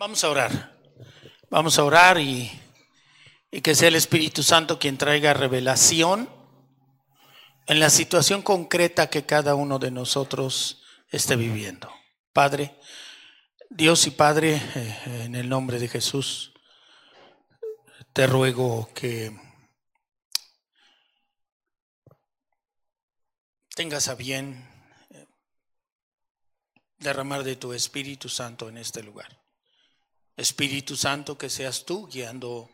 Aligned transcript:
Vamos 0.00 0.24
a 0.24 0.30
orar. 0.30 0.78
Vamos 1.50 1.78
a 1.78 1.84
orar 1.84 2.18
y, 2.18 2.50
que 3.62 3.74
sea 3.74 3.88
el 3.88 3.96
Espíritu 3.96 4.42
Santo 4.42 4.78
quien 4.78 4.96
traiga 4.96 5.34
revelación 5.34 6.26
en 7.66 7.80
la 7.80 7.90
situación 7.90 8.40
concreta 8.40 9.10
que 9.10 9.26
cada 9.26 9.54
uno 9.54 9.78
de 9.78 9.90
nosotros 9.90 10.82
esté 11.10 11.36
viviendo. 11.36 11.92
Padre, 12.32 12.74
Dios 13.68 14.06
y 14.06 14.12
Padre, 14.12 14.62
eh, 14.74 15.24
en 15.26 15.34
el 15.34 15.50
nombre 15.50 15.78
de 15.78 15.88
Jesús, 15.88 16.54
te 18.14 18.26
ruego 18.26 18.88
que 18.94 19.38
tengas 23.74 24.08
a 24.08 24.14
bien 24.14 24.66
eh, 25.10 25.26
derramar 26.96 27.44
de 27.44 27.56
tu 27.56 27.74
Espíritu 27.74 28.30
Santo 28.30 28.70
en 28.70 28.78
este 28.78 29.02
lugar. 29.02 29.40
Espíritu 30.40 30.96
Santo, 30.96 31.36
que 31.36 31.50
seas 31.50 31.84
tú 31.84 32.08
guiando 32.08 32.70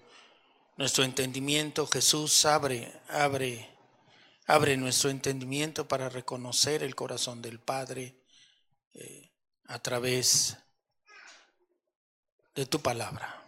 nuestro 0.76 1.02
entendimiento. 1.02 1.86
Jesús, 1.88 2.44
abre, 2.44 2.92
abre, 3.08 3.68
abre 4.46 4.76
nuestro 4.76 5.10
entendimiento 5.10 5.88
para 5.88 6.08
reconocer 6.08 6.84
el 6.84 6.94
corazón 6.94 7.42
del 7.42 7.58
Padre 7.58 8.14
eh, 8.94 9.30
a 9.66 9.80
través 9.80 10.56
de 12.54 12.66
tu 12.66 12.80
palabra. 12.80 13.42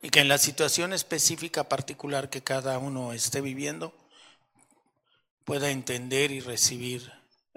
Y 0.00 0.10
que 0.10 0.20
en 0.20 0.28
la 0.28 0.38
situación 0.38 0.92
específica 0.92 1.68
particular 1.68 2.30
que 2.30 2.44
cada 2.44 2.78
uno 2.78 3.12
esté 3.12 3.40
viviendo, 3.40 3.92
pueda 5.44 5.70
entender 5.70 6.30
y 6.30 6.38
recibir 6.38 7.12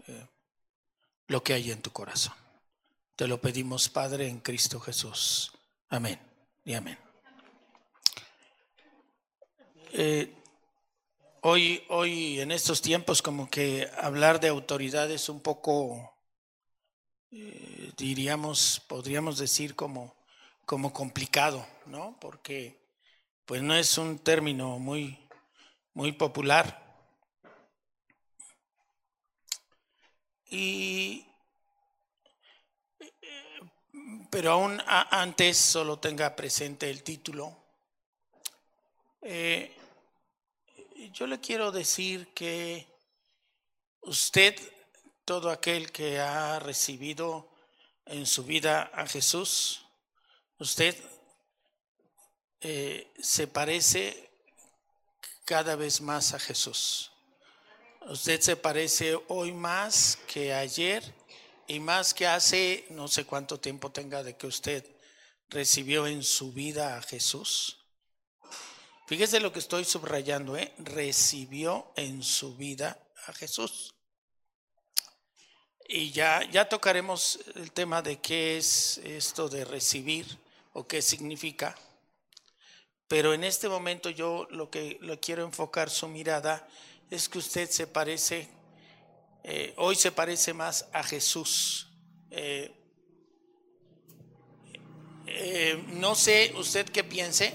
eh, 0.08 0.28
lo 1.28 1.44
que 1.44 1.54
hay 1.54 1.70
en 1.70 1.84
tu 1.84 1.92
corazón. 1.92 2.34
Te 3.22 3.28
lo 3.28 3.40
pedimos, 3.40 3.88
Padre, 3.88 4.28
en 4.28 4.40
Cristo 4.40 4.80
Jesús. 4.80 5.52
Amén 5.90 6.20
y 6.66 6.74
amén. 6.74 6.98
Eh, 9.94 10.34
hoy, 11.42 11.84
hoy, 11.90 12.40
en 12.40 12.52
estos 12.52 12.82
tiempos, 12.82 13.22
como 13.22 13.48
que 13.48 13.88
hablar 13.96 14.40
de 14.40 14.48
autoridad 14.48 15.12
es 15.12 15.30
un 15.30 15.40
poco, 15.40 16.16
eh, 17.30 17.92
diríamos, 17.96 18.82
podríamos 18.88 19.38
decir 19.38 19.76
como, 19.76 20.16
como 20.66 20.92
complicado, 20.92 21.64
¿no? 21.86 22.18
Porque 22.20 22.76
pues 23.46 23.62
no 23.62 23.76
es 23.76 24.00
un 24.00 24.18
término 24.18 24.80
muy, 24.80 25.30
muy 25.94 26.12
popular. 26.12 27.06
Y 30.50 31.28
pero 34.32 34.54
aún 34.54 34.82
antes 34.88 35.58
solo 35.58 36.00
tenga 36.00 36.34
presente 36.38 36.90
el 36.90 37.04
título. 37.04 37.54
Eh, 39.22 39.76
yo 41.12 41.28
le 41.28 41.42
quiero 41.42 41.70
decir 41.70 42.30
que 42.34 42.88
usted, 44.04 44.56
todo 45.26 45.50
aquel 45.50 45.92
que 45.92 46.18
ha 46.18 46.60
recibido 46.60 47.52
en 48.06 48.26
su 48.26 48.46
vida 48.46 48.90
a 48.94 49.06
Jesús, 49.06 49.86
usted 50.60 50.96
eh, 52.62 53.12
se 53.22 53.48
parece 53.48 54.32
cada 55.44 55.76
vez 55.76 56.00
más 56.00 56.34
a 56.34 56.40
Jesús. 56.40 57.12
Usted 58.08 58.40
se 58.40 58.56
parece 58.56 59.20
hoy 59.28 59.52
más 59.52 60.18
que 60.26 60.54
ayer 60.54 61.04
y 61.72 61.80
más 61.80 62.14
que 62.14 62.28
hace 62.28 62.86
no 62.90 63.08
sé 63.08 63.24
cuánto 63.24 63.58
tiempo 63.58 63.94
tenga 63.94 64.24
de 64.24 64.36
que 64.36 64.46
usted 64.46 64.86
recibió 65.50 66.06
en 66.06 66.22
su 66.22 66.52
vida 66.52 66.98
a 66.98 67.02
Jesús. 67.02 67.78
Fíjese 69.08 69.40
lo 69.40 69.54
que 69.54 69.60
estoy 69.60 69.86
subrayando, 69.86 70.58
¿eh? 70.58 70.74
recibió 70.80 71.94
en 71.96 72.24
su 72.24 72.58
vida 72.58 73.02
a 73.26 73.32
Jesús. 73.32 73.96
Y 75.88 76.12
ya, 76.12 76.44
ya 76.52 76.68
tocaremos 76.68 77.40
el 77.56 77.72
tema 77.72 78.02
de 78.02 78.20
qué 78.20 78.58
es 78.58 78.98
esto 78.98 79.48
de 79.48 79.64
recibir 79.64 80.28
o 80.74 80.86
qué 80.86 81.02
significa. 81.02 81.74
Pero 83.08 83.34
en 83.34 83.46
este 83.46 83.70
momento 83.70 84.10
yo 84.10 84.46
lo 84.50 84.70
que 84.70 84.98
lo 85.00 85.22
quiero 85.22 85.46
enfocar 85.46 85.90
su 85.90 86.10
mirada 86.10 86.68
es 87.10 87.30
que 87.30 87.38
usted 87.38 87.70
se 87.70 87.88
parece 87.88 88.50
eh, 89.44 89.74
hoy 89.78 89.96
se 89.96 90.12
parece 90.12 90.54
más 90.54 90.88
a 90.94 91.04
Jesús. 91.04 91.88
Eh, 92.30 92.72
eh, 95.26 95.84
no 95.88 96.16
sé 96.16 96.54
usted 96.58 96.88
qué 96.88 97.04
piense, 97.04 97.54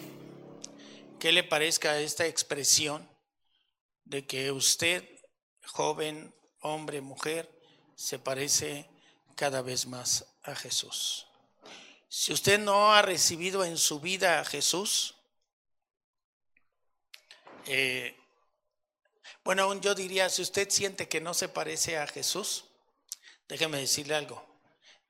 qué 1.20 1.32
le 1.32 1.44
parezca 1.44 1.98
esta 2.00 2.26
expresión 2.26 3.08
de 4.04 4.26
que 4.26 4.50
usted, 4.50 5.04
joven, 5.64 6.34
hombre, 6.60 7.00
mujer, 7.00 7.50
se 7.94 8.18
parece 8.18 8.88
cada 9.36 9.62
vez 9.62 9.86
más 9.86 10.26
a 10.42 10.54
Jesús. 10.56 11.26
Si 12.08 12.32
usted 12.32 12.58
no 12.58 12.92
ha 12.92 13.02
recibido 13.02 13.64
en 13.64 13.76
su 13.76 14.00
vida 14.00 14.40
a 14.40 14.44
Jesús, 14.44 15.14
bueno, 19.46 19.62
aún 19.62 19.80
yo 19.80 19.94
diría, 19.94 20.28
si 20.28 20.42
usted 20.42 20.68
siente 20.70 21.08
que 21.08 21.20
no 21.20 21.32
se 21.32 21.48
parece 21.48 21.98
a 21.98 22.08
Jesús, 22.08 22.64
déjeme 23.48 23.78
decirle 23.78 24.16
algo, 24.16 24.44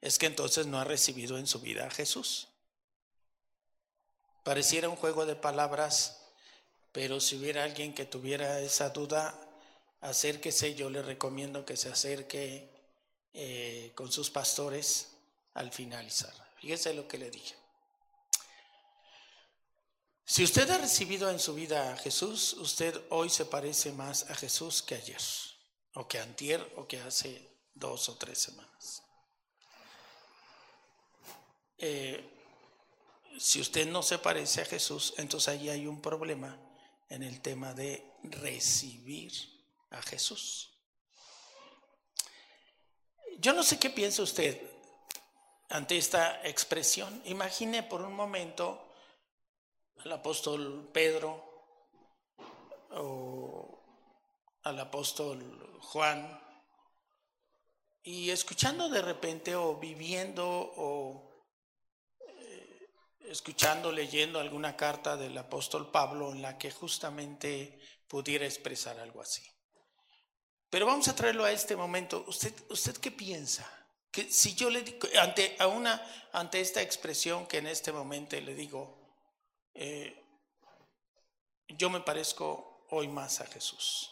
es 0.03 0.19
que 0.19 0.27
entonces 0.27 0.67
no 0.67 0.79
ha 0.79 0.85
recibido 0.85 1.39
en 1.39 1.47
su 1.47 1.59
vida 1.59 1.87
a 1.87 1.91
Jesús. 1.91 2.49
Pareciera 4.45 4.91
un 4.91 4.97
juego 4.97 5.25
de 5.25 5.37
palabras, 5.37 6.21
pero 6.93 7.19
si 7.19 7.37
hubiera 7.37 7.65
alguien 7.65 7.95
que 7.95 8.05
tuviera 8.05 8.61
esa 8.61 8.91
duda, 8.91 9.41
acérquese, 10.03 10.75
yo 10.75 10.91
le 10.91 11.01
recomiendo 11.01 11.65
que 11.65 11.79
se 11.79 11.89
acerque 11.89 12.71
eh, 13.33 13.93
con 13.95 14.13
sus 14.13 14.29
pastores 14.29 15.13
al 15.55 15.73
finalizar. 15.73 16.35
Fíjese 16.61 16.93
lo 16.93 17.09
que 17.09 17.17
le 17.17 17.31
dije. 17.31 17.55
Si 20.29 20.43
usted 20.43 20.69
ha 20.71 20.79
recibido 20.79 21.31
en 21.31 21.39
su 21.39 21.55
vida 21.55 21.93
a 21.93 21.97
Jesús, 21.97 22.55
usted 22.55 23.01
hoy 23.11 23.31
se 23.31 23.45
parece 23.45 23.93
más 23.93 24.29
a 24.29 24.35
Jesús 24.35 24.83
que 24.83 24.97
ayer, 24.97 25.21
o 25.95 26.09
que 26.09 26.19
antier, 26.19 26.73
o 26.75 26.89
que 26.89 26.99
hace 26.99 27.49
dos 27.73 28.09
o 28.09 28.17
tres 28.17 28.37
semanas. 28.41 29.05
Eh, 31.79 32.29
si 33.39 33.61
usted 33.61 33.87
no 33.87 34.03
se 34.03 34.19
parece 34.19 34.63
a 34.63 34.65
Jesús, 34.65 35.15
entonces 35.17 35.47
ahí 35.47 35.69
hay 35.69 35.87
un 35.87 36.03
problema 36.03 36.59
en 37.09 37.23
el 37.23 37.41
tema 37.41 37.73
de 37.73 38.05
recibir 38.25 39.33
a 39.91 40.03
Jesús. 40.03 40.73
Yo 43.39 43.53
no 43.53 43.63
sé 43.63 43.79
qué 43.79 43.91
piensa 43.91 44.25
usted 44.25 44.61
ante 45.69 45.97
esta 45.97 46.45
expresión. 46.45 47.23
Imagine 47.27 47.85
por 47.85 48.03
un 48.03 48.15
momento 48.15 48.86
al 50.05 50.13
apóstol 50.13 50.91
Pedro 50.93 51.45
o 52.91 53.83
al 54.63 54.79
apóstol 54.79 55.79
Juan 55.81 56.41
y 58.03 58.31
escuchando 58.31 58.89
de 58.89 59.03
repente 59.03 59.57
o 59.57 59.77
viviendo 59.77 60.47
o 60.47 61.45
eh, 62.21 62.89
escuchando, 63.29 63.91
leyendo 63.91 64.39
alguna 64.39 64.77
carta 64.77 65.17
del 65.17 65.37
apóstol 65.37 65.91
Pablo 65.91 66.33
en 66.33 66.43
la 66.43 66.57
que 66.57 66.71
justamente 66.71 67.81
pudiera 68.07 68.45
expresar 68.45 68.99
algo 69.01 69.21
así. 69.21 69.43
Pero 70.71 70.87
vamos 70.87 71.09
a 71.09 71.15
traerlo 71.17 71.45
a 71.45 71.53
este 71.53 71.77
momento. 71.77 72.25
¿Usted, 72.27 72.53
usted 72.71 72.97
qué 72.99 73.11
piensa? 73.11 73.69
Que 74.11 74.31
si 74.31 74.55
yo 74.55 74.71
le 74.71 74.83
digo, 74.83 75.09
ante, 75.21 75.57
a 75.59 75.67
una, 75.67 76.01
ante 76.33 76.61
esta 76.61 76.83
expresión 76.83 77.47
que 77.47 77.59
en 77.59 77.67
este 77.67 77.93
momento 77.93 78.41
le 78.41 78.55
digo, 78.55 79.06
eh, 79.77 80.23
yo 81.69 81.91
me 81.91 82.01
parezco 82.01 82.87
hoy 82.91 83.09
más 83.09 83.41
a 83.41 83.47
Jesús. 83.47 84.11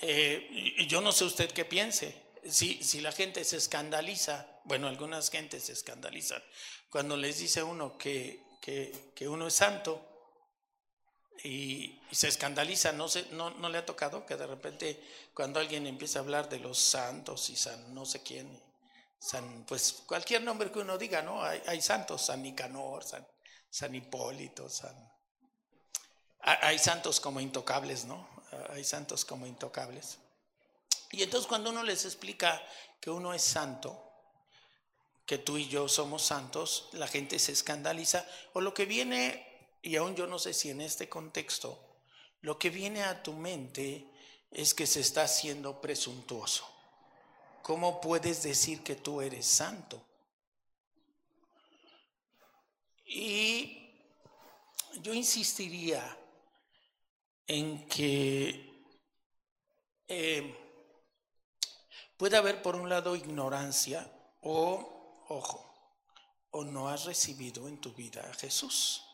Eh, 0.00 0.86
yo 0.88 1.00
no 1.00 1.12
sé 1.12 1.24
usted 1.24 1.50
qué 1.50 1.64
piense. 1.64 2.22
Si, 2.48 2.82
si 2.82 3.00
la 3.00 3.12
gente 3.12 3.42
se 3.44 3.56
escandaliza, 3.56 4.60
bueno, 4.64 4.88
algunas 4.88 5.30
gentes 5.30 5.64
se 5.64 5.72
escandalizan 5.72 6.42
cuando 6.94 7.16
les 7.16 7.40
dice 7.40 7.60
uno 7.60 7.98
que, 7.98 8.40
que, 8.60 9.26
uno 9.26 9.48
es 9.48 9.54
santo 9.54 10.00
y, 11.42 12.00
se 12.12 12.28
escandaliza, 12.28 12.92
no, 12.92 13.08
se, 13.08 13.26
no, 13.32 13.50
no, 13.50 13.68
le 13.68 13.78
ha 13.78 13.84
tocado 13.84 14.24
que 14.24 14.36
de 14.36 14.46
repente 14.46 15.02
cuando 15.34 15.58
alguien 15.58 15.88
empieza 15.88 16.20
a 16.20 16.22
hablar 16.22 16.48
de 16.48 16.60
los 16.60 16.78
santos 16.78 17.50
y 17.50 17.56
san 17.56 17.92
no 17.92 18.06
sé 18.06 18.22
quién, 18.22 18.62
San, 19.18 19.64
pues 19.66 20.02
cualquier 20.06 20.42
nombre 20.42 20.70
que 20.70 20.80
uno 20.80 20.98
diga, 20.98 21.22
¿no? 21.22 21.42
Hay, 21.42 21.80
santos, 21.80 22.26
San 22.26 22.42
Nicanor, 22.42 23.04
San, 23.70 23.94
Hipólito, 23.94 24.68
San... 24.68 24.94
Hay 26.40 26.78
santos 26.78 27.20
como 27.20 27.40
intocables, 27.40 28.04
¿no? 28.04 28.28
Hay 28.70 28.84
santos 28.84 29.24
como 29.24 29.46
intocables. 29.46 30.18
Y 31.10 31.22
entonces 31.22 31.46
cuando 31.46 31.70
uno 31.70 31.82
les 31.82 32.04
explica 32.04 32.62
que 33.00 33.10
uno 33.10 33.32
es 33.32 33.42
santo, 33.42 34.04
que 35.26 35.38
tú 35.38 35.56
y 35.56 35.68
yo 35.68 35.88
somos 35.88 36.22
santos, 36.22 36.88
la 36.92 37.08
gente 37.08 37.38
se 37.38 37.52
escandaliza. 37.52 38.26
O 38.52 38.60
lo 38.60 38.74
que 38.74 38.84
viene, 38.84 39.46
y 39.80 39.96
aún 39.96 40.16
yo 40.16 40.26
no 40.26 40.38
sé 40.38 40.52
si 40.52 40.70
en 40.70 40.80
este 40.80 41.08
contexto, 41.08 41.98
lo 42.40 42.58
que 42.58 42.68
viene 42.68 43.04
a 43.04 43.22
tu 43.22 43.32
mente 43.32 44.10
es 44.50 44.74
que 44.74 44.86
se 44.86 45.00
está 45.00 45.22
haciendo 45.22 45.80
presuntuoso. 45.80 46.73
¿Cómo 47.64 47.98
puedes 47.98 48.42
decir 48.42 48.82
que 48.82 48.94
tú 48.94 49.22
eres 49.22 49.46
santo? 49.46 50.04
Y 53.06 53.90
yo 55.00 55.14
insistiría 55.14 56.14
en 57.46 57.88
que 57.88 58.84
eh, 60.06 60.54
puede 62.18 62.36
haber 62.36 62.60
por 62.60 62.76
un 62.76 62.90
lado 62.90 63.16
ignorancia 63.16 64.12
o, 64.42 65.24
ojo, 65.30 65.64
o 66.50 66.64
no 66.64 66.90
has 66.90 67.06
recibido 67.06 67.66
en 67.66 67.80
tu 67.80 67.94
vida 67.94 68.28
a 68.28 68.34
Jesús. 68.34 69.06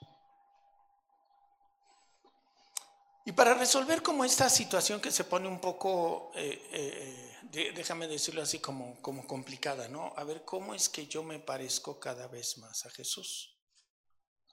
Y 3.24 3.32
para 3.32 3.54
resolver 3.54 4.02
como 4.02 4.24
esta 4.24 4.48
situación 4.48 5.00
que 5.00 5.10
se 5.10 5.24
pone 5.24 5.46
un 5.46 5.60
poco, 5.60 6.32
eh, 6.34 7.36
eh, 7.52 7.72
déjame 7.74 8.08
decirlo 8.08 8.42
así, 8.42 8.60
como, 8.60 9.00
como 9.02 9.26
complicada, 9.26 9.88
¿no? 9.88 10.14
A 10.16 10.24
ver, 10.24 10.44
¿cómo 10.44 10.74
es 10.74 10.88
que 10.88 11.06
yo 11.06 11.22
me 11.22 11.38
parezco 11.38 12.00
cada 12.00 12.28
vez 12.28 12.58
más 12.58 12.86
a 12.86 12.90
Jesús? 12.90 13.56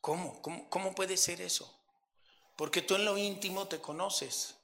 ¿Cómo? 0.01 0.41
¿Cómo, 0.41 0.69
cómo 0.69 0.93
puede 0.93 1.15
ser 1.15 1.41
eso? 1.41 1.73
Porque 2.57 2.81
tú 2.81 2.95
en 2.95 3.05
lo 3.05 3.17
íntimo 3.17 3.67
te 3.67 3.79
conoces. 3.79 4.55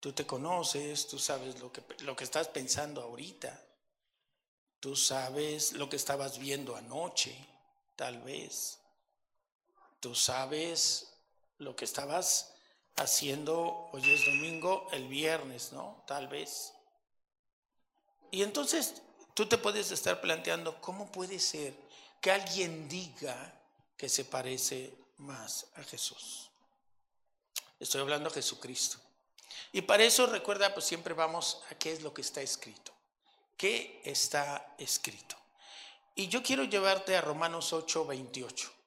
Tú 0.00 0.14
te 0.14 0.26
conoces, 0.26 1.08
tú 1.08 1.18
sabes 1.18 1.60
lo 1.60 1.70
que, 1.70 1.82
lo 2.00 2.16
que 2.16 2.24
estás 2.24 2.48
pensando 2.48 3.02
ahorita. 3.02 3.66
Tú 4.80 4.96
sabes 4.96 5.72
lo 5.72 5.90
que 5.90 5.96
estabas 5.96 6.38
viendo 6.38 6.74
anoche, 6.74 7.36
tal 7.96 8.22
vez. 8.22 8.80
Tú 10.00 10.14
sabes 10.14 11.12
lo 11.58 11.76
que 11.76 11.84
estabas 11.84 12.54
haciendo, 13.00 13.88
hoy 13.92 14.02
es 14.12 14.26
domingo, 14.26 14.86
el 14.92 15.08
viernes, 15.08 15.72
¿no? 15.72 16.04
Tal 16.06 16.28
vez. 16.28 16.74
Y 18.30 18.42
entonces 18.42 19.02
tú 19.34 19.46
te 19.46 19.58
puedes 19.58 19.90
estar 19.90 20.20
planteando, 20.20 20.80
¿cómo 20.80 21.10
puede 21.10 21.40
ser 21.40 21.74
que 22.20 22.30
alguien 22.30 22.88
diga 22.88 23.54
que 23.96 24.08
se 24.08 24.26
parece 24.26 24.94
más 25.16 25.66
a 25.76 25.82
Jesús? 25.82 26.50
Estoy 27.78 28.02
hablando 28.02 28.28
a 28.28 28.32
Jesucristo. 28.32 28.98
Y 29.72 29.80
para 29.82 30.04
eso 30.04 30.26
recuerda, 30.26 30.74
pues 30.74 30.84
siempre 30.84 31.14
vamos 31.14 31.62
a 31.70 31.74
qué 31.76 31.92
es 31.92 32.02
lo 32.02 32.12
que 32.12 32.20
está 32.20 32.42
escrito. 32.42 32.92
¿Qué 33.56 34.02
está 34.04 34.74
escrito? 34.78 35.36
Y 36.14 36.28
yo 36.28 36.42
quiero 36.42 36.64
llevarte 36.64 37.16
a 37.16 37.22
Romanos 37.22 37.72
8, 37.72 38.06
28. 38.06 38.79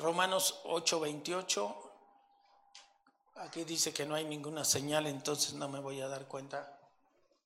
Romanos 0.00 0.60
8, 0.64 0.98
28. 0.98 1.92
Aquí 3.36 3.64
dice 3.64 3.92
que 3.92 4.06
no 4.06 4.14
hay 4.14 4.24
ninguna 4.24 4.64
señal, 4.64 5.06
entonces 5.06 5.52
no 5.52 5.68
me 5.68 5.78
voy 5.78 6.00
a 6.00 6.08
dar 6.08 6.26
cuenta 6.26 6.78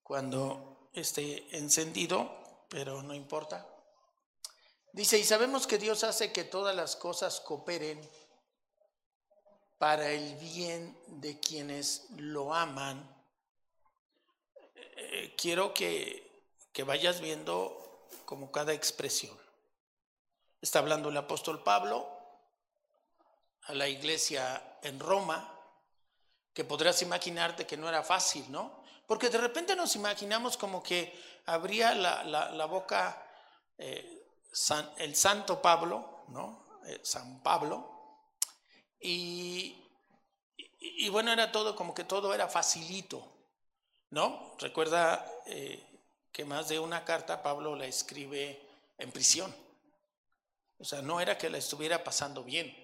cuando 0.02 0.88
esté 0.92 1.56
encendido, 1.56 2.30
pero 2.68 3.02
no 3.02 3.12
importa. 3.12 3.66
Dice, 4.92 5.18
y 5.18 5.24
sabemos 5.24 5.66
que 5.66 5.78
Dios 5.78 6.04
hace 6.04 6.32
que 6.32 6.44
todas 6.44 6.76
las 6.76 6.94
cosas 6.94 7.40
cooperen 7.40 8.00
para 9.78 10.10
el 10.12 10.36
bien 10.36 10.96
de 11.08 11.40
quienes 11.40 12.06
lo 12.16 12.54
aman. 12.54 13.04
Eh, 14.74 15.34
quiero 15.36 15.74
que, 15.74 16.44
que 16.72 16.84
vayas 16.84 17.20
viendo 17.20 18.06
como 18.24 18.52
cada 18.52 18.72
expresión. 18.72 19.36
Está 20.60 20.78
hablando 20.78 21.08
el 21.08 21.16
apóstol 21.16 21.62
Pablo 21.62 22.13
a 23.66 23.74
la 23.74 23.88
iglesia 23.88 24.78
en 24.82 24.98
Roma, 25.00 25.50
que 26.52 26.64
podrás 26.64 27.02
imaginarte 27.02 27.66
que 27.66 27.76
no 27.76 27.88
era 27.88 28.02
fácil, 28.02 28.44
¿no? 28.50 28.82
Porque 29.06 29.28
de 29.28 29.38
repente 29.38 29.76
nos 29.76 29.96
imaginamos 29.96 30.56
como 30.56 30.82
que 30.82 31.12
abría 31.46 31.94
la, 31.94 32.66
boca 32.66 33.22
eh, 33.76 34.26
el 34.98 35.16
santo 35.16 35.60
Pablo, 35.60 36.24
¿no? 36.28 36.64
Eh, 36.86 37.00
San 37.02 37.42
Pablo, 37.42 37.94
y, 39.00 39.76
y, 40.56 41.08
bueno, 41.10 41.32
era 41.32 41.52
todo 41.52 41.76
como 41.76 41.92
que 41.94 42.04
todo 42.04 42.32
era 42.32 42.48
facilito, 42.48 43.26
¿no? 44.10 44.56
Recuerda 44.58 45.26
eh, 45.46 46.02
que 46.32 46.44
más 46.44 46.68
de 46.68 46.78
una 46.78 47.04
carta 47.04 47.42
Pablo 47.42 47.76
la 47.76 47.84
escribe 47.84 48.66
en 48.96 49.12
prisión. 49.12 49.54
O 50.78 50.84
sea, 50.84 51.02
no 51.02 51.20
era 51.20 51.36
que 51.36 51.50
la 51.50 51.58
estuviera 51.58 52.02
pasando 52.02 52.42
bien. 52.44 52.83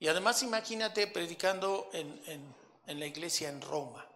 Y 0.00 0.08
además 0.08 0.42
imagínate 0.42 1.06
predicando 1.06 1.90
en, 1.92 2.54
la 2.86 3.06
iglesia 3.06 3.48
en 3.48 3.60
Roma, 3.60 4.06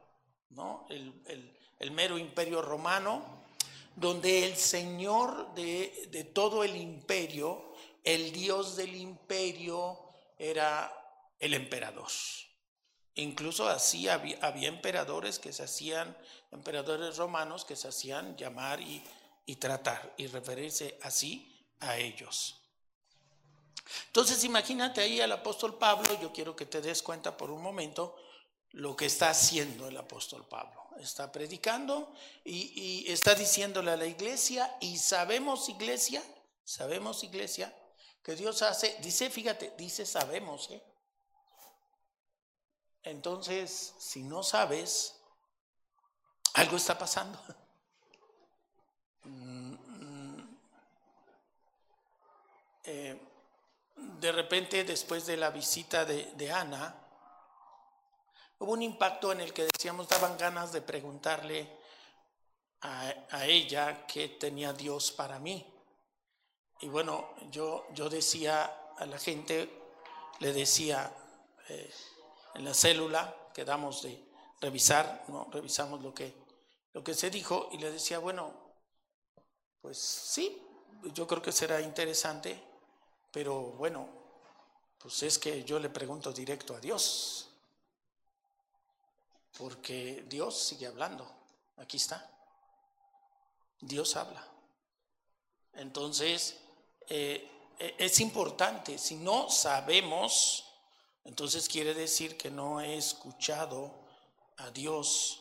¿no? 0.51 0.87
El, 0.89 1.91
mero 1.91 2.17
imperio 2.17 2.63
romano, 2.63 3.43
donde 3.97 4.47
el 4.47 4.57
Señor 4.57 5.53
de, 5.55 6.09
de 6.11 6.25
todo 6.25 6.63
el 6.63 6.77
imperio, 6.77 7.75
el 8.05 8.33
Dios 8.33 8.77
del 8.77 8.95
imperio, 8.95 9.99
era 10.39 10.93
el 11.39 11.55
emperador. 11.55 12.11
Incluso 13.15 13.69
así 13.69 14.09
había, 14.09 14.39
emperadores 14.67 15.39
que 15.39 15.53
se 15.53 15.65
hacían, 15.65 16.17
emperadores 16.51 17.17
romanos 17.17 17.65
que 17.65 17.77
se 17.77 17.89
hacían 17.89 18.37
llamar 18.37 18.81
y, 18.81 19.03
y 19.45 19.57
tratar 19.57 20.15
y 20.17 20.29
referirse 20.29 20.99
así 21.03 21.69
a 21.81 21.99
ellos. 21.99 22.62
Entonces 24.07 24.45
imagínate 24.45 25.01
ahí 25.01 25.21
al 25.21 25.33
apóstol 25.33 25.79
Pablo, 25.79 26.19
yo 26.21 26.33
quiero 26.33 26.55
que 26.55 26.67
te 26.67 26.81
des 26.81 27.03
cuenta 27.03 27.37
por 27.37 27.51
un 27.51 27.63
momento 27.63 28.17
lo 28.73 28.97
que 28.97 29.07
está 29.07 29.31
haciendo 29.31 29.89
el 29.89 29.97
apóstol 29.97 30.47
Pablo. 30.47 30.81
Está 30.99 31.33
predicando 31.33 32.15
y, 32.45 33.11
está 33.11 33.35
diciéndole 33.35 33.91
a 33.91 33.97
la 33.97 34.07
iglesia, 34.07 34.77
y 34.81 34.99
sabemos 34.99 35.69
iglesia, 35.69 36.23
sabemos 36.65 37.25
iglesia, 37.25 37.75
que 38.23 38.37
Dios 38.37 38.63
hace, 38.63 38.97
dice, 39.03 39.31
fíjate, 39.31 39.75
dice 39.77 40.07
sabemos, 40.07 40.71
¿eh? 40.71 40.83
Entonces, 43.03 43.95
si 43.99 44.23
no 44.23 44.45
sabes, 44.45 45.21
algo 46.55 46.77
está 46.77 46.99
pasando. 46.99 47.39
Mm, 49.25 49.75
mm. 49.75 50.59
Eh, 52.83 53.32
de 54.21 54.33
repente, 54.33 54.85
después 54.85 55.27
de 55.27 55.37
la 55.37 55.51
visita 55.51 56.05
de, 56.05 56.53
Ana, 56.53 56.95
hubo 58.59 58.73
un 58.73 58.83
impacto 58.83 59.33
en 59.33 59.41
el 59.41 59.53
que 59.53 59.67
decíamos, 59.73 60.09
daban 60.09 60.37
ganas 60.39 60.73
de 60.73 60.83
preguntarle 60.83 61.79
a, 62.83 63.47
ella 63.47 64.07
qué 64.07 64.29
tenía 64.29 64.73
Dios 64.73 65.13
para 65.13 65.39
mí. 65.39 65.67
Y 66.81 66.89
bueno, 66.89 67.35
yo, 67.51 67.87
yo 67.93 68.09
decía 68.09 68.93
a 68.99 69.07
la 69.07 69.19
gente, 69.19 69.71
le 70.41 70.53
decía, 70.53 71.13
eh, 71.69 71.93
en 72.55 72.65
la 72.65 72.75
célula 72.75 73.37
que 73.55 73.65
damos 73.65 74.03
de 74.03 74.25
revisar, 74.61 75.25
¿no? 75.29 75.49
revisamos 75.51 76.03
lo 76.03 76.15
que, 76.15 76.35
lo 76.93 77.03
que 77.03 77.15
se 77.15 77.31
dijo 77.31 77.69
y 77.73 77.79
le 77.79 77.91
decía, 77.91 78.19
bueno, 78.19 78.53
pues 79.81 79.99
sí, 79.99 80.63
yo 81.13 81.27
creo 81.27 81.43
que 81.43 81.53
será 81.53 81.81
interesante, 81.81 82.72
pero 83.33 83.73
bueno, 83.73 84.09
pues 84.99 85.23
es 85.23 85.39
que 85.39 85.65
yo 85.65 85.79
le 85.79 85.89
pregunto 85.89 86.33
directo 86.33 86.77
a 86.77 86.81
Dios, 86.81 87.49
porque 89.59 90.25
Dios 90.29 90.57
sigue 90.57 90.87
hablando, 90.87 91.29
aquí 91.79 91.97
está, 91.97 92.31
Dios 93.81 94.15
habla. 94.17 94.47
Entonces, 95.73 96.59
eh, 97.09 97.49
e, 97.79 97.95
es 97.99 98.21
importante, 98.21 98.99
si 98.99 99.17
no 99.17 99.51
sabemos, 99.51 100.67
entonces 101.25 101.69
quiere 101.69 101.95
decir 101.95 102.37
que 102.37 102.51
no 102.51 102.81
he 102.81 102.97
escuchado 102.97 103.93
a 104.59 104.71
Dios, 104.71 105.41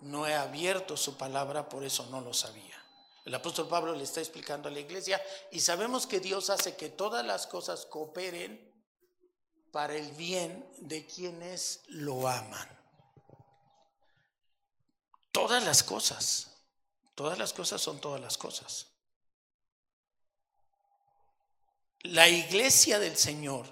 no 0.00 0.26
he 0.26 0.34
abierto 0.34 0.96
su 0.96 1.16
palabra, 1.16 1.68
por 1.68 1.84
eso 1.84 2.06
no 2.06 2.20
lo 2.20 2.34
sabía. 2.34 2.79
El 3.24 3.34
apóstol 3.34 3.68
Pablo 3.68 3.94
le 3.94 4.04
está 4.04 4.20
explicando 4.20 4.68
a 4.68 4.72
la 4.72 4.80
iglesia 4.80 5.20
y 5.50 5.60
sabemos 5.60 6.06
que 6.06 6.20
Dios 6.20 6.50
hace 6.50 6.76
que 6.76 6.88
todas 6.88 7.24
las 7.24 7.46
cosas 7.46 7.86
cooperen 7.86 8.70
para 9.70 9.94
el 9.94 10.10
bien 10.12 10.68
de 10.78 11.06
quienes 11.06 11.82
lo 11.88 12.28
aman. 12.28 12.68
Todas 15.32 15.64
las 15.64 15.82
cosas, 15.82 16.50
todas 17.14 17.38
las 17.38 17.52
cosas 17.52 17.80
son 17.80 18.00
todas 18.00 18.20
las 18.20 18.36
cosas. 18.36 18.88
La 22.02 22.28
iglesia 22.28 22.98
del 22.98 23.16
Señor 23.16 23.66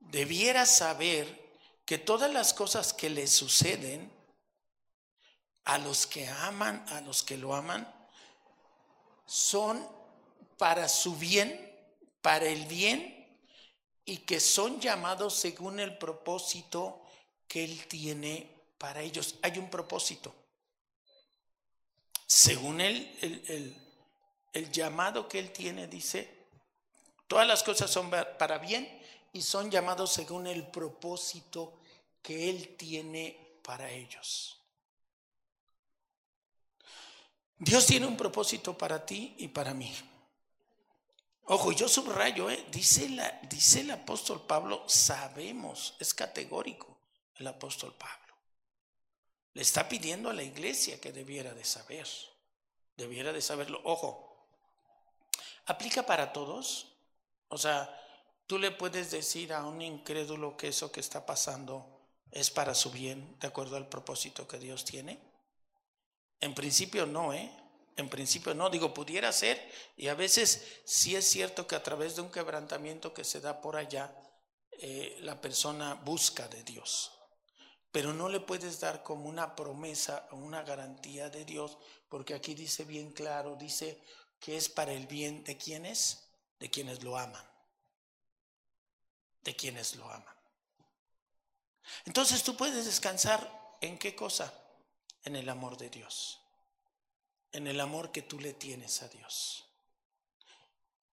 debiera 0.00 0.66
saber 0.66 1.46
que 1.86 1.98
todas 1.98 2.32
las 2.32 2.52
cosas 2.52 2.92
que 2.92 3.08
le 3.08 3.28
suceden 3.28 4.12
a 5.66 5.78
los 5.78 6.06
que 6.06 6.28
aman, 6.28 6.84
a 6.88 7.00
los 7.02 7.22
que 7.22 7.36
lo 7.36 7.54
aman, 7.54 7.92
son 9.26 9.86
para 10.56 10.88
su 10.88 11.16
bien, 11.16 11.74
para 12.22 12.46
el 12.46 12.66
bien, 12.66 13.12
y 14.04 14.18
que 14.18 14.38
son 14.38 14.80
llamados 14.80 15.34
según 15.34 15.80
el 15.80 15.98
propósito 15.98 17.02
que 17.48 17.64
Él 17.64 17.86
tiene 17.88 18.48
para 18.78 19.02
ellos. 19.02 19.34
Hay 19.42 19.58
un 19.58 19.68
propósito. 19.68 20.32
Según 22.26 22.80
Él, 22.80 23.16
el, 23.20 23.76
el 24.52 24.70
llamado 24.70 25.28
que 25.28 25.40
Él 25.40 25.52
tiene, 25.52 25.88
dice, 25.88 26.46
todas 27.26 27.46
las 27.46 27.64
cosas 27.64 27.90
son 27.90 28.08
para 28.10 28.58
bien 28.58 29.02
y 29.32 29.42
son 29.42 29.68
llamados 29.68 30.12
según 30.12 30.46
el 30.46 30.64
propósito 30.68 31.80
que 32.22 32.48
Él 32.50 32.76
tiene 32.76 33.58
para 33.64 33.90
ellos. 33.90 34.55
Dios 37.58 37.86
tiene 37.86 38.06
un 38.06 38.16
propósito 38.16 38.76
para 38.76 39.04
ti 39.04 39.34
y 39.38 39.48
para 39.48 39.72
mí. 39.72 39.94
Ojo, 41.48 41.72
yo 41.72 41.88
subrayo, 41.88 42.50
¿eh? 42.50 42.66
dice, 42.70 43.08
dice 43.48 43.80
el 43.80 43.90
apóstol 43.92 44.42
Pablo, 44.46 44.84
sabemos, 44.88 45.94
es 46.00 46.12
categórico 46.12 46.98
el 47.36 47.46
apóstol 47.46 47.94
Pablo. 47.94 48.34
Le 49.54 49.62
está 49.62 49.88
pidiendo 49.88 50.28
a 50.28 50.34
la 50.34 50.42
iglesia 50.42 51.00
que 51.00 51.12
debiera 51.12 51.54
de 51.54 51.64
saber, 51.64 52.06
debiera 52.96 53.32
de 53.32 53.40
saberlo. 53.40 53.80
Ojo, 53.84 54.48
¿aplica 55.66 56.04
para 56.04 56.32
todos? 56.32 56.92
O 57.48 57.56
sea, 57.56 57.96
tú 58.46 58.58
le 58.58 58.72
puedes 58.72 59.10
decir 59.10 59.52
a 59.52 59.64
un 59.64 59.80
incrédulo 59.80 60.56
que 60.56 60.68
eso 60.68 60.90
que 60.90 61.00
está 61.00 61.24
pasando 61.24 61.86
es 62.32 62.50
para 62.50 62.74
su 62.74 62.90
bien, 62.90 63.38
de 63.38 63.46
acuerdo 63.46 63.76
al 63.76 63.88
propósito 63.88 64.48
que 64.48 64.58
Dios 64.58 64.84
tiene. 64.84 65.20
En 66.40 66.54
principio 66.54 67.06
no, 67.06 67.32
¿eh? 67.32 67.50
En 67.96 68.10
principio 68.10 68.54
no, 68.54 68.68
digo, 68.68 68.92
pudiera 68.92 69.32
ser, 69.32 69.72
y 69.96 70.08
a 70.08 70.14
veces 70.14 70.80
sí 70.84 71.16
es 71.16 71.26
cierto 71.26 71.66
que 71.66 71.76
a 71.76 71.82
través 71.82 72.14
de 72.14 72.22
un 72.22 72.30
quebrantamiento 72.30 73.14
que 73.14 73.24
se 73.24 73.40
da 73.40 73.62
por 73.62 73.76
allá, 73.76 74.14
eh, 74.72 75.16
la 75.20 75.40
persona 75.40 75.94
busca 75.94 76.46
de 76.48 76.62
Dios. 76.62 77.12
Pero 77.90 78.12
no 78.12 78.28
le 78.28 78.40
puedes 78.40 78.80
dar 78.80 79.02
como 79.02 79.30
una 79.30 79.56
promesa 79.56 80.28
o 80.30 80.36
una 80.36 80.62
garantía 80.62 81.30
de 81.30 81.46
Dios, 81.46 81.78
porque 82.10 82.34
aquí 82.34 82.54
dice 82.54 82.84
bien 82.84 83.12
claro, 83.12 83.56
dice 83.56 84.02
que 84.38 84.58
es 84.58 84.68
para 84.68 84.92
el 84.92 85.06
bien 85.06 85.42
de 85.44 85.56
quienes, 85.56 86.28
de 86.60 86.68
quienes 86.68 87.02
lo 87.02 87.16
aman, 87.16 87.44
de 89.42 89.56
quienes 89.56 89.96
lo 89.96 90.10
aman. 90.10 90.36
Entonces 92.04 92.42
tú 92.42 92.56
puedes 92.58 92.84
descansar 92.84 93.78
en 93.80 93.96
qué 93.98 94.14
cosa? 94.14 94.52
En 95.26 95.34
el 95.34 95.48
amor 95.48 95.76
de 95.76 95.90
Dios, 95.90 96.40
en 97.52 97.66
el 97.66 97.80
amor 97.80 98.12
que 98.12 98.22
tú 98.22 98.38
le 98.38 98.54
tienes 98.54 99.02
a 99.02 99.08
Dios. 99.08 99.66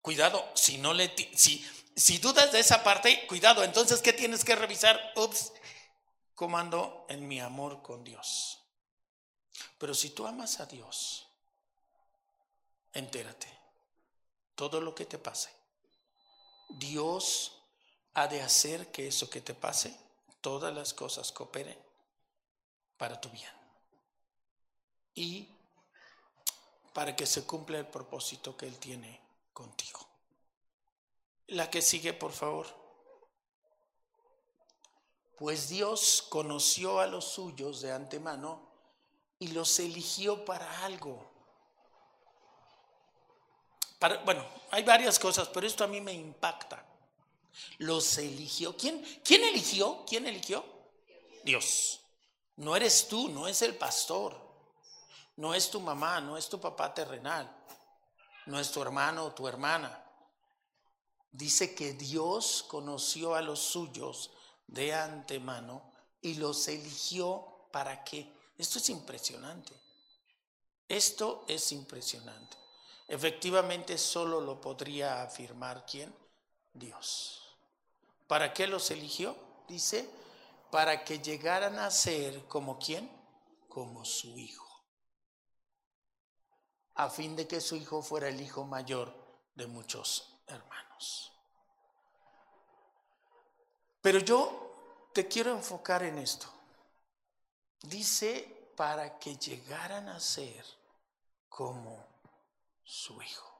Cuidado, 0.02 0.44
si 0.54 0.78
no 0.78 0.92
le 0.92 1.14
si, 1.36 1.64
si 1.94 2.18
dudas 2.18 2.50
de 2.50 2.58
esa 2.58 2.82
parte, 2.82 3.26
cuidado, 3.28 3.62
entonces 3.62 4.02
¿qué 4.02 4.12
tienes 4.12 4.44
que 4.44 4.56
revisar? 4.56 5.00
Ups, 5.14 5.52
¿cómo 6.34 6.58
ando 6.58 7.06
en 7.08 7.28
mi 7.28 7.40
amor 7.40 7.82
con 7.82 8.02
Dios? 8.02 8.58
Pero 9.78 9.94
si 9.94 10.10
tú 10.10 10.26
amas 10.26 10.58
a 10.58 10.66
Dios, 10.66 11.28
entérate, 12.92 13.46
todo 14.56 14.80
lo 14.80 14.92
que 14.92 15.06
te 15.06 15.18
pase, 15.18 15.50
Dios 16.68 17.62
ha 18.14 18.26
de 18.26 18.42
hacer 18.42 18.90
que 18.90 19.06
eso 19.06 19.30
que 19.30 19.40
te 19.40 19.54
pase, 19.54 19.96
todas 20.40 20.74
las 20.74 20.94
cosas 20.94 21.30
cooperen 21.30 21.78
para 22.96 23.20
tu 23.20 23.28
bien 23.30 23.59
y 25.20 25.46
para 26.94 27.14
que 27.14 27.26
se 27.26 27.44
cumpla 27.44 27.78
el 27.78 27.86
propósito 27.86 28.56
que 28.56 28.66
Él 28.66 28.78
tiene 28.78 29.20
contigo. 29.52 30.00
La 31.48 31.68
que 31.68 31.82
sigue, 31.82 32.14
por 32.14 32.32
favor. 32.32 32.66
Pues 35.36 35.68
Dios 35.68 36.26
conoció 36.28 37.00
a 37.00 37.06
los 37.06 37.26
suyos 37.26 37.82
de 37.82 37.92
antemano 37.92 38.66
y 39.38 39.48
los 39.48 39.78
eligió 39.78 40.42
para 40.44 40.84
algo. 40.84 41.30
bueno, 44.24 44.46
hay 44.70 44.82
varias 44.84 45.18
cosas, 45.18 45.48
pero 45.48 45.66
esto 45.66 45.84
a 45.84 45.86
mí 45.86 46.00
me 46.00 46.14
impacta. 46.14 46.82
Los 47.78 48.16
eligió. 48.16 48.74
¿Quién, 48.74 49.04
¿Quién 49.22 49.44
eligió? 49.44 50.02
¿Quién 50.06 50.26
eligió? 50.26 50.64
Dios. 51.44 52.00
No 52.56 52.74
eres 52.74 53.08
tú, 53.08 53.28
no 53.28 53.48
es 53.48 53.60
el 53.60 53.74
pastor. 53.76 54.49
No 55.40 55.54
es 55.54 55.70
tu 55.70 55.80
mamá, 55.80 56.20
no 56.20 56.36
es 56.36 56.50
tu 56.50 56.60
papá 56.60 56.92
terrenal, 56.92 57.50
no 58.44 58.60
es 58.60 58.70
tu 58.70 58.82
hermano 58.82 59.24
o 59.24 59.32
tu 59.32 59.48
hermana. 59.48 60.04
Dice 61.32 61.74
que 61.74 61.94
Dios 61.94 62.62
conoció 62.68 63.34
a 63.34 63.40
los 63.40 63.58
suyos 63.58 64.32
de 64.66 64.92
antemano 64.92 65.94
y 66.20 66.34
los 66.34 66.68
eligió 66.68 67.68
para 67.72 68.04
qué. 68.04 68.30
Esto 68.58 68.80
es 68.80 68.90
impresionante. 68.90 69.72
Esto 70.86 71.46
es 71.48 71.72
impresionante. 71.72 72.58
Efectivamente, 73.08 73.96
solo 73.96 74.42
lo 74.42 74.60
podría 74.60 75.22
afirmar 75.22 75.86
quién? 75.86 76.14
Dios. 76.74 77.56
¿Para 78.26 78.52
qué 78.52 78.66
los 78.66 78.90
eligió? 78.90 79.34
Dice, 79.66 80.06
para 80.70 81.02
que 81.02 81.18
llegaran 81.18 81.78
a 81.78 81.90
ser 81.90 82.44
como 82.44 82.78
quién? 82.78 83.10
Como 83.70 84.04
su 84.04 84.36
hijo 84.36 84.59
a 86.94 87.08
fin 87.08 87.36
de 87.36 87.46
que 87.46 87.60
su 87.60 87.76
hijo 87.76 88.02
fuera 88.02 88.28
el 88.28 88.40
hijo 88.40 88.64
mayor 88.64 89.14
de 89.54 89.66
muchos 89.66 90.40
hermanos. 90.46 91.32
Pero 94.00 94.18
yo 94.18 95.10
te 95.12 95.28
quiero 95.28 95.52
enfocar 95.52 96.02
en 96.02 96.18
esto. 96.18 96.46
Dice 97.82 98.72
para 98.76 99.18
que 99.18 99.36
llegaran 99.36 100.08
a 100.08 100.20
ser 100.20 100.64
como 101.48 102.06
su 102.82 103.20
hijo. 103.22 103.50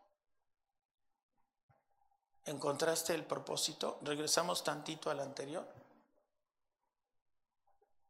¿Encontraste 2.47 3.15
el 3.15 3.25
propósito? 3.25 3.99
Regresamos 4.03 4.65
tantito 4.65 5.11
al 5.11 5.21
anterior. 5.21 5.67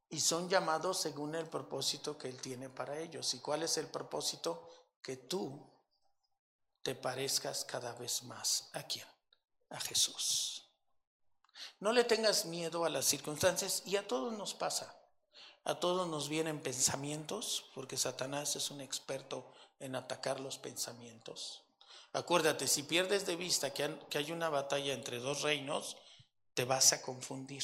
Y 0.09 0.21
son 0.21 0.49
llamados 0.49 0.99
según 0.99 1.35
el 1.35 1.47
propósito 1.47 2.17
que 2.17 2.29
Él 2.29 2.41
tiene 2.41 2.69
para 2.69 2.99
ellos. 2.99 3.33
¿Y 3.35 3.41
cuál 3.41 3.63
es 3.63 3.77
el 3.77 3.87
propósito? 3.87 4.69
Que 5.03 5.17
tú 5.17 5.67
te 6.83 6.95
parezcas 6.95 7.65
cada 7.65 7.93
vez 7.95 8.23
más 8.25 8.71
a 8.73 8.83
quién? 8.83 9.07
A 9.71 9.81
Jesús. 9.81 10.65
No 11.79 11.93
le 11.93 12.05
tengas 12.05 12.47
miedo 12.47 12.85
a 12.85 12.91
las 12.91 13.07
circunstancias 13.07 13.83
y 13.87 13.97
a 13.97 14.07
todos 14.07 14.33
nos 14.33 14.55
pasa. 14.55 14.97
A 15.65 15.75
todos 15.75 16.09
nos 16.09 16.29
vienen 16.29 16.63
pensamientos, 16.63 17.71
porque 17.75 17.97
Satanás 17.97 18.57
es 18.57 18.71
un 18.71 18.81
experto 18.81 19.53
en 19.79 19.95
atacar 19.95 20.41
los 20.41 20.59
pensamientos. 20.59 21.63
Acuérdate, 22.13 22.67
si 22.67 22.83
pierdes 22.83 23.27
de 23.27 23.37
vista 23.37 23.73
que 23.73 24.19
hay 24.19 24.33
una 24.33 24.49
batalla 24.49 24.95
entre 24.95 25.19
dos 25.19 25.43
reinos, 25.43 25.97
te 26.55 26.65
vas 26.65 26.93
a 26.93 27.03
confundir. 27.03 27.63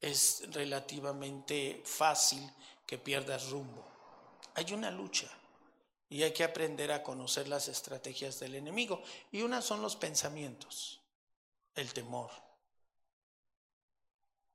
Es 0.00 0.42
relativamente 0.52 1.82
fácil 1.84 2.48
que 2.86 2.98
pierdas 2.98 3.50
rumbo. 3.50 3.84
Hay 4.54 4.72
una 4.72 4.90
lucha. 4.90 5.28
Y 6.14 6.22
hay 6.22 6.30
que 6.30 6.44
aprender 6.44 6.92
a 6.92 7.02
conocer 7.02 7.48
las 7.48 7.66
estrategias 7.66 8.38
del 8.38 8.54
enemigo. 8.54 9.02
Y 9.32 9.42
una 9.42 9.60
son 9.60 9.82
los 9.82 9.96
pensamientos, 9.96 11.00
el 11.74 11.92
temor, 11.92 12.30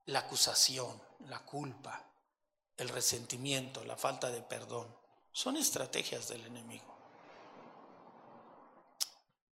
la 0.05 0.19
acusación, 0.19 1.01
la 1.27 1.39
culpa, 1.43 2.01
el 2.77 2.87
resentimiento, 2.87 3.83
la 3.83 3.97
falta 3.97 4.31
de 4.31 4.41
perdón. 4.41 4.87
Son 5.33 5.57
estrategias 5.57 6.29
del 6.29 6.45
enemigo. 6.45 6.95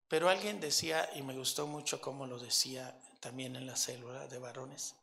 Pero 0.07 0.29
alguien 0.29 0.61
decía, 0.61 1.09
y 1.15 1.21
me 1.21 1.35
gustó 1.37 1.67
mucho 1.67 1.99
cómo 1.99 2.25
lo 2.25 2.39
decía 2.39 2.97
también 3.19 3.57
en 3.57 3.67
la 3.67 3.75
célula 3.75 4.25
de 4.27 4.39
varones, 4.39 4.95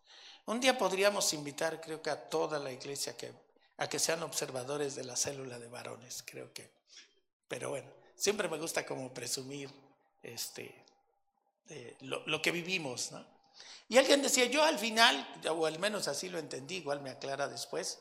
un 0.46 0.60
día 0.60 0.78
podríamos 0.78 1.34
invitar, 1.34 1.78
creo 1.78 2.00
que 2.00 2.08
a 2.08 2.30
toda 2.30 2.58
la 2.58 2.72
iglesia 2.72 3.18
que, 3.18 3.34
a 3.76 3.86
que 3.86 3.98
sean 3.98 4.22
observadores 4.22 4.94
de 4.94 5.04
la 5.04 5.14
célula 5.14 5.58
de 5.58 5.68
varones, 5.68 6.24
creo 6.26 6.54
que 6.54 6.74
pero 7.48 7.70
bueno, 7.70 7.90
siempre 8.14 8.48
me 8.48 8.58
gusta 8.58 8.84
como 8.84 9.12
presumir 9.12 9.70
este, 10.22 10.74
lo, 12.00 12.42
que 12.42 12.50
vivimos, 12.50 13.12
¿no? 13.12 13.24
Y 13.88 13.98
alguien 13.98 14.20
decía, 14.20 14.46
yo 14.46 14.64
al 14.64 14.78
final, 14.78 15.40
o 15.50 15.66
al 15.66 15.78
menos 15.78 16.08
así 16.08 16.28
lo 16.28 16.38
entendí, 16.38 16.76
igual 16.76 17.00
me 17.00 17.10
aclara 17.10 17.48
después, 17.48 18.00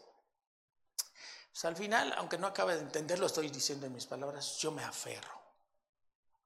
pues 1.52 1.66
al 1.66 1.76
final, 1.76 2.14
aunque 2.18 2.38
no 2.38 2.48
acabe 2.48 2.76
de 2.76 2.82
entenderlo, 2.82 3.28
estoy 3.28 3.50
diciendo 3.50 3.86
en 3.86 3.94
mis 3.94 4.06
palabras, 4.06 4.58
yo 4.58 4.72
me 4.72 4.84
aferro, 4.84 5.42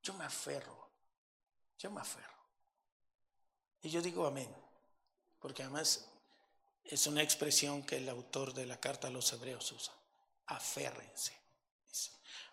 yo 0.03 0.13
me 0.13 0.25
aferro, 0.25 0.89
yo 1.79 1.89
me 1.89 2.01
aferro. 2.01 2.37
Y 3.81 3.89
yo 3.89 4.01
digo 4.01 4.27
amén, 4.27 4.53
porque 5.39 5.63
además 5.63 6.05
es 6.83 7.07
una 7.07 7.23
expresión 7.23 7.83
que 7.83 7.97
el 7.97 8.09
autor 8.09 8.53
de 8.53 8.65
la 8.65 8.79
carta 8.79 9.07
a 9.07 9.11
los 9.11 9.31
hebreos 9.31 9.71
usa. 9.71 9.93
aférrense. 10.47 11.38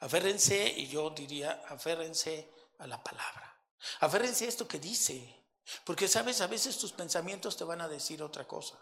Aférrense, 0.00 0.74
y 0.76 0.88
yo 0.88 1.10
diría, 1.10 1.62
aférrense 1.68 2.52
a 2.78 2.86
la 2.86 3.02
palabra. 3.02 3.56
Aférrense 4.00 4.44
a 4.44 4.48
esto 4.48 4.68
que 4.68 4.78
dice. 4.78 5.44
Porque, 5.84 6.08
sabes, 6.08 6.40
a 6.40 6.46
veces 6.46 6.78
tus 6.78 6.92
pensamientos 6.92 7.56
te 7.56 7.64
van 7.64 7.80
a 7.80 7.88
decir 7.88 8.22
otra 8.22 8.46
cosa. 8.46 8.78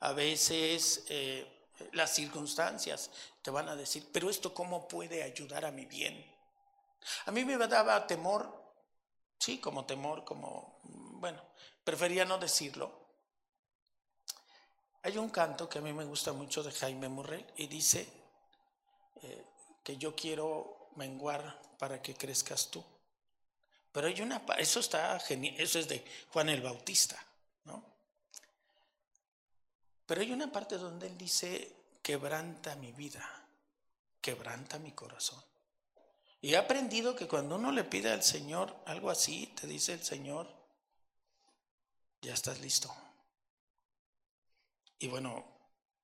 A 0.00 0.12
veces 0.12 1.04
eh, 1.08 1.68
las 1.92 2.14
circunstancias 2.14 3.10
te 3.42 3.50
van 3.50 3.68
a 3.68 3.76
decir, 3.76 4.08
pero 4.12 4.28
esto 4.28 4.52
cómo 4.52 4.86
puede 4.86 5.22
ayudar 5.22 5.64
a 5.64 5.70
mi 5.70 5.86
bien. 5.86 6.24
A 7.26 7.30
mí 7.30 7.44
me 7.44 7.56
daba 7.66 8.06
temor, 8.06 8.52
sí, 9.38 9.58
como 9.58 9.86
temor, 9.86 10.24
como, 10.24 10.80
bueno, 10.82 11.42
prefería 11.84 12.24
no 12.24 12.38
decirlo. 12.38 13.06
Hay 15.02 15.16
un 15.16 15.30
canto 15.30 15.68
que 15.68 15.78
a 15.78 15.82
mí 15.82 15.92
me 15.92 16.04
gusta 16.04 16.32
mucho 16.32 16.62
de 16.62 16.72
Jaime 16.72 17.08
Murrell 17.08 17.46
y 17.56 17.66
dice 17.66 18.06
eh, 19.22 19.46
que 19.88 19.96
yo 19.96 20.14
quiero 20.14 20.90
menguar 20.96 21.58
para 21.78 22.02
que 22.02 22.14
crezcas 22.14 22.70
tú. 22.70 22.84
Pero 23.90 24.06
hay 24.06 24.20
una, 24.20 24.42
eso 24.58 24.80
está 24.80 25.18
genial, 25.18 25.54
eso 25.58 25.78
es 25.78 25.88
de 25.88 26.04
Juan 26.28 26.50
el 26.50 26.60
Bautista, 26.60 27.16
¿no? 27.64 27.82
Pero 30.04 30.20
hay 30.20 30.30
una 30.30 30.52
parte 30.52 30.76
donde 30.76 31.06
él 31.06 31.16
dice, 31.16 31.74
quebranta 32.02 32.76
mi 32.76 32.92
vida, 32.92 33.26
quebranta 34.20 34.78
mi 34.78 34.92
corazón. 34.92 35.42
Y 36.42 36.52
he 36.52 36.58
aprendido 36.58 37.16
que 37.16 37.26
cuando 37.26 37.54
uno 37.54 37.72
le 37.72 37.84
pide 37.84 38.12
al 38.12 38.22
Señor 38.22 38.76
algo 38.84 39.08
así, 39.08 39.46
te 39.58 39.66
dice 39.66 39.94
el 39.94 40.04
Señor, 40.04 40.46
ya 42.20 42.34
estás 42.34 42.60
listo. 42.60 42.94
Y 44.98 45.08
bueno, 45.08 45.46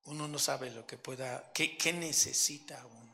uno 0.05 0.27
no 0.27 0.39
sabe 0.39 0.71
lo 0.71 0.87
que 0.87 0.97
pueda, 0.97 1.53
qué, 1.53 1.77
qué 1.77 1.93
necesita 1.93 2.83
uno. 2.87 3.14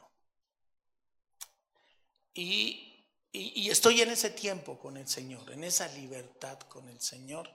Y, 2.34 2.86
estoy 3.32 4.00
en 4.00 4.10
ese 4.10 4.30
tiempo 4.30 4.78
con 4.78 4.96
el 4.96 5.06
Señor, 5.06 5.50
en 5.52 5.64
esa 5.64 5.88
libertad 5.88 6.58
con 6.60 6.88
el 6.88 7.00
Señor, 7.00 7.48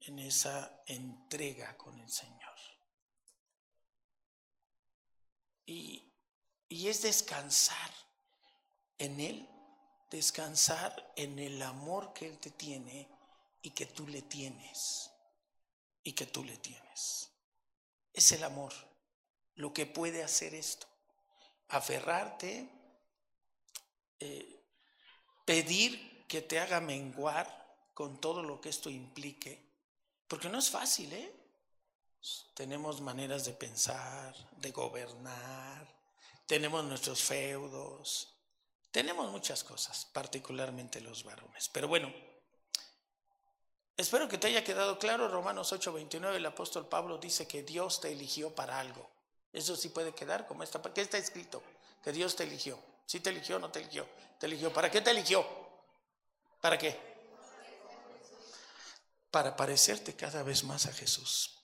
en 0.00 0.18
esa 0.18 0.82
entrega 0.86 1.76
con 1.76 1.98
el 1.98 2.10
Señor. 2.10 2.40
Y, 5.66 6.12
y 6.68 6.88
es 6.88 7.02
descansar 7.02 7.90
en 8.98 9.20
Él, 9.20 9.48
descansar 10.10 11.12
en 11.16 11.38
el 11.38 11.60
amor 11.62 12.12
que 12.12 12.26
Él 12.26 12.38
te 12.38 12.50
tiene 12.50 13.08
y 13.62 13.70
que 13.70 13.86
tú 13.86 14.06
le 14.06 14.22
tienes, 14.22 15.10
y 16.02 16.12
que 16.12 16.26
tú 16.26 16.44
le 16.44 16.56
tienes. 16.56 17.30
Es 18.12 18.32
el 18.32 18.44
amor 18.44 18.72
lo 19.54 19.72
que 19.72 19.86
puede 19.86 20.22
hacer 20.22 20.54
esto. 20.54 20.86
Aferrarte, 21.68 22.68
eh, 24.20 24.62
pedir 25.44 26.26
que 26.28 26.42
te 26.42 26.60
haga 26.60 26.80
menguar 26.80 27.60
con 27.94 28.20
todo 28.20 28.42
lo 28.42 28.60
que 28.60 28.68
esto 28.68 28.88
implique, 28.88 29.60
porque 30.28 30.48
no 30.48 30.58
es 30.58 30.70
fácil, 30.70 31.12
¿eh? 31.12 31.32
Tenemos 32.54 33.00
maneras 33.00 33.44
de 33.46 33.52
pensar, 33.52 34.34
de 34.58 34.70
gobernar, 34.70 35.88
tenemos 36.46 36.84
nuestros 36.84 37.22
feudos, 37.22 38.34
tenemos 38.90 39.30
muchas 39.30 39.64
cosas, 39.64 40.06
particularmente 40.12 41.00
los 41.00 41.24
varones. 41.24 41.68
Pero 41.70 41.88
bueno, 41.88 42.12
espero 43.96 44.28
que 44.28 44.38
te 44.38 44.48
haya 44.48 44.62
quedado 44.62 44.98
claro, 44.98 45.28
Romanos 45.28 45.72
8:29, 45.72 46.36
el 46.36 46.46
apóstol 46.46 46.86
Pablo 46.88 47.18
dice 47.18 47.48
que 47.48 47.62
Dios 47.62 48.00
te 48.00 48.12
eligió 48.12 48.54
para 48.54 48.78
algo. 48.78 49.08
Eso 49.52 49.74
sí 49.76 49.88
puede 49.88 50.12
quedar 50.12 50.46
como 50.46 50.62
está. 50.62 50.80
¿Qué 50.92 51.00
está 51.00 51.18
escrito? 51.18 51.62
Que 52.04 52.12
Dios 52.12 52.36
te 52.36 52.44
eligió. 52.44 52.78
¿Sí 53.10 53.18
te 53.18 53.30
eligió 53.30 53.56
o 53.56 53.58
no 53.58 53.72
te 53.72 53.80
eligió? 53.80 54.08
Te 54.38 54.46
eligió. 54.46 54.72
¿Para 54.72 54.88
qué 54.88 55.00
te 55.00 55.10
eligió? 55.10 55.44
¿Para 56.60 56.78
qué? 56.78 56.96
Para 59.32 59.56
parecerte 59.56 60.14
cada 60.14 60.44
vez 60.44 60.62
más 60.62 60.86
a 60.86 60.92
Jesús. 60.92 61.58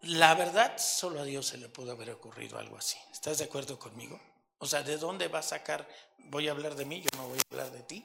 La 0.00 0.34
verdad, 0.34 0.76
solo 0.76 1.20
a 1.20 1.24
Dios 1.24 1.46
se 1.46 1.56
le 1.56 1.68
pudo 1.68 1.92
haber 1.92 2.10
ocurrido 2.10 2.58
algo 2.58 2.76
así. 2.76 2.98
¿Estás 3.12 3.38
de 3.38 3.44
acuerdo 3.44 3.78
conmigo? 3.78 4.20
O 4.58 4.66
sea, 4.66 4.82
¿de 4.82 4.96
dónde 4.96 5.28
va 5.28 5.38
a 5.38 5.44
sacar? 5.44 5.88
Voy 6.18 6.48
a 6.48 6.50
hablar 6.50 6.74
de 6.74 6.84
mí, 6.84 7.00
yo 7.00 7.10
no 7.16 7.28
voy 7.28 7.38
a 7.38 7.42
hablar 7.48 7.70
de 7.70 7.84
ti, 7.84 8.04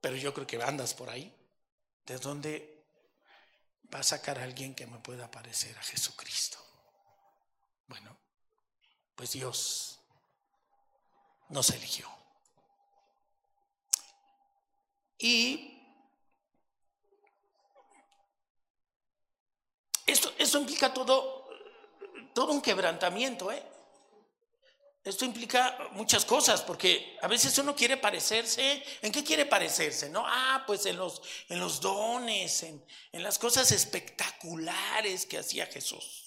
pero 0.00 0.16
yo 0.16 0.32
creo 0.32 0.46
que 0.46 0.62
andas 0.62 0.94
por 0.94 1.10
ahí. 1.10 1.30
¿De 2.06 2.16
dónde 2.16 2.86
va 3.94 3.98
a 3.98 4.02
sacar 4.02 4.38
a 4.38 4.44
alguien 4.44 4.74
que 4.74 4.86
me 4.86 4.98
pueda 5.00 5.30
parecer 5.30 5.76
a 5.76 5.82
Jesucristo? 5.82 6.56
Bueno, 7.86 8.19
pues 9.20 9.32
Dios 9.32 9.98
nos 11.50 11.68
eligió. 11.68 12.08
Y 15.18 15.76
Esto, 20.06 20.58
implica 20.58 20.94
todo, 20.94 21.50
todo 22.32 22.50
un 22.52 22.62
quebrantamiento, 22.62 23.52
¿eh? 23.52 23.62
Esto 25.04 25.26
implica 25.26 25.90
muchas 25.92 26.24
cosas, 26.24 26.62
porque 26.62 27.18
a 27.20 27.28
veces 27.28 27.56
uno 27.58 27.76
quiere 27.76 27.98
parecerse, 27.98 28.82
¿en 29.02 29.12
qué 29.12 29.22
quiere 29.22 29.44
parecerse? 29.44 30.08
No, 30.08 30.24
ah, 30.26 30.64
pues 30.66 30.86
en 30.86 30.96
los, 30.96 31.20
en 31.50 31.60
los 31.60 31.82
dones, 31.82 32.62
en, 32.62 32.82
en 33.12 33.22
las 33.22 33.38
cosas 33.38 33.70
espectaculares 33.70 35.26
que 35.26 35.36
hacía 35.36 35.66
Jesús. 35.66 36.19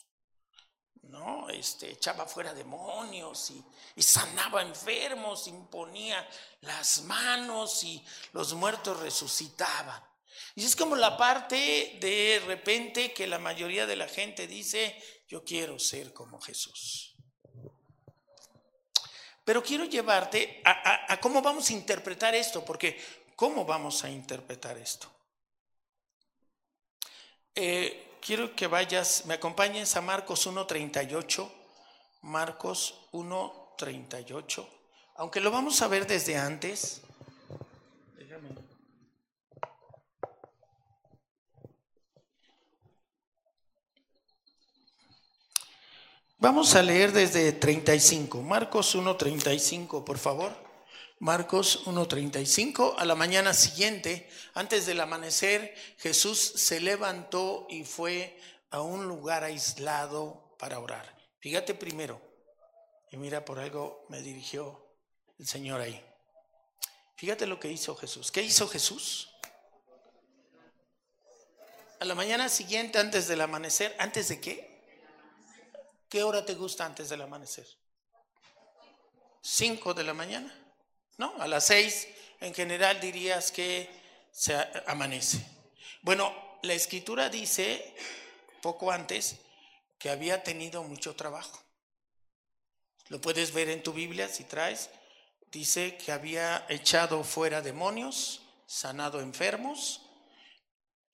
¿No? 1.13 1.47
Este, 1.47 1.91
echaba 1.91 2.25
fuera 2.25 2.55
demonios 2.55 3.51
y, 3.51 4.01
sanaba 4.01 4.63
enfermos, 4.63 5.47
imponía 5.47 6.27
las 6.61 7.03
manos 7.03 7.83
y 7.83 8.03
los 8.31 8.55
muertos 8.55 8.99
resucitaban. 8.99 10.03
Y 10.55 10.65
es 10.65 10.75
como 10.75 10.95
la 10.95 11.15
parte 11.15 11.99
de 12.01 12.41
repente 12.47 13.13
que 13.13 13.27
la 13.27 13.37
mayoría 13.37 13.85
de 13.85 13.95
la 13.95 14.07
gente 14.07 14.47
dice, 14.47 14.99
yo 15.27 15.43
quiero 15.43 15.77
ser 15.77 16.13
como 16.13 16.41
Jesús. 16.41 17.15
Pero 19.45 19.61
quiero 19.61 19.85
llevarte 19.85 20.63
a, 20.65 21.19
cómo 21.21 21.43
vamos 21.43 21.69
a 21.69 21.73
interpretar 21.73 22.33
esto, 22.33 22.65
porque 22.65 22.99
¿cómo 23.35 23.65
vamos 23.65 24.03
a 24.03 24.09
interpretar 24.09 24.79
esto? 24.79 25.11
Eh, 27.53 28.12
quiero 28.23 28.55
que 28.55 28.67
vayas, 28.67 29.25
me 29.25 29.33
acompañes 29.33 29.95
a 29.97 30.01
Marcos 30.01 30.47
1.38, 30.47 31.49
Marcos 32.21 33.07
1.38, 33.11 34.65
aunque 35.15 35.41
lo 35.41 35.51
vamos 35.51 35.81
a 35.81 35.87
ver 35.87 36.07
desde 36.07 36.37
antes. 36.37 37.01
Vamos 46.39 46.75
a 46.75 46.83
leer 46.83 47.13
desde 47.13 47.53
35, 47.53 48.41
Marcos 48.41 48.95
1.35, 48.97 50.03
por 50.03 50.17
favor. 50.17 50.72
Marcos 51.23 51.85
1.35, 51.85 52.95
a 52.97 53.05
la 53.05 53.15
mañana 53.15 53.53
siguiente, 53.53 54.29
antes 54.55 54.85
del 54.85 54.99
amanecer, 54.99 55.73
Jesús 55.97 56.37
se 56.37 56.81
levantó 56.81 57.65
y 57.69 57.85
fue 57.85 58.37
a 58.71 58.81
un 58.81 59.07
lugar 59.07 59.45
aislado 59.45 60.53
para 60.59 60.79
orar. 60.79 61.15
Fíjate 61.39 61.75
primero, 61.75 62.21
y 63.09 63.15
mira, 63.15 63.45
por 63.45 63.59
algo 63.59 64.05
me 64.09 64.21
dirigió 64.21 64.85
el 65.39 65.47
Señor 65.47 65.79
ahí. 65.79 66.03
Fíjate 67.15 67.47
lo 67.47 67.57
que 67.57 67.71
hizo 67.71 67.95
Jesús. 67.95 68.29
¿Qué 68.29 68.41
hizo 68.41 68.67
Jesús? 68.67 69.33
A 72.01 72.03
la 72.03 72.15
mañana 72.15 72.49
siguiente, 72.49 72.99
antes 72.99 73.29
del 73.29 73.39
amanecer, 73.39 73.95
¿antes 73.97 74.27
de 74.27 74.41
qué? 74.41 74.83
¿Qué 76.09 76.21
hora 76.21 76.43
te 76.43 76.55
gusta 76.55 76.85
antes 76.85 77.07
del 77.07 77.21
amanecer? 77.21 77.67
¿Cinco 79.41 79.93
de 79.93 80.03
la 80.03 80.13
mañana? 80.13 80.62
No, 81.17 81.33
a 81.39 81.47
las 81.47 81.67
seis 81.67 82.07
en 82.39 82.53
general 82.53 82.99
dirías 82.99 83.51
que 83.51 83.89
se 84.31 84.55
amanece. 84.87 85.45
Bueno, 86.01 86.33
la 86.63 86.73
escritura 86.73 87.29
dice 87.29 87.93
poco 88.61 88.91
antes 88.91 89.37
que 89.97 90.09
había 90.09 90.43
tenido 90.43 90.83
mucho 90.83 91.15
trabajo. 91.15 91.61
Lo 93.09 93.21
puedes 93.21 93.53
ver 93.53 93.69
en 93.69 93.83
tu 93.83 93.93
Biblia 93.93 94.27
si 94.27 94.43
traes. 94.43 94.89
Dice 95.51 95.97
que 95.97 96.11
había 96.11 96.65
echado 96.67 97.23
fuera 97.23 97.61
demonios, 97.61 98.41
sanado 98.65 99.21
enfermos, 99.21 100.01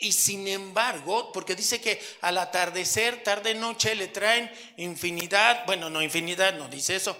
y 0.01 0.13
sin 0.13 0.47
embargo, 0.47 1.29
porque 1.33 1.55
dice 1.55 1.81
que 1.81 2.01
al 2.21 2.38
atardecer, 2.38 3.21
tarde, 3.21 3.53
noche, 3.53 3.95
le 3.95 4.07
traen 4.07 4.49
infinidad, 4.77 5.65
bueno, 5.65 5.89
no 5.89 6.01
infinidad, 6.01 6.53
no 6.53 6.69
dice 6.69 6.95
eso, 6.95 7.17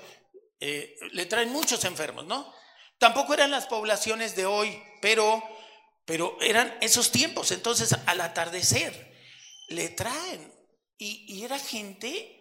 eh, 0.62 0.96
le 1.12 1.26
traen 1.26 1.52
muchos 1.52 1.84
enfermos, 1.84 2.26
¿no? 2.26 2.54
Tampoco 3.00 3.34
eran 3.34 3.50
las 3.50 3.66
poblaciones 3.66 4.36
de 4.36 4.46
hoy, 4.46 4.82
pero, 5.02 5.42
pero 6.06 6.38
eran 6.42 6.78
esos 6.82 7.12
tiempos. 7.12 7.52
Entonces, 7.52 7.96
al 8.06 8.22
atardecer, 8.22 9.16
le 9.70 9.90
traen 9.90 10.54
y, 10.98 11.44
era 11.44 11.58
gente 11.58 12.36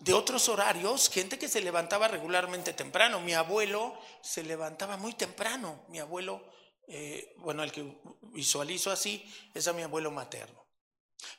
de 0.00 0.12
otros 0.12 0.48
horarios, 0.48 1.08
gente 1.08 1.38
que 1.38 1.48
se 1.48 1.60
levantaba 1.60 2.08
regularmente 2.08 2.72
temprano. 2.72 3.20
Mi 3.20 3.34
abuelo 3.34 3.96
se 4.20 4.42
levantaba 4.42 4.96
muy 4.96 5.12
temprano. 5.12 5.84
Mi 5.88 6.00
abuelo, 6.00 6.44
eh, 6.88 7.32
bueno, 7.38 7.62
el 7.62 7.70
que 7.70 7.96
visualizo 8.32 8.90
así, 8.90 9.24
es 9.54 9.68
a 9.68 9.72
mi 9.72 9.82
abuelo 9.82 10.10
materno. 10.10 10.64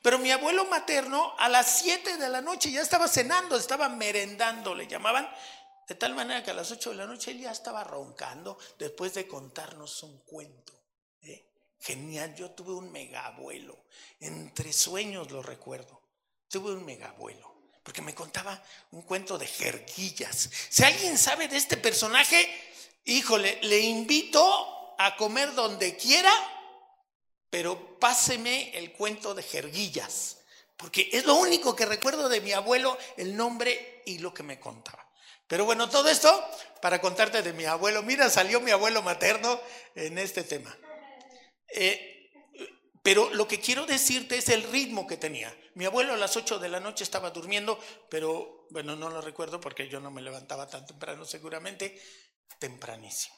Pero 0.02 0.18
mi 0.18 0.32
abuelo 0.32 0.64
materno 0.66 1.36
a 1.38 1.50
las 1.50 1.80
7 1.80 2.18
de 2.18 2.30
la 2.30 2.42
noche 2.42 2.72
ya 2.72 2.82
estaba 2.82 3.10
cenando, 3.10 3.58
estaba 3.58 3.90
merendando, 3.90 4.74
le 4.74 4.88
llamaban, 4.88 5.30
de 5.88 5.96
tal 5.96 6.16
manera 6.16 6.44
que 6.44 6.52
a 6.52 6.56
las 6.56 6.72
8 6.72 6.92
de 6.92 6.96
la 6.96 7.06
noche 7.06 7.32
él 7.32 7.42
ya 7.42 7.52
estaba 7.52 7.84
roncando 7.84 8.58
después 8.80 9.14
de 9.14 9.28
contarnos 9.28 10.02
un 10.04 10.20
cuento. 10.22 10.74
¿eh? 11.22 11.48
Genial, 11.80 12.34
yo 12.36 12.52
tuve 12.52 12.74
un 12.74 12.92
megabuelo, 12.92 13.86
entre 14.20 14.74
sueños 14.74 15.32
lo 15.32 15.44
recuerdo. 15.44 16.02
Tuve 16.48 16.74
un 16.74 16.86
megabuelo, 16.86 17.54
porque 17.84 18.02
me 18.02 18.16
contaba 18.16 18.62
un 18.92 19.04
cuento 19.04 19.38
de 19.38 19.46
jerguillas. 19.46 20.50
Si 20.70 20.84
alguien 20.84 21.18
sabe 21.18 21.48
de 21.48 21.58
este 21.58 21.78
personaje, 21.78 22.50
híjole, 23.04 23.60
le 23.64 23.80
invito 23.80 24.96
a 24.98 25.16
comer 25.18 25.54
donde 25.54 25.96
quiera, 25.98 26.32
pero 27.50 28.00
páseme 28.00 28.76
el 28.78 28.92
cuento 28.94 29.36
de 29.36 29.44
jerguillas, 29.44 30.38
porque 30.78 31.10
es 31.14 31.26
lo 31.26 31.36
único 31.36 31.76
que 31.76 31.86
recuerdo 31.86 32.28
de 32.28 32.42
mi 32.42 32.54
abuelo, 32.54 32.98
el 33.18 33.36
nombre 33.36 34.02
y 34.06 34.18
lo 34.18 34.34
que 34.34 34.44
me 34.44 34.60
contaba. 34.60 35.05
Pero 35.48 35.66
bueno, 35.66 35.90
todo 35.90 36.10
esto 36.10 36.44
para 36.82 37.00
contarte 37.00 37.42
de 37.42 37.54
mi 37.54 37.66
abuelo. 37.66 38.02
Mira, 38.04 38.30
salió 38.30 38.60
mi 38.60 38.72
abuelo 38.72 39.02
materno 39.02 39.60
en 39.96 40.18
este 40.18 40.44
tema. 40.44 40.76
Eh, 41.68 42.32
pero 43.04 43.32
lo 43.34 43.48
que 43.48 43.60
quiero 43.60 43.86
decirte 43.86 44.38
es 44.38 44.50
el 44.50 44.64
ritmo 44.64 45.06
que 45.06 45.18
tenía. 45.18 45.56
Mi 45.76 45.86
abuelo 45.86 46.14
a 46.14 46.18
las 46.18 46.36
8 46.38 46.58
de 46.58 46.70
la 46.70 46.80
noche 46.80 47.04
estaba 47.04 47.30
durmiendo, 47.30 47.80
pero 48.10 48.66
bueno, 48.72 48.96
no 48.96 49.10
lo 49.10 49.22
recuerdo 49.22 49.62
porque 49.62 49.88
yo 49.88 50.00
no 50.00 50.10
me 50.10 50.24
levantaba 50.24 50.68
tan 50.68 50.88
temprano 50.88 51.24
seguramente, 51.24 52.02
tempranísimo. 52.58 53.36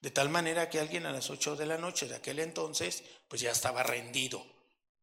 De 0.00 0.10
tal 0.10 0.30
manera 0.30 0.68
que 0.68 0.80
alguien 0.80 1.06
a 1.06 1.12
las 1.12 1.30
8 1.30 1.54
de 1.54 1.66
la 1.66 1.78
noche 1.78 2.08
de 2.08 2.16
aquel 2.16 2.40
entonces, 2.40 3.04
pues 3.28 3.40
ya 3.40 3.52
estaba 3.52 3.82
rendido, 3.82 4.44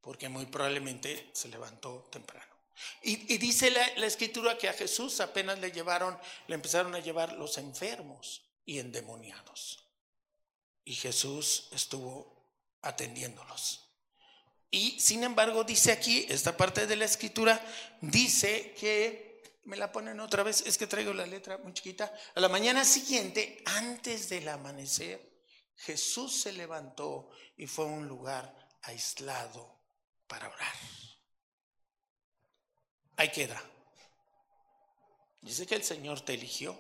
porque 0.02 0.28
muy 0.28 0.46
probablemente 0.46 1.30
se 1.34 1.48
levantó 1.48 2.10
temprano. 2.12 2.51
Y, 3.04 3.38
dice 3.38 3.70
la, 3.72 3.86
la 3.98 4.08
escritura 4.08 4.58
que 4.58 4.70
a 4.70 4.74
Jesús 4.74 5.20
apenas 5.20 5.60
le 5.60 5.72
llevaron, 5.72 6.18
le 6.48 6.56
empezaron 6.56 6.96
a 6.96 7.00
llevar 7.00 7.34
los 7.34 7.58
enfermos 7.58 8.44
y 8.66 8.80
endemoniados. 8.80 9.88
Y 10.84 10.96
Jesús 10.96 11.68
estuvo 11.72 12.42
atendiéndolos. 12.82 13.88
Y 14.70 15.00
sin 15.00 15.24
embargo 15.24 15.64
dice 15.64 15.92
aquí, 15.92 16.26
esta 16.30 16.56
parte 16.56 16.88
de 16.88 16.96
la 16.96 17.06
escritura, 17.06 17.62
dice 18.00 18.74
que, 18.80 19.60
me 19.66 19.78
la 19.78 19.92
ponen 19.92 20.20
otra 20.20 20.44
vez, 20.44 20.64
es 20.66 20.78
que 20.78 20.88
traigo 20.88 21.14
la 21.14 21.26
letra 21.26 21.58
muy 21.58 21.74
chiquita, 21.74 22.12
a 22.34 22.40
la 22.40 22.50
mañana 22.50 22.84
siguiente, 22.86 23.62
antes 23.66 24.30
del 24.30 24.48
amanecer, 24.48 25.30
Jesús 25.76 26.42
se 26.42 26.54
levantó 26.54 27.30
y 27.58 27.68
fue 27.68 27.86
a 27.86 27.90
un 27.90 28.08
lugar 28.08 28.56
aislado 28.84 29.82
para 30.28 30.48
orar. 30.48 30.76
Ahí 33.22 33.30
queda. 33.30 33.62
Dice 35.42 35.68
que 35.68 35.76
el 35.76 35.84
Señor 35.84 36.22
te 36.22 36.34
eligió 36.34 36.76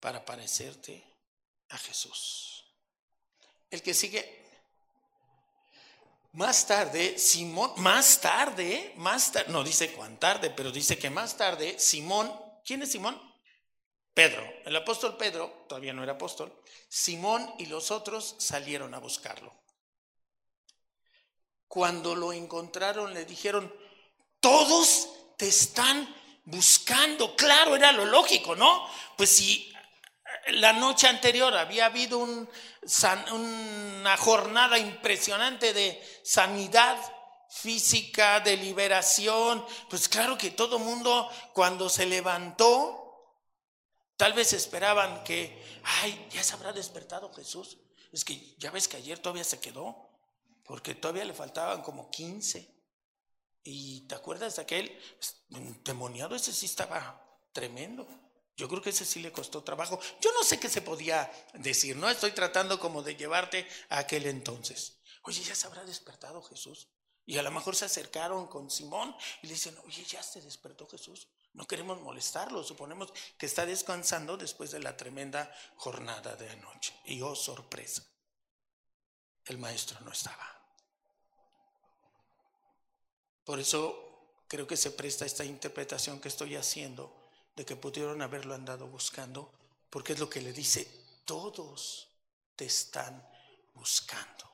para 0.00 0.24
parecerte 0.24 1.00
a 1.68 1.78
Jesús. 1.78 2.64
El 3.70 3.82
que 3.82 3.94
sigue 3.94 4.44
más 6.32 6.66
tarde, 6.66 7.20
Simón, 7.20 7.70
más 7.76 8.20
tarde, 8.20 8.94
más 8.96 9.30
tarde, 9.30 9.52
no 9.52 9.62
dice 9.62 9.92
cuán 9.92 10.18
tarde, 10.18 10.50
pero 10.50 10.72
dice 10.72 10.98
que 10.98 11.08
más 11.08 11.36
tarde, 11.36 11.78
Simón, 11.78 12.28
¿quién 12.64 12.82
es 12.82 12.90
Simón? 12.90 13.16
Pedro, 14.12 14.44
el 14.64 14.74
apóstol 14.74 15.16
Pedro, 15.16 15.66
todavía 15.68 15.92
no 15.92 16.02
era 16.02 16.14
apóstol, 16.14 16.52
Simón 16.88 17.48
y 17.58 17.66
los 17.66 17.92
otros 17.92 18.34
salieron 18.40 18.92
a 18.92 18.98
buscarlo. 18.98 19.54
Cuando 21.68 22.16
lo 22.16 22.32
encontraron 22.32 23.14
le 23.14 23.24
dijeron, 23.24 23.72
todos 24.40 25.08
te 25.36 25.48
están 25.48 26.14
buscando. 26.44 27.36
Claro, 27.36 27.76
era 27.76 27.92
lo 27.92 28.04
lógico, 28.04 28.56
¿no? 28.56 28.86
Pues 29.16 29.36
si 29.36 29.72
la 30.48 30.72
noche 30.72 31.08
anterior 31.08 31.54
había 31.56 31.86
habido 31.86 32.18
una 32.18 34.16
jornada 34.16 34.78
impresionante 34.78 35.72
de 35.72 36.02
sanidad 36.24 36.96
física, 37.48 38.40
de 38.40 38.56
liberación. 38.56 39.64
Pues 39.88 40.08
claro 40.08 40.36
que 40.36 40.50
todo 40.50 40.78
mundo 40.78 41.30
cuando 41.52 41.88
se 41.88 42.06
levantó, 42.06 43.34
tal 44.16 44.32
vez 44.32 44.52
esperaban 44.52 45.24
que, 45.24 45.62
ay, 46.02 46.28
ya 46.30 46.42
se 46.42 46.54
habrá 46.54 46.72
despertado 46.72 47.32
Jesús. 47.32 47.78
Es 48.12 48.24
que 48.24 48.56
ya 48.58 48.70
ves 48.70 48.88
que 48.88 48.96
ayer 48.96 49.18
todavía 49.18 49.44
se 49.44 49.60
quedó, 49.60 50.10
porque 50.64 50.94
todavía 50.94 51.24
le 51.24 51.34
faltaban 51.34 51.82
como 51.82 52.10
15. 52.10 52.75
Y 53.66 54.02
te 54.02 54.14
acuerdas 54.14 54.56
de 54.56 54.62
aquel 54.62 54.96
pues, 55.18 55.42
demoniado, 55.84 56.36
ese 56.36 56.52
sí 56.52 56.66
estaba 56.66 57.20
tremendo. 57.52 58.06
Yo 58.56 58.68
creo 58.68 58.80
que 58.80 58.90
ese 58.90 59.04
sí 59.04 59.20
le 59.20 59.32
costó 59.32 59.64
trabajo. 59.64 59.98
Yo 60.20 60.32
no 60.32 60.44
sé 60.44 60.60
qué 60.60 60.68
se 60.68 60.82
podía 60.82 61.30
decir, 61.54 61.96
¿no? 61.96 62.08
Estoy 62.08 62.30
tratando 62.30 62.78
como 62.78 63.02
de 63.02 63.16
llevarte 63.16 63.68
a 63.88 63.98
aquel 63.98 64.26
entonces. 64.26 65.00
Oye, 65.22 65.42
ya 65.42 65.56
se 65.56 65.66
habrá 65.66 65.84
despertado 65.84 66.42
Jesús. 66.42 66.88
Y 67.24 67.38
a 67.38 67.42
lo 67.42 67.50
mejor 67.50 67.74
se 67.74 67.84
acercaron 67.84 68.46
con 68.46 68.70
Simón 68.70 69.14
y 69.42 69.48
le 69.48 69.54
dicen, 69.54 69.76
oye, 69.84 70.04
ya 70.04 70.22
se 70.22 70.40
despertó 70.40 70.86
Jesús. 70.86 71.28
No 71.52 71.66
queremos 71.66 72.00
molestarlo, 72.00 72.62
suponemos 72.62 73.12
que 73.36 73.46
está 73.46 73.66
descansando 73.66 74.36
después 74.36 74.70
de 74.70 74.78
la 74.78 74.96
tremenda 74.96 75.52
jornada 75.74 76.36
de 76.36 76.48
anoche. 76.50 76.94
Y 77.04 77.20
oh, 77.22 77.34
sorpresa, 77.34 78.04
el 79.44 79.58
maestro 79.58 79.98
no 80.00 80.12
estaba. 80.12 80.55
Por 83.46 83.60
eso 83.60 84.42
creo 84.48 84.66
que 84.66 84.76
se 84.76 84.90
presta 84.90 85.24
esta 85.24 85.44
interpretación 85.44 86.20
que 86.20 86.26
estoy 86.26 86.56
haciendo 86.56 87.14
de 87.54 87.64
que 87.64 87.76
pudieron 87.76 88.20
haberlo 88.20 88.54
andado 88.54 88.88
buscando, 88.88 89.50
porque 89.88 90.14
es 90.14 90.18
lo 90.18 90.28
que 90.28 90.42
le 90.42 90.52
dice, 90.52 90.84
todos 91.24 92.08
te 92.56 92.64
están 92.64 93.24
buscando. 93.72 94.50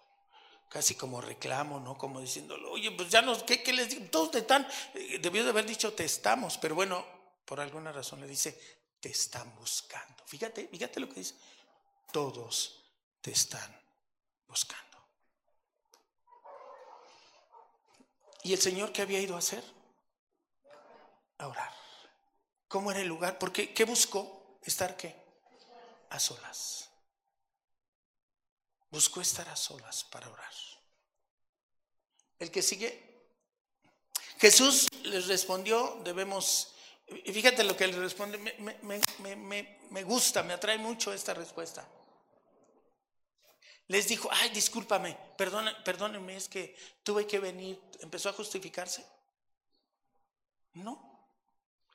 Casi 0.69 0.95
como 0.95 1.23
reclamo, 1.23 1.81
¿no? 1.81 1.97
Como 1.97 2.21
diciéndolo, 2.21 2.71
oye, 2.71 2.91
pues 2.91 3.09
ya 3.09 3.23
no, 3.23 3.45
¿qué, 3.47 3.65
les 3.73 3.89
digo? 3.89 4.05
Todos 4.11 4.33
te 4.33 4.39
están, 4.41 4.69
eh, 4.95 5.19
debió 5.21 5.43
de 5.43 5.51
haber 5.51 5.65
dicho 5.65 5.95
te 5.95 6.05
estamos, 6.05 6.59
pero 6.59 6.75
bueno, 6.75 7.05
por 7.47 7.61
alguna 7.61 7.93
razón 7.93 8.21
le 8.21 8.27
dice, 8.27 8.61
te 9.01 9.09
están 9.09 9.57
buscando. 9.57 10.23
Fíjate, 10.27 10.69
fíjate 10.69 11.01
lo 11.01 11.09
que 11.09 11.21
dice, 11.21 11.35
todos 12.13 12.79
te 13.23 13.31
están 13.31 13.75
buscando. 14.47 14.92
¿Y 18.43 18.53
el 18.53 18.61
Señor 18.61 18.93
qué 18.93 19.03
había 19.03 19.21
ido 19.21 19.37
a 19.37 19.39
hacer? 19.39 19.63
A 21.39 21.47
orar. 21.49 21.73
¿Cómo 22.69 22.91
era 22.91 23.01
el 23.01 23.09
lugar? 23.09 23.39
Porque 23.39 23.73
¿qué 23.73 23.85
buscó? 23.85 24.59
Estar 24.63 24.97
qué? 24.97 25.15
A 26.11 26.19
solas. 26.19 26.91
Buscó 28.91 29.21
estar 29.21 29.49
a 29.49 29.57
solas 29.57 30.05
para 30.05 30.29
orar. 30.29 30.53
El 32.39 32.51
que 32.51 32.63
sigue. 32.63 33.13
Jesús 34.39 34.89
les 35.05 35.29
respondió, 35.29 36.01
debemos, 36.03 36.75
fíjate 37.07 37.63
lo 37.63 37.77
que 37.77 37.87
le 37.87 37.97
responde, 37.97 38.39
me, 38.39 40.03
gusta, 40.03 40.43
me 40.43 40.53
atrae 40.53 40.79
mucho 40.79 41.13
esta 41.13 41.33
respuesta. 41.33 41.89
Les 43.93 44.09
dijo, 44.09 44.27
ay, 44.33 44.49
discúlpame, 44.49 45.19
perdónenme, 45.37 46.35
es 46.35 46.49
que 46.49 46.75
tuve 47.03 47.27
que 47.27 47.39
venir. 47.39 47.79
¿Empezó 48.01 48.31
a 48.31 48.33
justificarse? 48.33 49.05
No. 50.73 51.29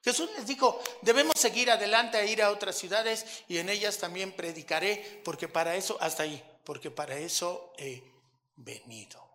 Jesús 0.03 0.29
les 0.37 0.45
dijo, 0.45 0.79
debemos 1.01 1.33
seguir 1.35 1.71
adelante 1.71 2.17
a 2.17 2.23
ir 2.23 2.43
a 2.43 2.51
otras 2.51 2.77
ciudades 2.77 3.43
y 3.47 3.57
en 3.57 3.69
ellas 3.69 3.97
también 3.97 4.31
predicaré, 4.31 5.23
porque 5.25 5.47
para 5.47 5.75
eso, 5.75 5.97
hasta 5.99 6.21
ahí, 6.21 6.39
porque 6.63 6.91
para 6.91 7.17
eso 7.17 7.73
he 7.79 8.03
venido. 8.57 9.27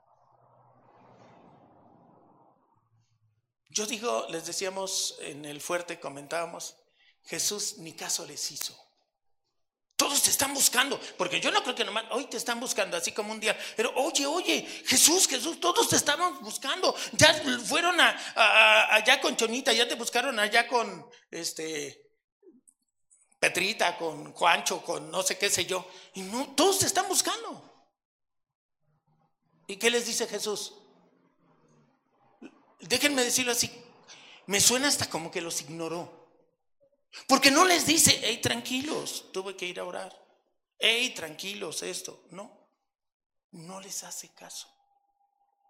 Yo 3.71 3.87
digo, 3.87 4.29
les 4.29 4.47
decíamos 4.47 5.17
en 5.19 5.47
el 5.47 5.61
fuerte, 5.61 5.99
comentábamos, 5.99 6.77
Jesús 7.25 7.79
ni 7.79 7.95
caso 7.95 8.25
les 8.25 8.53
hizo. 8.53 8.79
Todos 10.03 10.21
te 10.21 10.31
están 10.31 10.53
buscando, 10.53 10.99
porque 11.17 11.41
yo 11.41 11.53
no 11.53 11.63
creo 11.63 11.77
que 11.77 11.85
nomás 11.85 12.07
hoy 12.11 12.25
te 12.25 12.37
están 12.37 12.59
buscando 12.59 12.97
así 12.97 13.13
como 13.13 13.31
un 13.31 13.39
día, 13.39 13.57
pero 13.77 13.95
oye, 13.95 14.27
oye, 14.27 14.67
Jesús, 14.85 15.29
Jesús, 15.29 15.61
todos 15.61 15.89
te 15.89 15.95
estaban 15.95 16.41
buscando. 16.41 16.93
Ya 17.13 17.33
fueron 17.65 18.01
allá 18.01 19.21
con 19.21 19.37
Chonita, 19.37 19.73
ya 19.73 19.87
te 19.87 19.95
buscaron 19.95 20.41
allá 20.41 20.67
con 20.67 21.07
este 21.31 22.11
Petrita, 23.39 23.97
con 23.97 24.33
Juancho, 24.33 24.83
con 24.83 25.09
no 25.09 25.23
sé 25.23 25.39
qué 25.39 25.49
sé 25.49 25.67
yo. 25.67 25.89
Y 26.15 26.23
no, 26.23 26.53
todos 26.57 26.81
te 26.81 26.87
están 26.87 27.07
buscando. 27.07 27.87
¿Y 29.69 29.77
qué 29.77 29.89
les 29.89 30.05
dice 30.05 30.27
Jesús? 30.27 30.73
déjenme 32.81 33.23
decirlo 33.23 33.53
así, 33.53 33.71
me 34.47 34.61
suena 34.61 34.89
hasta 34.89 35.09
como 35.09 35.31
que 35.31 35.41
los 35.41 35.61
ignoró. 35.61 36.22
Porque 37.27 37.51
no 37.51 37.65
les 37.65 37.87
dice, 37.87 38.19
hey, 38.23 38.41
tranquilos, 38.43 39.27
tuve 39.33 39.57
que 39.57 39.67
ir 39.67 39.81
a 39.81 39.85
orar. 39.85 40.17
Hey, 40.79 41.13
tranquilos, 41.15 41.83
esto. 41.83 42.25
No, 42.31 42.69
no 43.53 43.81
les 43.81 44.03
hace 44.05 44.29
caso. 44.35 44.69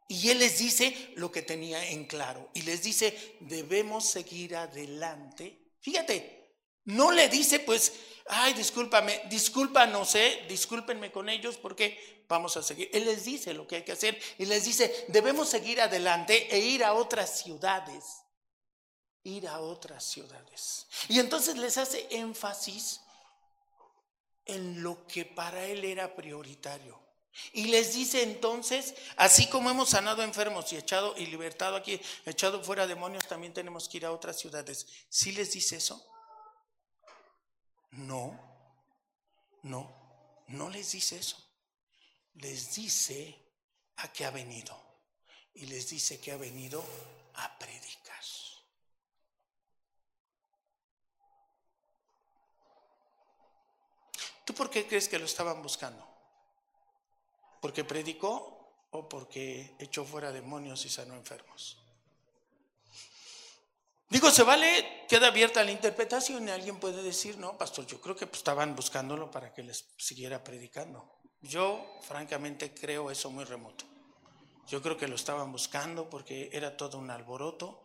Y 0.09 0.31
él 0.31 0.39
les 0.39 0.59
dice 0.59 1.13
lo 1.17 1.33
que 1.33 1.43
tenía 1.43 1.89
en 1.89 2.07
claro. 2.07 2.51
Y 2.55 2.63
les 2.63 2.83
dice, 2.83 3.37
debemos 3.41 4.05
seguir 4.07 4.57
adelante. 4.57 5.73
Fíjate, 5.81 6.57
no 6.85 7.11
le 7.13 7.29
dice, 7.29 7.61
pues, 7.61 7.93
ay, 8.27 8.55
discúlpame, 8.55 9.23
disculpa, 9.29 9.87
no 9.87 10.05
sé, 10.05 10.45
discúlpenme 10.49 11.11
con 11.11 11.29
ellos 11.29 11.57
porque 11.57 12.25
vamos 12.29 12.57
a 12.57 12.63
seguir. 12.63 12.91
Él 12.93 13.05
les 13.05 13.25
dice 13.25 13.55
lo 13.55 13.67
que 13.67 13.77
hay 13.77 13.85
que 13.85 13.93
hacer 13.93 14.21
y 14.39 14.47
les 14.47 14.65
dice, 14.65 15.07
debemos 15.09 15.49
seguir 15.49 15.81
adelante 15.81 16.55
e 16.55 16.59
ir 16.59 16.85
a 16.85 16.95
otras 16.95 17.41
ciudades 17.43 18.22
ir 19.25 19.49
a 19.49 19.61
otras 19.61 20.05
ciudades. 20.05 20.87
Y 21.09 21.19
entonces 21.21 21.57
les 21.57 21.79
hace 21.79 22.07
énfasis 22.11 23.01
en 24.45 24.83
lo 24.83 25.07
que 25.07 25.25
para 25.25 25.65
él 25.65 25.85
era 25.85 26.15
prioritario. 26.15 27.01
Y 27.53 27.67
les 27.67 27.95
dice 27.95 28.23
entonces, 28.23 28.95
así 29.17 29.49
como 29.49 29.71
hemos 29.71 29.91
sanado 29.91 30.23
enfermos 30.23 30.71
y 30.73 30.77
echado 30.77 31.15
y 31.17 31.27
libertado 31.27 31.77
aquí, 31.77 32.01
echado 32.27 32.63
fuera 32.63 32.87
demonios, 32.87 33.27
también 33.27 33.55
tenemos 33.55 33.89
que 33.89 33.99
ir 33.99 34.07
a 34.07 34.13
otras 34.13 34.39
ciudades. 34.39 34.87
¿Sí 35.09 35.33
les 35.33 35.53
dice 35.53 35.77
eso? 35.77 36.07
No, 37.93 38.39
no, 39.63 40.45
no 40.49 40.69
les 40.69 40.93
dice 40.93 41.19
eso. 41.19 41.39
Les 42.35 42.75
dice 42.75 43.39
a 43.97 44.13
qué 44.13 44.25
ha 44.25 44.31
venido. 44.31 44.79
Y 45.55 45.67
les 45.67 45.89
dice 45.89 46.21
que 46.21 46.33
ha 46.33 46.37
venido 46.37 46.85
a 47.35 47.59
predicar. 47.59 48.02
¿Tú 54.45 54.55
por 54.55 54.71
qué 54.71 54.87
crees 54.87 55.09
que 55.09 55.19
lo 55.19 55.25
estaban 55.25 55.63
buscando? 55.63 56.07
¿Porque 57.61 57.85
predicó 57.85 58.87
o 58.91 59.09
porque 59.09 59.77
echó 59.79 60.05
fuera 60.05 60.33
demonios 60.33 60.85
y 60.85 60.91
sanó 60.91 61.15
enfermos? 61.15 61.79
Digo, 64.13 64.31
se 64.31 64.43
vale, 64.43 65.07
queda 65.09 65.29
abierta 65.29 65.65
la 65.65 65.71
interpretación 65.71 66.47
y 66.47 66.51
alguien 66.51 66.79
puede 66.79 67.03
decir, 67.03 67.39
no, 67.39 67.57
pastor, 67.57 67.87
yo 67.87 67.99
creo 67.99 68.15
que 68.15 68.27
pues, 68.27 68.41
estaban 68.41 68.77
buscándolo 68.77 69.31
para 69.31 69.55
que 69.55 69.63
les 69.63 69.87
siguiera 69.97 70.45
predicando. 70.45 71.21
Yo, 71.41 71.83
francamente, 72.03 72.75
creo 72.75 73.11
eso 73.11 73.31
muy 73.31 73.45
remoto. 73.45 73.87
Yo 74.69 74.83
creo 74.83 74.99
que 74.99 75.09
lo 75.09 75.15
estaban 75.15 75.51
buscando 75.51 76.11
porque 76.11 76.51
era 76.53 76.77
todo 76.77 76.99
un 76.99 77.11
alboroto 77.11 77.85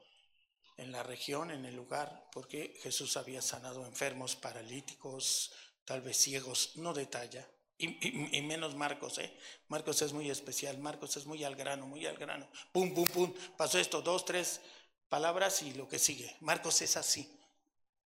en 0.76 0.91
la 0.91 1.02
región, 1.02 1.50
en 1.50 1.65
el 1.65 1.76
lugar, 1.76 2.28
porque 2.32 2.78
Jesús 2.82 3.15
había 3.15 3.41
sanado 3.41 3.86
enfermos, 3.86 4.36
paralíticos, 4.36 5.52
tal 5.88 6.02
vez 6.02 6.17
ciegos, 6.17 6.71
no 6.76 6.93
detalla. 6.93 7.50
Y, 7.80 8.41
menos 8.41 8.76
Marcos, 8.76 9.19
¿eh? 9.19 9.32
Marcos 9.69 10.02
es 10.02 10.12
muy 10.12 10.30
especial, 10.30 10.78
Marcos 10.80 11.15
es 11.15 11.26
muy 11.26 11.43
al 11.45 11.56
grano, 11.56 11.88
muy 11.88 12.06
al 12.06 12.17
grano. 12.17 12.50
Pum, 12.73 12.93
pum, 12.93 13.08
pum. 13.08 13.34
Pasó 13.56 13.80
esto, 13.80 14.02
dos, 14.02 14.26
tres 14.26 14.60
palabras 15.08 15.62
y 15.62 15.73
lo 15.73 15.88
que 15.88 15.97
sigue. 15.97 16.36
Marcos 16.41 16.82
es 16.82 16.97
así. 16.97 17.32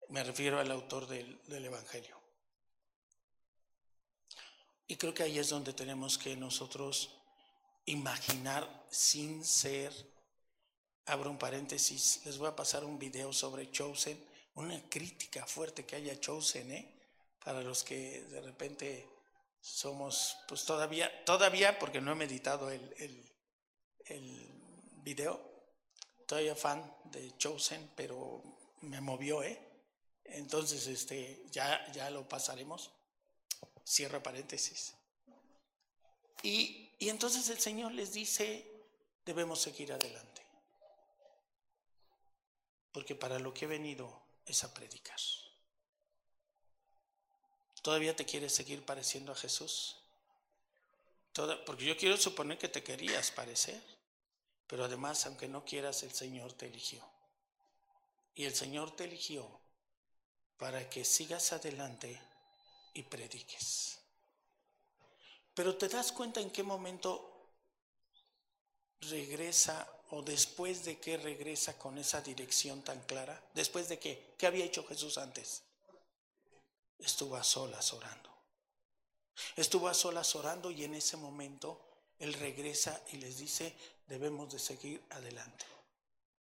Me 0.09 0.23
refiero 0.23 0.59
al 0.59 0.69
autor 0.71 1.07
del, 1.07 1.39
del 1.45 1.65
Evangelio. 1.65 2.19
Y 4.87 4.97
creo 4.97 5.13
que 5.13 5.23
ahí 5.23 5.39
es 5.39 5.49
donde 5.49 5.71
tenemos 5.71 6.17
que 6.17 6.35
nosotros 6.35 7.11
imaginar 7.85 8.67
sin 8.89 9.45
ser. 9.45 9.93
Abro 11.05 11.29
un 11.29 11.37
paréntesis, 11.37 12.21
les 12.25 12.37
voy 12.37 12.49
a 12.49 12.55
pasar 12.55 12.83
un 12.83 12.99
video 12.99 13.31
sobre 13.31 13.71
Chosen, 13.71 14.21
una 14.55 14.81
crítica 14.89 15.45
fuerte 15.45 15.85
que 15.85 15.95
haya 15.95 16.19
Chosen, 16.19 16.71
¿eh? 16.71 16.98
Para 17.43 17.62
los 17.62 17.84
que 17.84 18.21
de 18.23 18.41
repente 18.41 19.08
somos, 19.62 20.38
pues 20.47 20.65
todavía, 20.65 21.25
todavía, 21.25 21.80
porque 21.80 22.02
no 22.02 22.12
he 22.12 22.15
meditado 22.15 22.69
el, 22.71 23.25
video, 25.04 25.39
todavía 26.28 26.56
fan 26.56 26.95
de 27.06 27.36
Chosen, 27.38 27.91
pero 27.95 28.43
me 28.82 29.02
movió, 29.02 29.43
¿eh? 29.43 29.60
Entonces, 30.25 30.88
este, 30.88 31.43
ya, 31.52 31.91
ya 31.91 32.10
lo 32.10 32.28
pasaremos. 32.28 32.91
Cierra 33.84 34.21
paréntesis. 34.21 34.93
Y, 36.43 36.93
y 36.99 37.10
entonces 37.10 37.49
el 37.49 37.60
Señor 37.60 37.93
les 37.93 38.13
dice, 38.13 38.69
debemos 39.25 39.62
seguir 39.62 39.91
adelante. 39.93 40.45
Porque 42.91 43.15
para 43.15 43.39
lo 43.39 43.54
que 43.54 43.65
he 43.65 43.67
venido 43.67 44.21
es 44.45 44.63
a 44.63 44.73
predicar. 44.73 45.19
¿Todavía 47.81 48.15
te 48.15 48.25
quieres 48.25 48.53
seguir 48.53 48.83
pareciendo 48.85 49.31
a 49.31 49.35
Jesús? 49.35 49.95
porque 51.65 51.85
yo 51.85 51.95
quiero 51.95 52.17
suponer 52.17 52.57
que 52.57 52.67
te 52.67 52.83
querías 52.83 53.31
parecer, 53.31 53.81
pero 54.67 54.83
además, 54.83 55.25
aunque 55.25 55.47
no 55.47 55.63
quieras, 55.63 56.03
el 56.03 56.11
Señor 56.11 56.53
te 56.53 56.65
eligió. 56.65 57.01
Y 58.35 58.45
el 58.45 58.53
Señor 58.53 58.95
te 58.95 59.05
eligió 59.05 59.47
para 60.57 60.89
que 60.89 61.05
sigas 61.05 61.53
adelante 61.53 62.21
y 62.93 63.03
prediques. 63.03 63.99
Pero 65.53 65.77
te 65.77 65.87
das 65.87 66.11
cuenta 66.11 66.41
en 66.41 66.51
qué 66.51 66.63
momento 66.63 67.47
regresa 69.01 69.87
o 70.11 70.21
después 70.21 70.83
de 70.85 70.99
que 70.99 71.17
regresa 71.17 71.77
con 71.77 71.97
esa 71.97 72.21
dirección 72.21 72.81
tan 72.83 72.99
clara. 73.03 73.41
Después 73.53 73.87
de 73.87 73.99
qué? 73.99 74.35
¿Qué 74.37 74.47
había 74.47 74.65
hecho 74.65 74.85
Jesús 74.85 75.17
antes? 75.17 75.63
Estuvo 76.99 77.35
a 77.35 77.43
solas 77.43 77.93
orando. 77.93 78.29
Estuvo 79.55 79.88
a 79.88 79.93
solas 79.93 80.35
orando 80.35 80.71
y 80.71 80.83
en 80.83 80.95
ese 80.95 81.17
momento 81.17 81.85
él 82.17 82.33
regresa 82.33 83.01
y 83.12 83.17
les 83.17 83.38
dice, 83.38 83.75
debemos 84.07 84.51
de 84.51 84.59
seguir 84.59 85.01
adelante. 85.12 85.65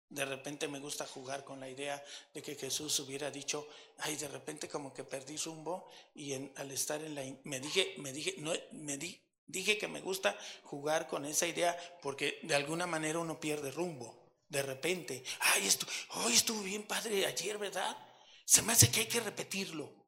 De 0.08 0.24
repente 0.24 0.68
me 0.68 0.78
gusta 0.78 1.06
jugar 1.06 1.44
con 1.44 1.58
la 1.58 1.68
idea 1.68 2.02
de 2.32 2.42
que 2.42 2.54
Jesús 2.54 3.00
hubiera 3.00 3.30
dicho, 3.30 3.66
ay, 3.98 4.14
de 4.16 4.28
repente 4.28 4.68
como 4.68 4.94
que 4.94 5.02
perdí 5.02 5.36
rumbo 5.38 5.88
y 6.14 6.34
al 6.34 6.70
estar 6.70 7.02
en 7.02 7.14
la... 7.16 7.22
Me 7.42 7.58
dije, 7.58 7.94
me 7.98 8.12
dije, 8.12 8.36
no, 8.38 8.52
me 8.72 8.96
di, 8.96 9.20
dije 9.46 9.76
que 9.76 9.88
me 9.88 10.00
gusta 10.00 10.38
jugar 10.62 11.08
con 11.08 11.24
esa 11.24 11.48
idea 11.48 11.76
porque 12.00 12.38
de 12.42 12.54
alguna 12.54 12.86
manera 12.86 13.18
uno 13.18 13.40
pierde 13.40 13.72
rumbo. 13.72 14.22
De 14.48 14.62
repente, 14.62 15.24
ay, 15.40 15.68
hoy 16.10 16.34
estuvo 16.34 16.62
bien 16.62 16.84
padre 16.84 17.26
ayer, 17.26 17.58
¿verdad? 17.58 17.96
Se 18.44 18.62
me 18.62 18.74
hace 18.74 18.90
que 18.92 19.00
hay 19.00 19.08
que 19.08 19.20
repetirlo. 19.20 20.03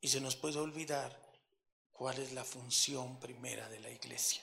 Y 0.00 0.08
se 0.08 0.20
nos 0.20 0.36
puede 0.36 0.58
olvidar 0.58 1.20
cuál 1.92 2.18
es 2.18 2.32
la 2.32 2.44
función 2.44 3.18
primera 3.18 3.68
de 3.68 3.80
la 3.80 3.90
iglesia. 3.90 4.42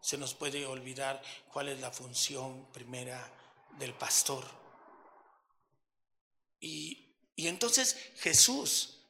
Se 0.00 0.18
nos 0.18 0.34
puede 0.34 0.66
olvidar 0.66 1.22
cuál 1.52 1.68
es 1.68 1.80
la 1.80 1.92
función 1.92 2.66
primera 2.72 3.32
del 3.78 3.94
pastor. 3.94 4.44
Y, 6.58 7.14
y 7.36 7.46
entonces 7.46 7.96
Jesús 8.16 9.02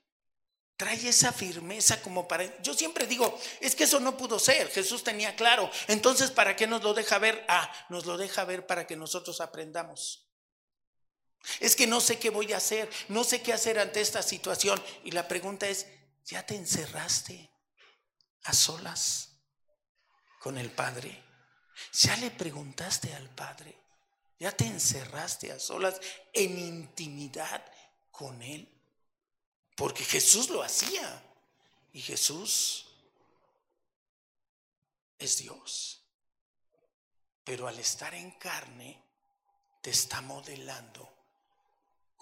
trae 0.76 1.08
esa 1.08 1.32
firmeza 1.32 2.02
como 2.02 2.26
para... 2.26 2.60
Yo 2.62 2.74
siempre 2.74 3.06
digo, 3.06 3.38
es 3.60 3.74
que 3.74 3.84
eso 3.84 4.00
no 4.00 4.16
pudo 4.16 4.38
ser, 4.38 4.68
Jesús 4.70 5.04
tenía 5.04 5.36
claro. 5.36 5.70
Entonces, 5.88 6.30
¿para 6.30 6.56
qué 6.56 6.66
nos 6.66 6.82
lo 6.82 6.92
deja 6.92 7.18
ver? 7.18 7.44
Ah, 7.48 7.72
nos 7.88 8.04
lo 8.04 8.16
deja 8.16 8.44
ver 8.44 8.66
para 8.66 8.86
que 8.86 8.96
nosotros 8.96 9.40
aprendamos. 9.40 10.26
Es 11.60 11.76
que 11.76 11.86
no 11.86 12.00
sé 12.00 12.18
qué 12.18 12.30
voy 12.30 12.52
a 12.52 12.58
hacer, 12.58 12.90
no 13.08 13.24
sé 13.24 13.42
qué 13.42 13.52
hacer 13.52 13.78
ante 13.78 14.00
esta 14.00 14.22
situación. 14.22 14.82
Y 15.04 15.10
la 15.10 15.26
pregunta 15.26 15.68
es, 15.68 15.86
¿ya 16.24 16.46
te 16.46 16.54
encerraste 16.54 17.50
a 18.44 18.52
solas 18.52 19.30
con 20.40 20.58
el 20.58 20.70
Padre? 20.70 21.22
¿Ya 21.92 22.16
le 22.16 22.30
preguntaste 22.30 23.12
al 23.14 23.28
Padre? 23.30 23.76
¿Ya 24.38 24.52
te 24.52 24.66
encerraste 24.66 25.52
a 25.52 25.58
solas 25.58 26.00
en 26.32 26.58
intimidad 26.58 27.64
con 28.10 28.42
Él? 28.42 28.68
Porque 29.76 30.04
Jesús 30.04 30.50
lo 30.50 30.62
hacía. 30.62 31.28
Y 31.92 32.00
Jesús 32.00 32.86
es 35.18 35.38
Dios. 35.38 36.02
Pero 37.44 37.68
al 37.68 37.78
estar 37.78 38.14
en 38.14 38.30
carne, 38.32 39.02
te 39.80 39.90
está 39.90 40.20
modelando 40.20 41.11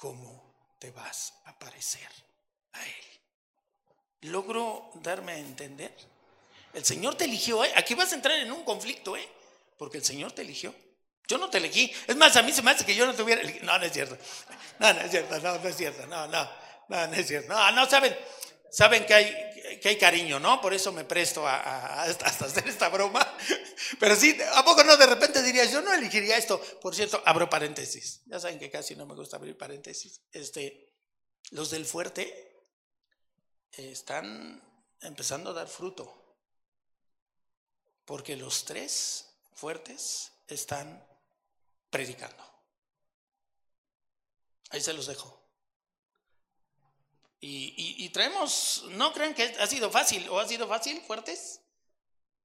cómo 0.01 0.55
te 0.79 0.91
vas 0.91 1.35
a 1.45 1.57
parecer 1.59 2.09
a 2.73 2.85
Él. 2.85 4.31
¿Logro 4.33 4.91
darme 4.95 5.33
a 5.33 5.39
entender? 5.39 5.95
El 6.73 6.85
Señor 6.85 7.17
te 7.17 7.25
eligió, 7.25 7.65
¿eh? 7.65 7.73
Aquí 7.77 7.95
vas 7.95 8.13
a 8.13 8.15
entrar 8.15 8.39
en 8.39 8.51
un 8.51 8.65
conflicto, 8.65 9.17
¿eh? 9.17 9.29
Porque 9.77 9.99
el 9.99 10.05
Señor 10.05 10.33
te 10.33 10.43
eligió. 10.43 10.75
Yo 11.29 11.39
no 11.39 11.49
te 11.49 11.59
elegí. 11.59 11.93
Es 12.07 12.17
más, 12.17 12.37
a 12.37 12.43
mí 12.43 12.53
se 12.53 12.63
me 12.63 12.71
hace 12.71 12.85
que 12.85 12.95
yo 12.95 13.07
no 13.07 13.15
te 13.15 13.23
hubiera 13.23 13.41
elegido. 13.41 13.65
No, 13.65 13.79
no 13.79 13.85
es 13.85 13.93
cierto. 13.93 14.17
No, 14.79 14.93
no 14.93 15.01
es 15.01 15.11
cierto. 15.11 15.39
No, 15.39 15.59
no 15.59 15.69
es 15.69 15.77
cierto. 15.77 16.07
No, 16.07 16.27
no. 16.27 16.51
No, 16.89 17.07
no 17.07 17.15
es 17.15 17.27
cierto. 17.29 17.49
No, 17.49 17.71
no, 17.71 17.89
saben. 17.89 18.17
Saben 18.71 19.07
que 19.07 19.15
hay. 19.15 19.50
Que 19.79 19.91
hay 19.91 19.99
cariño, 19.99 20.41
¿no? 20.41 20.61
Por 20.61 20.75
eso 20.75 20.91
me 20.93 21.05
presto 21.05 21.47
a, 21.47 22.03
hacer 22.03 22.69
esta 22.69 22.89
broma. 22.89 23.21
Pero 24.01 24.17
sí, 24.17 24.37
¿a 24.55 24.65
poco 24.65 24.83
no 24.85 24.97
de 24.97 25.07
repente 25.07 25.43
dirías, 25.43 25.71
yo 25.71 25.83
no 25.83 25.93
elegiría 25.93 26.37
esto? 26.37 26.61
Por 26.81 26.95
cierto, 26.95 27.23
abro 27.27 27.49
paréntesis. 27.49 28.23
Ya 28.27 28.41
saben 28.41 28.59
que 28.59 28.71
casi 28.71 28.97
no 28.97 29.07
me 29.07 29.15
gusta 29.15 29.37
abrir 29.37 29.57
paréntesis. 29.57 30.23
Este, 30.33 30.93
los 31.51 31.71
del 31.71 31.85
fuerte 31.85 32.57
están 33.73 34.63
empezando 35.03 35.51
a 35.51 35.55
dar 35.55 35.69
fruto. 35.69 36.17
Porque 38.05 38.37
los 38.37 38.65
tres 38.65 39.27
fuertes 39.55 40.33
están 40.49 41.07
predicando. 41.91 42.45
Ahí 44.71 44.81
se 44.81 44.93
los 44.93 45.07
dejo. 45.07 45.40
Y, 47.43 48.09
traemos, 48.11 48.85
no 48.91 49.15
crean 49.15 49.33
que 49.35 49.45
ha 49.45 49.67
sido 49.67 49.91
fácil, 49.91 50.29
o 50.29 50.39
ha 50.39 50.47
sido 50.47 50.69
fácil, 50.69 51.01
fuertes. 51.01 51.63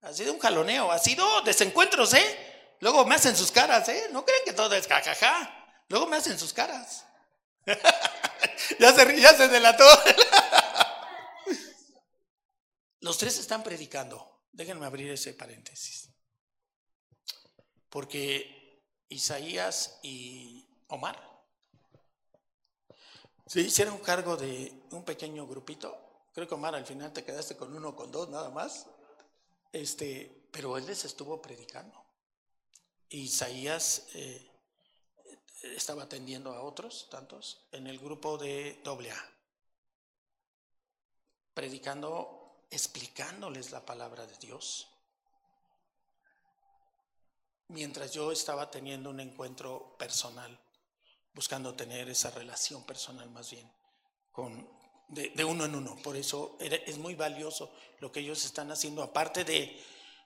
Ha 0.01 0.13
sido 0.13 0.31
un 0.31 0.39
jaloneo, 0.39 0.91
ha 0.91 0.99
sido 0.99 1.41
desencuentros, 1.41 2.13
¿eh? 2.13 2.75
Luego 2.79 3.05
me 3.05 3.15
hacen 3.15 3.35
sus 3.35 3.51
caras, 3.51 3.89
¿eh? 3.89 4.07
No 4.11 4.23
creen 4.23 4.41
que 4.45 4.53
todo 4.53 4.73
es 4.75 4.87
jajaja. 4.87 5.83
Luego 5.89 6.07
me 6.07 6.17
hacen 6.17 6.39
sus 6.39 6.53
caras. 6.53 7.05
ya, 8.79 8.93
se, 8.93 9.19
ya 9.19 9.33
se 9.33 9.47
delató. 9.49 9.85
Los 13.01 13.17
tres 13.17 13.37
están 13.37 13.63
predicando. 13.63 14.43
Déjenme 14.51 14.85
abrir 14.85 15.11
ese 15.11 15.33
paréntesis. 15.33 16.09
Porque 17.89 18.81
Isaías 19.09 19.99
y 20.03 20.67
Omar 20.87 21.34
se 23.47 23.61
hicieron 23.61 23.99
cargo 23.99 24.35
de 24.37 24.73
un 24.91 25.03
pequeño 25.03 25.45
grupito. 25.45 25.95
Creo 26.33 26.47
que 26.47 26.55
Omar 26.55 26.75
al 26.75 26.85
final 26.85 27.13
te 27.13 27.23
quedaste 27.23 27.55
con 27.55 27.75
uno, 27.75 27.95
con 27.95 28.11
dos 28.11 28.29
nada 28.29 28.49
más. 28.49 28.87
Este, 29.71 30.47
pero 30.51 30.77
él 30.77 30.85
les 30.85 31.05
estuvo 31.05 31.41
predicando. 31.41 32.03
Isaías 33.09 34.07
eh, 34.13 34.51
estaba 35.61 36.03
atendiendo 36.03 36.53
a 36.53 36.61
otros, 36.61 37.07
tantos, 37.09 37.67
en 37.71 37.87
el 37.87 37.99
grupo 37.99 38.37
de 38.37 38.81
AA. 38.83 39.29
Predicando, 41.53 42.65
explicándoles 42.71 43.71
la 43.71 43.85
palabra 43.85 44.25
de 44.25 44.37
Dios. 44.37 44.89
Mientras 47.67 48.11
yo 48.11 48.31
estaba 48.31 48.69
teniendo 48.71 49.09
un 49.09 49.19
encuentro 49.19 49.95
personal 49.97 50.59
buscando 51.35 51.75
tener 51.75 52.09
esa 52.09 52.31
relación 52.31 52.85
personal 52.85 53.29
más 53.29 53.51
bien 53.51 53.69
con, 54.31 54.67
de, 55.09 55.45
uno 55.45 55.65
en 55.65 55.75
uno. 55.75 55.97
Por 56.01 56.15
eso 56.15 56.57
es 56.59 56.97
muy 56.97 57.13
valioso 57.15 57.71
lo 57.99 58.11
que 58.11 58.21
ellos 58.21 58.43
están 58.45 58.71
haciendo, 58.71 59.03
aparte 59.03 59.43
de, 59.43 59.79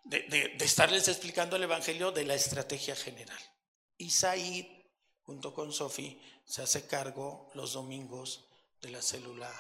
de, 0.04 0.56
estarles 0.60 1.08
explicando 1.08 1.56
el 1.56 1.64
Evangelio 1.64 2.12
de 2.12 2.26
la 2.26 2.36
estrategia 2.36 2.96
general. 2.96 3.40
Isaí, 3.98 4.88
junto 5.24 5.54
con 5.54 5.74
Sofi, 5.74 6.22
se 6.46 6.62
hace 6.62 6.88
cargo 6.88 7.50
los 7.56 7.74
domingos 7.74 8.46
de 8.82 8.92
la 8.92 9.02
célula, 9.02 9.52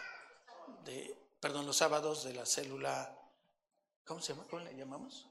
de, 0.86 1.16
perdón, 1.40 1.66
los 1.66 1.78
sábados 1.78 2.24
de 2.24 2.34
la 2.34 2.46
célula, 2.46 3.16
¿cómo 4.06 4.22
se 4.22 4.34
llama? 4.34 4.48
¿Cómo 4.50 4.64
le 4.64 4.76
llamamos? 4.76 5.28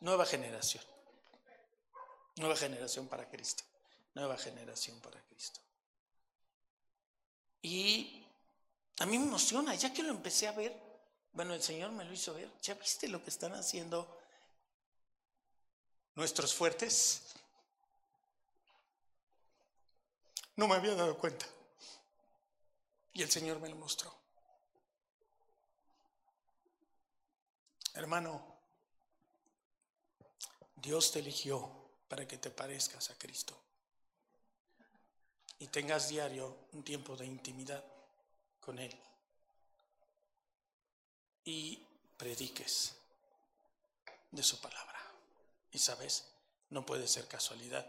Nueva 0.00 0.26
generación. 0.26 0.84
Nueva 2.36 2.54
generación 2.54 3.08
para 3.08 3.28
Cristo 3.28 3.64
nueva 4.16 4.38
generación 4.38 4.98
para 5.00 5.20
Cristo. 5.20 5.60
Y 7.60 8.26
a 8.98 9.04
mí 9.04 9.18
me 9.18 9.26
emociona, 9.26 9.74
ya 9.74 9.92
que 9.92 10.02
lo 10.02 10.10
empecé 10.10 10.48
a 10.48 10.52
ver, 10.52 10.74
bueno, 11.32 11.52
el 11.52 11.62
Señor 11.62 11.92
me 11.92 12.02
lo 12.02 12.12
hizo 12.14 12.32
ver, 12.32 12.50
¿ya 12.62 12.72
viste 12.74 13.08
lo 13.08 13.22
que 13.22 13.28
están 13.28 13.52
haciendo 13.52 14.18
nuestros 16.14 16.54
fuertes? 16.54 17.34
No 20.56 20.66
me 20.66 20.76
había 20.76 20.94
dado 20.94 21.18
cuenta. 21.18 21.46
Y 23.12 23.22
el 23.22 23.30
Señor 23.30 23.60
me 23.60 23.68
lo 23.68 23.76
mostró. 23.76 24.14
Hermano, 27.92 28.56
Dios 30.74 31.12
te 31.12 31.18
eligió 31.18 31.70
para 32.08 32.26
que 32.26 32.38
te 32.38 32.50
parezcas 32.50 33.10
a 33.10 33.18
Cristo 33.18 33.65
y 35.58 35.68
tengas 35.68 36.08
diario 36.08 36.56
un 36.72 36.82
tiempo 36.82 37.16
de 37.16 37.26
intimidad 37.26 37.82
con 38.60 38.78
Él. 38.78 38.94
Y 41.44 41.82
prediques 42.16 42.96
de 44.30 44.42
su 44.42 44.60
palabra. 44.60 45.00
Y 45.72 45.78
sabes, 45.78 46.26
no 46.70 46.84
puede 46.84 47.06
ser 47.08 47.26
casualidad. 47.28 47.86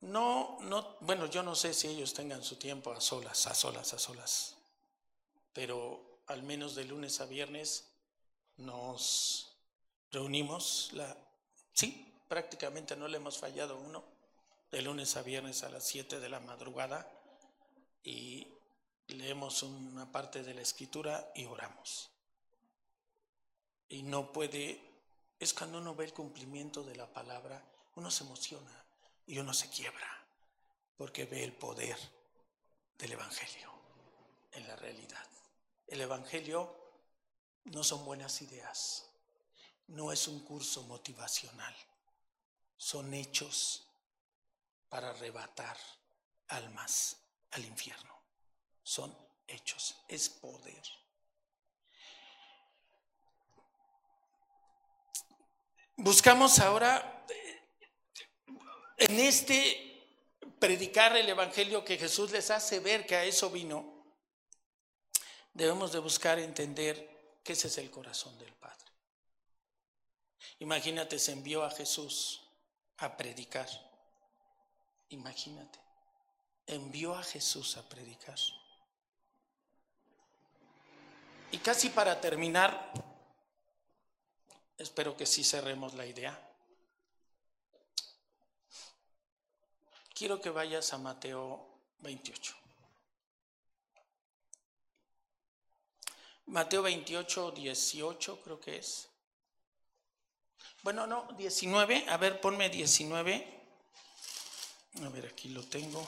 No, 0.00 0.58
no, 0.62 0.96
bueno, 1.00 1.26
yo 1.26 1.42
no 1.42 1.54
sé 1.54 1.74
si 1.74 1.88
ellos 1.88 2.14
tengan 2.14 2.42
su 2.42 2.56
tiempo 2.56 2.92
a 2.92 3.00
solas, 3.00 3.46
a 3.46 3.54
solas, 3.54 3.92
a 3.92 3.98
solas, 3.98 4.54
pero 5.52 6.22
al 6.26 6.42
menos 6.42 6.74
de 6.74 6.84
lunes 6.84 7.20
a 7.20 7.26
viernes 7.26 7.90
nos 8.56 9.52
reunimos, 10.10 10.90
la, 10.92 11.14
sí, 11.74 12.14
prácticamente 12.28 12.96
no 12.96 13.08
le 13.08 13.18
hemos 13.18 13.36
fallado 13.36 13.76
uno 13.76 14.02
de 14.70 14.82
lunes 14.82 15.16
a 15.16 15.22
viernes 15.22 15.62
a 15.64 15.68
las 15.68 15.84
7 15.84 16.20
de 16.20 16.28
la 16.28 16.40
madrugada 16.40 17.10
y 18.04 18.46
leemos 19.08 19.62
una 19.62 20.10
parte 20.10 20.42
de 20.42 20.54
la 20.54 20.62
escritura 20.62 21.32
y 21.34 21.44
oramos. 21.44 22.10
Y 23.88 24.02
no 24.02 24.32
puede, 24.32 24.80
es 25.38 25.52
cuando 25.52 25.78
uno 25.78 25.94
ve 25.94 26.04
el 26.04 26.12
cumplimiento 26.12 26.84
de 26.84 26.94
la 26.94 27.12
palabra, 27.12 27.64
uno 27.96 28.10
se 28.10 28.22
emociona 28.22 28.84
y 29.26 29.38
uno 29.38 29.52
se 29.52 29.68
quiebra, 29.68 30.24
porque 30.96 31.24
ve 31.24 31.42
el 31.42 31.52
poder 31.52 31.96
del 32.96 33.12
Evangelio 33.12 33.72
en 34.52 34.68
la 34.68 34.76
realidad. 34.76 35.26
El 35.88 36.00
Evangelio 36.00 36.72
no 37.64 37.82
son 37.82 38.04
buenas 38.04 38.40
ideas, 38.42 39.10
no 39.88 40.12
es 40.12 40.28
un 40.28 40.40
curso 40.44 40.84
motivacional, 40.84 41.74
son 42.76 43.12
hechos 43.12 43.89
para 44.90 45.10
arrebatar 45.10 45.78
almas 46.48 47.16
al 47.52 47.64
infierno. 47.64 48.14
Son 48.82 49.16
hechos, 49.46 49.96
es 50.08 50.28
poder. 50.28 50.82
Buscamos 55.96 56.58
ahora 56.58 57.24
en 58.96 59.20
este 59.20 59.86
predicar 60.58 61.16
el 61.16 61.28
Evangelio 61.28 61.84
que 61.84 61.96
Jesús 61.96 62.32
les 62.32 62.50
hace 62.50 62.80
ver 62.80 63.06
que 63.06 63.16
a 63.16 63.24
eso 63.24 63.50
vino, 63.50 64.04
debemos 65.54 65.92
de 65.92 66.00
buscar 66.00 66.38
entender 66.38 67.38
que 67.42 67.52
ese 67.52 67.68
es 67.68 67.78
el 67.78 67.90
corazón 67.90 68.36
del 68.38 68.52
Padre. 68.54 68.86
Imagínate, 70.58 71.18
se 71.18 71.32
envió 71.32 71.64
a 71.64 71.70
Jesús 71.70 72.42
a 72.98 73.16
predicar 73.16 73.68
Imagínate, 75.10 75.78
envió 76.66 77.14
a 77.14 77.22
Jesús 77.22 77.76
a 77.76 77.88
predicar. 77.88 78.38
Y 81.52 81.58
casi 81.58 81.90
para 81.90 82.20
terminar, 82.20 82.92
espero 84.78 85.16
que 85.16 85.26
sí 85.26 85.42
cerremos 85.42 85.94
la 85.94 86.06
idea. 86.06 86.38
Quiero 90.14 90.40
que 90.40 90.50
vayas 90.50 90.92
a 90.92 90.98
Mateo 90.98 91.66
28. 92.00 92.54
Mateo 96.46 96.82
28, 96.82 97.50
18 97.52 98.42
creo 98.42 98.60
que 98.60 98.76
es. 98.78 99.08
Bueno, 100.82 101.06
no, 101.06 101.28
19. 101.36 102.06
A 102.08 102.16
ver, 102.16 102.40
ponme 102.40 102.68
19. 102.68 103.59
A 104.94 105.08
ver, 105.08 105.26
aquí 105.26 105.48
lo 105.50 105.62
tengo. 105.62 106.06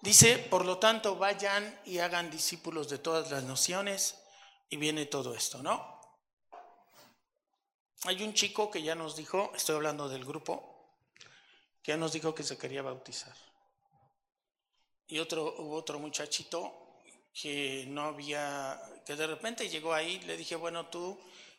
Dice, 0.00 0.38
por 0.38 0.64
lo 0.64 0.78
tanto, 0.78 1.16
vayan 1.16 1.80
y 1.84 1.98
hagan 1.98 2.30
discípulos 2.30 2.88
de 2.88 2.98
todas 2.98 3.30
las 3.32 3.42
naciones 3.42 4.16
y 4.70 4.76
viene 4.76 5.06
todo 5.06 5.34
esto, 5.34 5.62
¿no? 5.62 6.00
Hay 8.04 8.22
un 8.22 8.32
chico 8.32 8.70
que 8.70 8.82
ya 8.82 8.94
nos 8.94 9.16
dijo, 9.16 9.52
estoy 9.56 9.74
hablando 9.74 10.08
del 10.08 10.24
grupo, 10.24 10.94
que 11.82 11.90
ya 11.90 11.96
nos 11.96 12.12
dijo 12.12 12.34
que 12.34 12.44
se 12.44 12.56
quería 12.56 12.82
bautizar. 12.82 13.34
Y 15.08 15.18
otro, 15.18 15.56
hubo 15.58 15.74
otro 15.74 15.98
muchachito 15.98 17.00
que 17.32 17.84
no 17.88 18.02
había, 18.02 18.80
que 19.04 19.16
de 19.16 19.26
repente 19.26 19.68
llegó 19.68 19.92
ahí, 19.92 20.20
le 20.20 20.36
dije, 20.36 20.54
bueno, 20.54 20.86
tú 20.86 21.18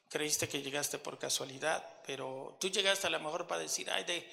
creíste 0.10 0.48
que 0.48 0.62
llegaste 0.62 0.98
por 0.98 1.20
casualidad, 1.20 2.02
pero 2.06 2.58
tú 2.60 2.70
llegaste 2.70 3.08
a 3.08 3.10
lo 3.10 3.20
mejor 3.20 3.48
para 3.48 3.62
decir, 3.62 3.90
ay, 3.90 4.04
de, 4.04 4.30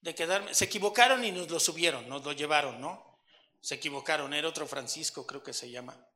de 0.00 0.14
quedarme. 0.14 0.54
Se 0.54 0.64
equivocaron 0.64 1.24
y 1.24 1.32
nos 1.32 1.50
lo 1.50 1.60
subieron, 1.60 2.08
nos 2.08 2.24
lo 2.24 2.32
llevaron, 2.32 2.80
¿no? 2.80 3.20
Se 3.60 3.74
equivocaron, 3.74 4.32
era 4.34 4.48
otro 4.48 4.66
Francisco, 4.66 5.26
creo 5.26 5.42
que 5.42 5.52
se 5.52 5.70
llama. 5.70 6.08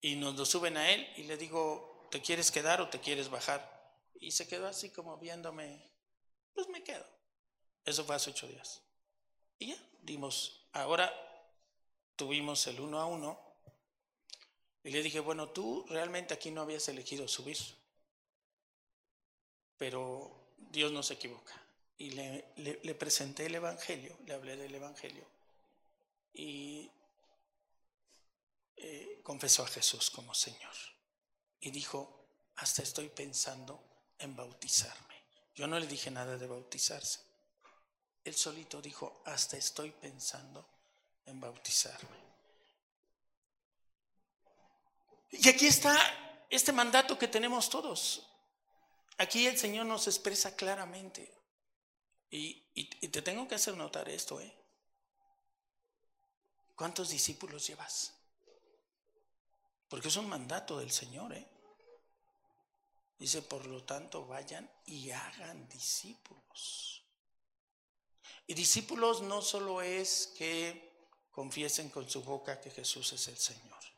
Y 0.00 0.16
nos 0.16 0.34
lo 0.36 0.44
suben 0.44 0.76
a 0.76 0.90
él 0.90 1.06
y 1.16 1.24
le 1.24 1.36
digo, 1.36 2.08
¿te 2.10 2.20
quieres 2.20 2.50
quedar 2.50 2.80
o 2.80 2.88
te 2.88 3.00
quieres 3.00 3.28
bajar? 3.28 3.70
Y 4.14 4.32
se 4.32 4.48
quedó 4.48 4.66
así 4.66 4.90
como 4.90 5.18
viéndome, 5.18 5.92
pues 6.54 6.68
me 6.68 6.82
quedo. 6.82 7.06
Eso 7.84 8.04
fue 8.04 8.16
hace 8.16 8.30
ocho 8.30 8.48
días. 8.48 8.82
Y 9.58 9.68
ya, 9.68 9.76
dimos, 10.00 10.68
ahora 10.72 11.12
tuvimos 12.16 12.66
el 12.66 12.80
uno 12.80 13.00
a 13.00 13.06
uno. 13.06 13.40
Y 14.84 14.90
le 14.90 15.02
dije, 15.02 15.20
bueno, 15.20 15.50
tú 15.50 15.84
realmente 15.88 16.34
aquí 16.34 16.50
no 16.50 16.62
habías 16.62 16.88
elegido 16.88 17.28
subir. 17.28 17.58
Pero 19.82 20.30
Dios 20.70 20.92
no 20.92 21.02
se 21.02 21.14
equivoca 21.14 21.60
y 21.98 22.10
le, 22.12 22.94
presenté 22.94 23.46
el 23.46 23.56
Evangelio, 23.56 24.16
le 24.26 24.32
hablé 24.32 24.56
del 24.56 24.72
Evangelio 24.72 25.26
y 26.32 26.88
eh, 28.76 29.20
confesó 29.24 29.64
a 29.64 29.66
Jesús 29.66 30.08
como 30.12 30.36
Señor. 30.36 30.72
Y 31.58 31.72
dijo, 31.72 32.28
hasta 32.54 32.84
estoy 32.84 33.08
pensando 33.08 33.82
en 34.20 34.36
bautizarme. 34.36 35.16
Yo 35.56 35.66
no 35.66 35.80
le 35.80 35.88
dije 35.88 36.12
nada 36.12 36.38
de 36.38 36.46
bautizarse. 36.46 37.18
Él 38.22 38.36
solito 38.36 38.80
dijo, 38.80 39.20
hasta 39.26 39.56
estoy 39.56 39.90
pensando 39.90 40.64
en 41.26 41.40
bautizarme. 41.40 42.18
Y 45.32 45.48
aquí 45.48 45.66
está 45.66 46.46
este 46.48 46.70
mandato 46.70 47.18
que 47.18 47.26
tenemos 47.26 47.68
todos. 47.68 48.28
Aquí 49.22 49.46
el 49.46 49.56
Señor 49.56 49.86
nos 49.86 50.08
expresa 50.08 50.56
claramente. 50.56 51.32
Y, 52.28 52.60
te 53.08 53.22
tengo 53.22 53.46
que 53.46 53.54
hacer 53.54 53.76
notar 53.76 54.08
esto, 54.08 54.40
¿eh? 54.40 54.52
¿Cuántos 56.74 57.10
discípulos 57.10 57.64
llevas? 57.64 58.14
Porque 59.88 60.08
es 60.08 60.16
un 60.16 60.28
mandato 60.28 60.80
del 60.80 60.90
Señor, 60.90 61.32
¿eh? 61.34 61.46
Dice, 63.16 63.42
por 63.42 63.64
lo 63.66 63.84
tanto, 63.84 64.26
vayan 64.26 64.68
y 64.86 65.12
hagan 65.12 65.68
discípulos. 65.68 67.04
Y 68.48 68.54
discípulos 68.54 69.22
no 69.22 69.40
solo 69.40 69.82
es 69.82 70.32
que 70.36 71.06
confiesen 71.30 71.90
con 71.90 72.10
su 72.10 72.24
boca 72.24 72.60
que 72.60 72.72
Jesús 72.72 73.12
es 73.12 73.28
el 73.28 73.38
Señor. 73.38 73.91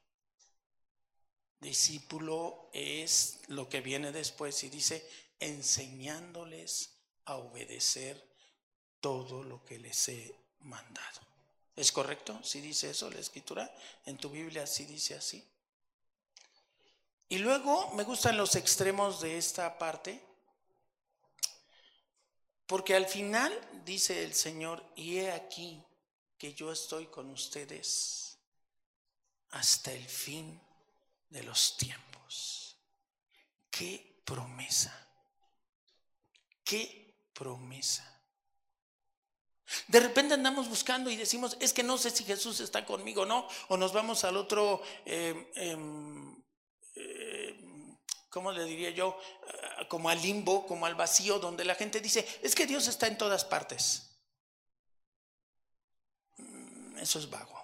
Discípulo 1.64 2.68
es 2.74 3.38
lo 3.46 3.70
que 3.70 3.80
viene 3.80 4.12
después 4.12 4.62
y 4.64 4.68
dice, 4.68 5.08
enseñándoles 5.40 6.90
a 7.24 7.36
obedecer 7.36 8.22
todo 9.00 9.42
lo 9.42 9.64
que 9.64 9.78
les 9.78 10.08
he 10.10 10.34
mandado. 10.60 11.20
¿Es 11.74 11.90
correcto? 11.90 12.38
Si 12.44 12.60
dice 12.60 12.90
eso 12.90 13.10
la 13.10 13.18
escritura, 13.18 13.74
en 14.04 14.18
tu 14.18 14.28
Biblia 14.28 14.66
sí 14.66 14.84
dice 14.84 15.14
así. 15.14 15.42
Y 17.30 17.38
luego 17.38 17.94
me 17.94 18.04
gustan 18.04 18.36
los 18.36 18.56
extremos 18.56 19.22
de 19.22 19.38
esta 19.38 19.78
parte, 19.78 20.20
porque 22.66 22.94
al 22.94 23.06
final 23.06 23.58
dice 23.86 24.22
el 24.22 24.34
Señor, 24.34 24.84
y 24.96 25.16
he 25.16 25.32
aquí 25.32 25.82
que 26.36 26.52
yo 26.52 26.70
estoy 26.70 27.06
con 27.06 27.30
ustedes 27.30 28.36
hasta 29.48 29.92
el 29.92 30.04
fin 30.06 30.60
de 31.34 31.42
los 31.42 31.76
tiempos. 31.76 32.78
Qué 33.68 34.22
promesa, 34.24 34.94
qué 36.62 37.12
promesa. 37.32 38.08
De 39.88 39.98
repente 39.98 40.34
andamos 40.34 40.68
buscando 40.68 41.10
y 41.10 41.16
decimos, 41.16 41.56
es 41.58 41.72
que 41.72 41.82
no 41.82 41.98
sé 41.98 42.10
si 42.10 42.22
Jesús 42.22 42.60
está 42.60 42.86
conmigo 42.86 43.22
o 43.22 43.26
no, 43.26 43.48
o 43.68 43.76
nos 43.76 43.92
vamos 43.92 44.22
al 44.22 44.36
otro, 44.36 44.80
em, 45.04 45.44
em, 45.56 46.44
em, 46.94 47.98
¿cómo 48.30 48.52
le 48.52 48.64
diría 48.64 48.90
yo? 48.90 49.18
Ah, 49.48 49.88
como 49.88 50.08
al 50.10 50.22
limbo, 50.22 50.64
como 50.68 50.86
al 50.86 50.94
vacío, 50.94 51.40
donde 51.40 51.64
la 51.64 51.74
gente 51.74 52.00
dice, 52.00 52.24
es 52.42 52.54
que 52.54 52.66
Dios 52.66 52.86
está 52.86 53.08
en 53.08 53.18
todas 53.18 53.44
partes. 53.44 54.20
Mm, 56.36 56.98
eso 56.98 57.18
es 57.18 57.28
vago. 57.28 57.63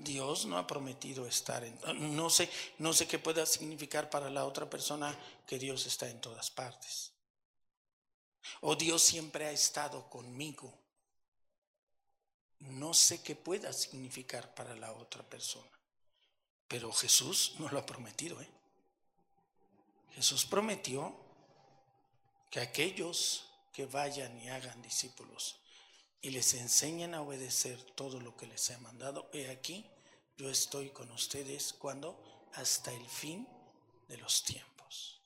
Dios 0.00 0.46
no 0.46 0.56
ha 0.56 0.66
prometido 0.66 1.26
estar 1.26 1.62
en 1.62 2.16
no 2.16 2.30
sé, 2.30 2.50
no 2.78 2.92
sé 2.92 3.06
qué 3.06 3.18
pueda 3.18 3.44
significar 3.44 4.08
para 4.08 4.30
la 4.30 4.46
otra 4.46 4.68
persona 4.68 5.16
que 5.46 5.58
Dios 5.58 5.86
está 5.86 6.08
en 6.08 6.20
todas 6.20 6.50
partes. 6.50 7.12
O 8.62 8.74
Dios 8.74 9.02
siempre 9.02 9.46
ha 9.46 9.52
estado 9.52 10.08
conmigo. 10.08 10.72
No 12.60 12.94
sé 12.94 13.22
qué 13.22 13.36
pueda 13.36 13.72
significar 13.72 14.54
para 14.54 14.74
la 14.74 14.92
otra 14.92 15.22
persona. 15.22 15.70
Pero 16.66 16.92
Jesús 16.92 17.54
no 17.58 17.68
lo 17.68 17.78
ha 17.78 17.86
prometido, 17.86 18.40
¿eh? 18.40 18.48
Jesús 20.14 20.46
prometió 20.46 21.14
que 22.50 22.60
aquellos 22.60 23.44
que 23.72 23.86
vayan 23.86 24.40
y 24.40 24.48
hagan 24.48 24.80
discípulos 24.82 25.59
y 26.22 26.30
les 26.30 26.54
enseñen 26.54 27.14
a 27.14 27.22
obedecer 27.22 27.82
todo 27.94 28.20
lo 28.20 28.36
que 28.36 28.46
les 28.46 28.68
he 28.70 28.78
mandado, 28.78 29.30
he 29.32 29.50
aquí, 29.50 29.86
yo 30.36 30.50
estoy 30.50 30.90
con 30.90 31.10
ustedes 31.10 31.72
cuando 31.72 32.48
hasta 32.54 32.92
el 32.92 33.06
fin 33.08 33.46
de 34.08 34.16
los 34.18 34.42
tiempos. 34.42 35.20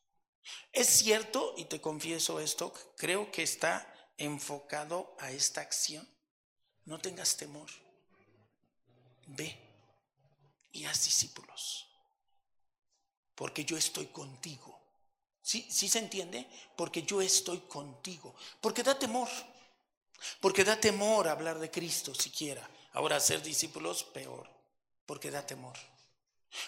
Es 0.73 0.89
cierto, 0.89 1.55
y 1.57 1.65
te 1.65 1.81
confieso 1.81 2.41
esto, 2.41 2.73
creo 2.97 3.31
que 3.31 3.43
está 3.43 3.91
enfocado 4.19 5.17
a 5.19 5.31
esta 5.31 5.61
acción. 5.61 6.09
No 6.85 6.99
tengas 6.99 7.37
temor. 7.37 7.71
Ve 9.27 9.57
y 10.73 10.85
haz 10.85 11.05
discípulos. 11.05 11.87
Porque 13.35 13.65
yo 13.65 13.77
estoy 13.77 14.07
contigo. 14.07 14.79
¿Sí, 15.41 15.67
¿Sí 15.71 15.89
se 15.89 15.99
entiende? 15.99 16.49
Porque 16.77 17.03
yo 17.03 17.21
estoy 17.23 17.59
contigo. 17.61 18.35
Porque 18.61 18.83
da 18.83 18.99
temor. 18.99 19.29
Porque 20.41 20.65
da 20.65 20.81
temor 20.81 21.29
hablar 21.29 21.59
de 21.59 21.71
Cristo 21.71 22.15
siquiera. 22.15 22.69
Ahora 22.93 23.21
ser 23.21 23.43
discípulos, 23.43 24.05
peor. 24.05 24.49
Porque 25.07 25.31
da 25.31 25.47
temor. 25.47 25.77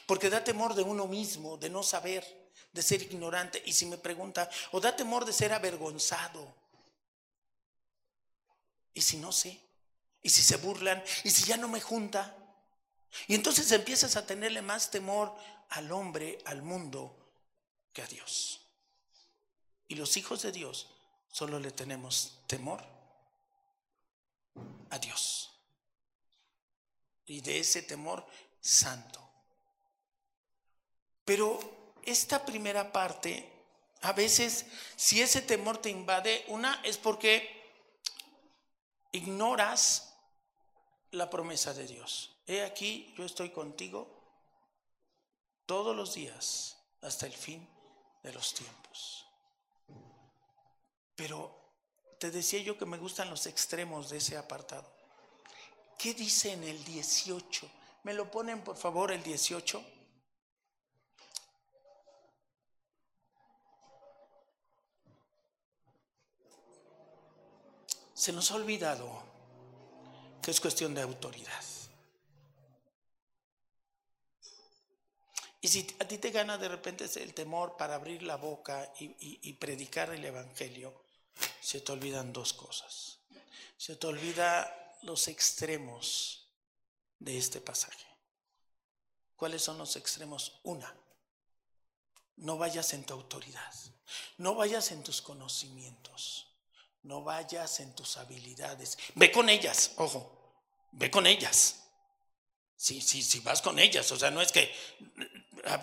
Porque 0.07 0.31
da 0.31 0.43
temor 0.43 0.75
de 0.75 0.83
uno 0.83 1.07
mismo, 1.07 1.57
de 1.57 1.71
no 1.71 1.83
saber, 1.83 2.25
de 2.73 2.83
ser 2.83 3.03
ignorante. 3.03 3.63
Y 3.65 3.73
si 3.73 3.87
me 3.87 3.99
pregunta, 3.99 4.51
o 4.73 4.81
da 4.81 4.95
temor 4.95 5.25
de 5.25 5.33
ser 5.33 5.53
avergonzado. 5.53 6.55
¿Y 8.93 9.03
si 9.03 9.19
no 9.19 9.33
sé? 9.33 9.61
¿Y 10.23 10.31
si 10.31 10.43
se 10.43 10.57
burlan? 10.57 11.03
¿Y 11.25 11.31
si 11.31 11.45
ya 11.45 11.57
no 11.57 11.69
me 11.69 11.81
junta? 11.81 12.35
Y 13.29 13.35
entonces 13.35 13.71
empiezas 13.73 14.17
a 14.17 14.27
tenerle 14.27 14.63
más 14.63 14.91
temor 14.91 15.35
al 15.71 15.91
hombre, 15.93 16.39
al 16.45 16.63
mundo, 16.63 17.17
que 17.93 18.03
a 18.03 18.07
Dios. 18.07 18.61
Y 19.89 19.95
los 19.95 20.17
hijos 20.17 20.43
de 20.43 20.53
Dios 20.53 20.89
solo 21.31 21.61
le 21.61 21.71
tenemos 21.71 22.41
temor 22.47 22.96
a 24.91 24.99
Dios. 24.99 25.61
Y 27.25 27.41
de 27.41 27.59
ese 27.59 27.83
temor 27.83 28.27
santo. 28.61 29.21
Pero 31.25 31.59
esta 32.03 32.45
primera 32.45 32.93
parte, 32.93 33.53
a 34.03 34.13
veces, 34.13 34.67
si 34.95 35.21
ese 35.21 35.43
temor 35.43 35.79
te 35.79 35.91
invade, 35.91 36.45
una 36.49 36.81
es 36.85 36.99
porque 36.99 37.57
ignoras 39.13 40.15
la 41.11 41.29
promesa 41.29 41.75
de 41.75 41.87
Dios. 41.87 42.39
He 42.47 42.63
aquí, 42.63 43.13
yo 43.17 43.25
estoy 43.25 43.51
contigo 43.51 44.17
todos 45.67 45.97
los 45.97 46.15
días 46.15 46.77
hasta 47.03 47.27
el 47.27 47.33
fin 47.33 47.69
de 48.23 48.33
los 48.33 48.55
tiempos. 48.55 49.27
Pero 51.17 51.66
te 52.19 52.31
decía 52.31 52.61
yo 52.61 52.79
que 52.79 52.87
me 52.87 52.97
gustan 52.97 53.31
los 53.31 53.47
extremos 53.47 54.09
de 54.11 54.19
ese 54.19 54.37
apartado. 54.37 54.91
¿Qué 55.99 56.15
dice 56.15 56.53
en 56.53 56.65
el 56.65 56.83
18? 56.85 57.71
¿Me 58.05 58.15
lo 58.15 58.31
ponen 58.31 58.63
por 58.63 58.77
favor 58.77 59.13
el 59.13 59.23
18? 59.23 59.85
Se 68.15 68.33
nos 68.33 68.51
ha 68.51 68.57
olvidado 68.57 69.23
que 70.43 70.51
es 70.51 70.61
cuestión 70.61 70.95
de 70.95 71.03
autoridad. 71.03 71.65
Y 75.61 75.69
si 75.69 75.87
a 75.99 76.07
ti 76.07 76.19
te 76.19 76.31
gana 76.31 76.57
de 76.59 76.69
repente 76.69 77.07
el 77.17 77.35
temor 77.35 77.77
para 77.77 77.97
abrir 77.97 78.23
la 78.23 78.37
boca 78.37 78.93
y, 79.01 79.17
y 79.19 79.53
predicar 79.55 80.11
el 80.11 80.25
Evangelio, 80.25 81.06
se 81.67 81.81
te 81.81 81.91
olvidan 81.91 82.33
dos 82.33 82.53
cosas. 82.53 83.19
Se 83.77 83.97
te 83.97 84.07
olvida 84.07 84.95
los 85.03 85.27
extremos 85.27 86.49
de 87.19 87.37
este 87.37 87.61
pasaje. 87.61 88.07
¿Cuáles 89.35 89.63
son 89.65 89.77
los 89.77 89.97
extremos? 89.97 90.61
Una, 90.63 90.97
no 92.37 92.57
vayas 92.57 92.93
en 92.93 93.03
tu 93.03 93.15
autoridad, 93.15 93.75
no 94.39 94.55
vayas 94.55 94.93
en 94.93 95.03
tus 95.03 95.21
conocimientos, 95.21 96.55
no 97.03 97.25
vayas 97.25 97.81
en 97.81 97.97
tus 97.97 98.17
habilidades. 98.17 98.97
Ve 99.17 99.33
con 99.33 99.49
ellas, 99.49 99.91
ojo, 99.97 100.63
ve 100.93 101.11
con 101.11 101.27
ellas. 101.27 101.83
Sí, 102.77 103.01
sí, 103.01 103.23
sí, 103.23 103.41
vas 103.41 103.61
con 103.61 103.81
ellas. 103.81 104.13
O 104.13 104.17
sea, 104.17 104.31
no 104.31 104.41
es 104.41 104.53
que 104.53 104.73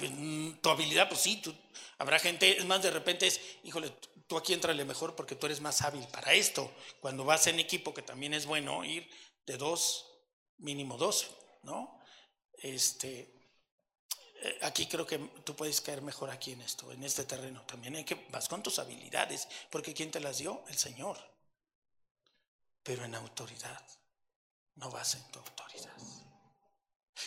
mm, 0.10 0.62
tu 0.62 0.70
habilidad, 0.70 1.10
pues 1.10 1.20
sí, 1.20 1.42
habrá 1.98 2.20
gente, 2.20 2.58
es 2.58 2.64
más, 2.64 2.82
de 2.82 2.92
repente 2.92 3.28
es, 3.28 3.42
híjole, 3.64 3.94
tú 4.34 4.40
aquí 4.40 4.54
entrale 4.54 4.84
mejor 4.84 5.16
porque 5.16 5.36
tú 5.36 5.46
eres 5.46 5.62
más 5.62 5.84
hábil 5.84 6.08
para 6.08 6.34
esto. 6.34 6.72
Cuando 7.00 7.24
vas 7.24 7.46
en 7.46 7.60
equipo, 7.60 7.94
que 7.94 8.02
también 8.02 8.34
es 8.34 8.48
bueno 8.48 8.84
ir 8.84 9.08
de 9.46 9.58
dos, 9.58 10.08
mínimo 10.58 10.98
dos, 10.98 11.30
¿no? 11.62 12.00
Este, 12.58 13.32
eh, 14.42 14.60
aquí 14.64 14.88
creo 14.88 15.06
que 15.06 15.20
tú 15.20 15.56
puedes 15.56 15.82
caer 15.82 16.02
mejor 16.02 16.32
aquí 16.32 16.54
en 16.54 16.62
esto, 16.62 16.92
en 16.92 17.04
este 17.04 17.26
terreno. 17.26 17.62
También 17.68 17.96
hay 17.96 18.06
que, 18.06 18.26
vas 18.32 18.50
con 18.50 18.64
tus 18.64 18.80
habilidades, 18.80 19.48
porque 19.70 19.94
¿quién 19.94 20.10
te 20.10 20.20
las 20.20 20.40
dio? 20.40 20.64
El 20.68 20.80
Señor. 20.80 21.16
Pero 22.82 23.06
en 23.06 23.14
autoridad, 23.14 23.86
no 24.78 24.90
vas 24.90 25.14
en 25.14 25.32
tu 25.32 25.38
autoridad. 25.38 25.96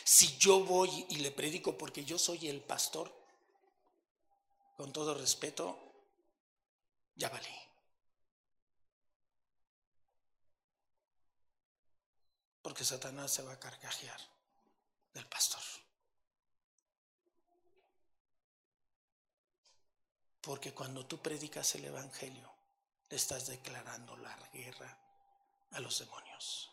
Si 0.02 0.36
yo 0.38 0.58
voy 0.64 1.06
y 1.10 1.18
le 1.18 1.30
predico 1.30 1.78
porque 1.78 2.04
yo 2.04 2.18
soy 2.18 2.48
el 2.48 2.62
pastor, 2.62 3.14
con 4.76 4.92
todo 4.92 5.14
respeto, 5.14 5.85
ya 7.16 7.28
valí. 7.28 7.56
Porque 12.62 12.84
Satanás 12.84 13.32
se 13.32 13.42
va 13.42 13.52
a 13.52 13.60
carcajear 13.60 14.20
del 15.14 15.26
pastor. 15.26 15.62
Porque 20.40 20.72
cuando 20.72 21.06
tú 21.06 21.20
predicas 21.20 21.74
el 21.74 21.86
Evangelio, 21.86 22.52
le 23.08 23.16
estás 23.16 23.46
declarando 23.46 24.16
la 24.16 24.36
guerra 24.52 24.96
a 25.72 25.80
los 25.80 25.98
demonios. 25.98 26.70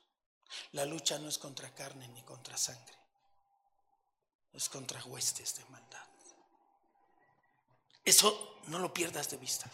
La 0.74 0.86
lucha 0.86 1.18
no 1.20 1.30
es 1.30 1.38
contra 1.38 1.74
carne 1.74 2.08
ni 2.10 2.22
contra 2.24 2.58
sangre, 2.58 2.98
es 4.54 4.70
contra 4.70 5.04
huestes 5.06 5.56
de 5.56 5.66
maldad. 5.66 6.08
Eso 8.06 8.60
no 8.68 8.80
lo 8.80 8.94
pierdas 8.94 9.30
de 9.30 9.38
vista. 9.38 9.70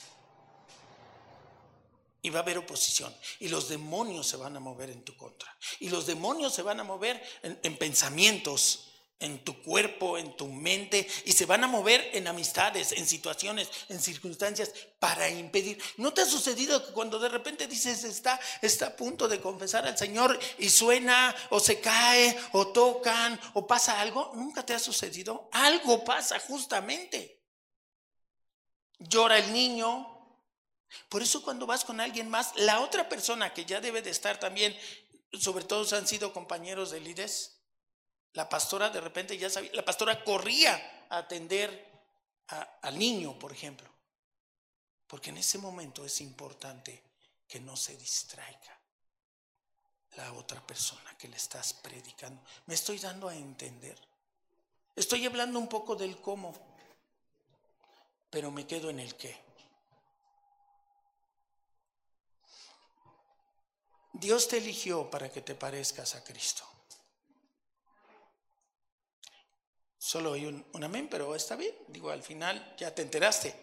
Y 2.21 2.29
va 2.29 2.39
a 2.39 2.41
haber 2.41 2.57
oposición. 2.57 3.15
Y 3.39 3.47
los 3.47 3.69
demonios 3.69 4.27
se 4.27 4.37
van 4.37 4.55
a 4.55 4.59
mover 4.59 4.89
en 4.89 5.03
tu 5.03 5.15
contra. 5.15 5.55
Y 5.79 5.89
los 5.89 6.05
demonios 6.05 6.53
se 6.53 6.61
van 6.61 6.79
a 6.79 6.83
mover 6.83 7.21
en, 7.43 7.59
en 7.63 7.77
pensamientos, 7.77 8.89
en 9.19 9.43
tu 9.43 9.61
cuerpo, 9.61 10.17
en 10.17 10.35
tu 10.37 10.47
mente, 10.47 11.07
y 11.25 11.33
se 11.33 11.45
van 11.45 11.63
a 11.63 11.67
mover 11.67 12.09
en 12.13 12.27
amistades, 12.27 12.93
en 12.93 13.05
situaciones, 13.05 13.69
en 13.89 13.99
circunstancias 13.99 14.71
para 14.97 15.29
impedir. 15.29 15.81
¿No 15.97 16.13
te 16.13 16.21
ha 16.21 16.25
sucedido 16.25 16.85
que 16.85 16.93
cuando 16.93 17.19
de 17.19 17.27
repente 17.27 17.67
dices 17.67 18.03
está, 18.05 18.39
está 18.61 18.87
a 18.87 18.95
punto 18.95 19.27
de 19.27 19.41
confesar 19.41 19.85
al 19.85 19.97
Señor 19.97 20.39
y 20.57 20.69
suena 20.69 21.35
o 21.49 21.59
se 21.59 21.81
cae 21.81 22.37
o 22.53 22.67
tocan 22.69 23.39
o 23.53 23.67
pasa 23.67 23.99
algo? 23.99 24.31
¿Nunca 24.35 24.65
te 24.65 24.73
ha 24.73 24.79
sucedido? 24.79 25.49
Algo 25.51 26.03
pasa 26.05 26.39
justamente. 26.39 27.43
Llora 28.99 29.37
el 29.37 29.51
niño. 29.51 30.18
Por 31.07 31.21
eso 31.21 31.43
cuando 31.43 31.65
vas 31.65 31.85
con 31.85 31.99
alguien 31.99 32.29
más, 32.29 32.55
la 32.55 32.79
otra 32.79 33.07
persona 33.09 33.53
que 33.53 33.65
ya 33.65 33.81
debe 33.81 34.01
de 34.01 34.09
estar 34.09 34.39
también, 34.39 34.77
sobre 35.39 35.63
todo 35.63 35.95
han 35.95 36.07
sido 36.07 36.33
compañeros 36.33 36.91
de 36.91 36.99
líderes, 36.99 37.59
la 38.33 38.47
pastora 38.49 38.89
de 38.89 39.01
repente 39.01 39.37
ya 39.37 39.49
sabía, 39.49 39.71
la 39.73 39.85
pastora 39.85 40.23
corría 40.23 41.07
a 41.09 41.17
atender 41.17 41.87
al 42.81 42.97
niño, 42.97 43.37
por 43.37 43.51
ejemplo. 43.51 43.89
Porque 45.07 45.31
en 45.31 45.37
ese 45.37 45.57
momento 45.57 46.05
es 46.05 46.21
importante 46.21 47.03
que 47.47 47.59
no 47.59 47.75
se 47.75 47.97
distraiga 47.97 48.79
la 50.15 50.33
otra 50.33 50.65
persona 50.65 51.17
que 51.17 51.27
le 51.27 51.37
estás 51.37 51.73
predicando. 51.73 52.41
Me 52.67 52.75
estoy 52.75 52.99
dando 52.99 53.27
a 53.27 53.35
entender. 53.35 53.99
Estoy 54.95 55.25
hablando 55.25 55.57
un 55.59 55.67
poco 55.67 55.95
del 55.95 56.19
cómo, 56.21 56.53
pero 58.29 58.51
me 58.51 58.67
quedo 58.67 58.89
en 58.89 58.99
el 58.99 59.15
qué. 59.15 59.48
Dios 64.13 64.47
te 64.47 64.57
eligió 64.57 65.09
para 65.09 65.31
que 65.31 65.41
te 65.41 65.55
parezcas 65.55 66.15
a 66.15 66.23
Cristo. 66.23 66.63
Solo 69.97 70.33
hay 70.33 70.45
un, 70.45 70.65
amén, 70.83 71.07
pero 71.09 71.35
está 71.35 71.55
bien. 71.55 71.75
Digo, 71.87 72.09
al 72.09 72.23
final 72.23 72.75
ya 72.77 72.95
te 72.95 73.01
enteraste. 73.01 73.55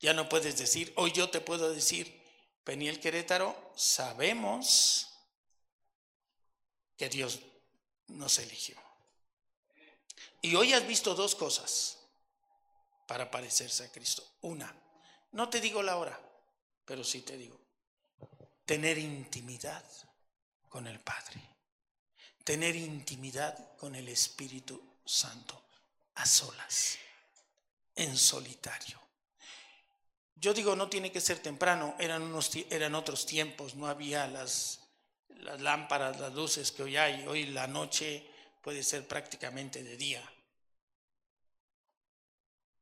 Ya 0.00 0.12
no 0.12 0.28
puedes 0.28 0.56
decir, 0.56 0.92
hoy 0.96 1.10
yo 1.12 1.28
te 1.28 1.40
puedo 1.40 1.72
decir, 1.72 2.22
Peniel 2.62 3.00
Querétaro, 3.00 3.72
sabemos 3.74 5.08
que 6.96 7.08
Dios 7.08 7.40
nos 8.06 8.38
eligió. 8.38 8.76
Y 10.40 10.54
hoy 10.54 10.72
has 10.72 10.86
visto 10.86 11.14
dos 11.14 11.34
cosas 11.34 11.98
para 13.08 13.30
parecerse 13.30 13.84
a 13.84 13.90
Cristo. 13.90 14.22
Una, 14.42 14.72
no 15.32 15.48
te 15.48 15.60
digo 15.60 15.82
la 15.82 15.96
hora, 15.96 16.20
pero 16.84 17.02
sí 17.02 17.22
te 17.22 17.36
digo, 17.36 17.58
tener 18.68 18.98
intimidad 18.98 19.82
con 20.68 20.86
el 20.86 21.00
Padre, 21.00 21.40
tener 22.44 22.76
intimidad 22.76 23.74
con 23.78 23.94
el 23.94 24.10
Espíritu 24.10 24.98
Santo 25.06 25.64
a 26.16 26.26
solas, 26.26 26.98
en 27.94 28.14
solitario. 28.14 29.00
Yo 30.34 30.52
digo, 30.52 30.76
no 30.76 30.90
tiene 30.90 31.10
que 31.10 31.22
ser 31.22 31.38
temprano, 31.38 31.96
eran, 31.98 32.20
unos, 32.20 32.50
eran 32.68 32.94
otros 32.94 33.24
tiempos, 33.24 33.74
no 33.74 33.86
había 33.86 34.26
las, 34.26 34.80
las 35.28 35.62
lámparas, 35.62 36.20
las 36.20 36.34
luces 36.34 36.70
que 36.70 36.82
hoy 36.82 36.98
hay. 36.98 37.26
Hoy 37.26 37.46
la 37.46 37.66
noche 37.66 38.30
puede 38.62 38.82
ser 38.82 39.08
prácticamente 39.08 39.82
de 39.82 39.96
día. 39.96 40.32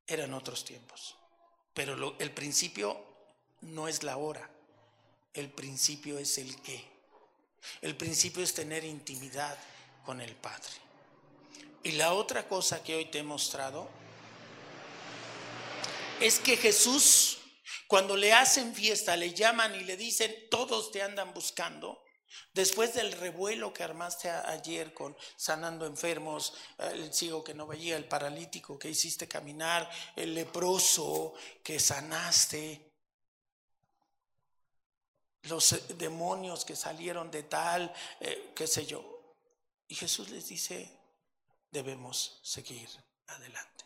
Eran 0.04 0.34
otros 0.34 0.64
tiempos. 0.64 1.16
Pero 1.72 2.16
el 2.18 2.32
principio 2.32 3.06
no 3.60 3.86
es 3.86 4.02
la 4.02 4.16
hora, 4.16 4.50
el 5.36 5.50
principio 5.50 6.18
es 6.18 6.38
el 6.38 6.60
qué. 6.62 6.84
El 7.82 7.96
principio 7.96 8.42
es 8.42 8.54
tener 8.54 8.84
intimidad 8.84 9.56
con 10.04 10.20
el 10.20 10.34
Padre. 10.34 10.72
Y 11.82 11.92
la 11.92 12.14
otra 12.14 12.48
cosa 12.48 12.82
que 12.82 12.96
hoy 12.96 13.06
te 13.06 13.18
he 13.18 13.22
mostrado 13.22 13.88
es 16.20 16.38
que 16.38 16.56
Jesús, 16.56 17.38
cuando 17.86 18.16
le 18.16 18.32
hacen 18.32 18.74
fiesta, 18.74 19.16
le 19.16 19.34
llaman 19.34 19.74
y 19.74 19.84
le 19.84 19.96
dicen, 19.96 20.34
todos 20.50 20.90
te 20.90 21.02
andan 21.02 21.32
buscando. 21.34 22.02
Después 22.52 22.94
del 22.94 23.12
revuelo 23.12 23.72
que 23.72 23.82
armaste 23.84 24.30
ayer 24.30 24.92
con 24.94 25.16
sanando 25.36 25.86
enfermos, 25.86 26.54
el 26.78 27.12
ciego 27.12 27.44
que 27.44 27.54
no 27.54 27.66
veía, 27.66 27.96
el 27.96 28.06
paralítico 28.06 28.78
que 28.78 28.90
hiciste 28.90 29.28
caminar, 29.28 29.88
el 30.16 30.34
leproso 30.34 31.34
que 31.62 31.78
sanaste, 31.78 32.85
los 35.48 35.98
demonios 35.98 36.64
que 36.64 36.76
salieron 36.76 37.30
de 37.30 37.44
tal, 37.44 37.92
eh, 38.20 38.52
qué 38.54 38.66
sé 38.66 38.86
yo. 38.86 39.34
Y 39.88 39.94
Jesús 39.94 40.30
les 40.30 40.48
dice, 40.48 40.90
debemos 41.70 42.40
seguir 42.42 42.88
adelante. 43.28 43.84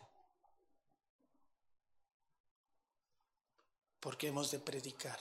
Porque 3.99 4.27
hemos 4.27 4.49
de 4.49 4.59
predicar 4.59 5.19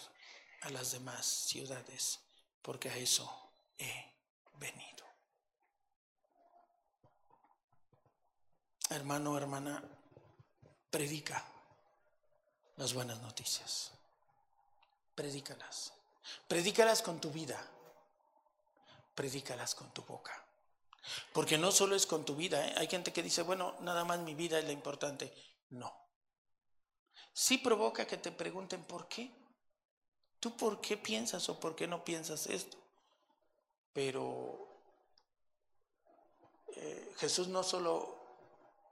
a 0.62 0.70
las 0.70 0.92
demás 0.92 1.26
ciudades, 1.26 2.20
porque 2.62 2.88
a 2.88 2.96
eso 2.96 3.52
he 3.78 4.14
venido. 4.54 5.04
Hermano, 8.88 9.36
hermana, 9.36 9.82
predica 10.90 11.44
las 12.76 12.94
buenas 12.94 13.20
noticias. 13.20 13.92
Predícalas. 15.14 15.99
Predícalas 16.48 17.02
con 17.02 17.20
tu 17.20 17.30
vida. 17.30 17.60
Predícalas 19.14 19.74
con 19.74 19.92
tu 19.92 20.02
boca. 20.02 20.44
Porque 21.32 21.58
no 21.58 21.72
solo 21.72 21.96
es 21.96 22.06
con 22.06 22.24
tu 22.24 22.36
vida, 22.36 22.66
¿eh? 22.66 22.74
hay 22.76 22.86
gente 22.86 23.12
que 23.12 23.22
dice, 23.22 23.42
bueno, 23.42 23.74
nada 23.80 24.04
más 24.04 24.18
mi 24.20 24.34
vida 24.34 24.58
es 24.58 24.64
la 24.64 24.72
importante. 24.72 25.32
No. 25.70 25.92
Sí 27.32 27.58
provoca 27.58 28.06
que 28.06 28.16
te 28.16 28.32
pregunten 28.32 28.82
por 28.84 29.08
qué. 29.08 29.30
¿Tú 30.38 30.56
por 30.56 30.80
qué 30.80 30.96
piensas 30.96 31.48
o 31.48 31.60
por 31.60 31.76
qué 31.76 31.86
no 31.86 32.04
piensas 32.04 32.46
esto? 32.46 32.76
Pero 33.92 34.68
eh, 36.76 37.14
Jesús 37.18 37.48
no 37.48 37.62
solo 37.62 38.16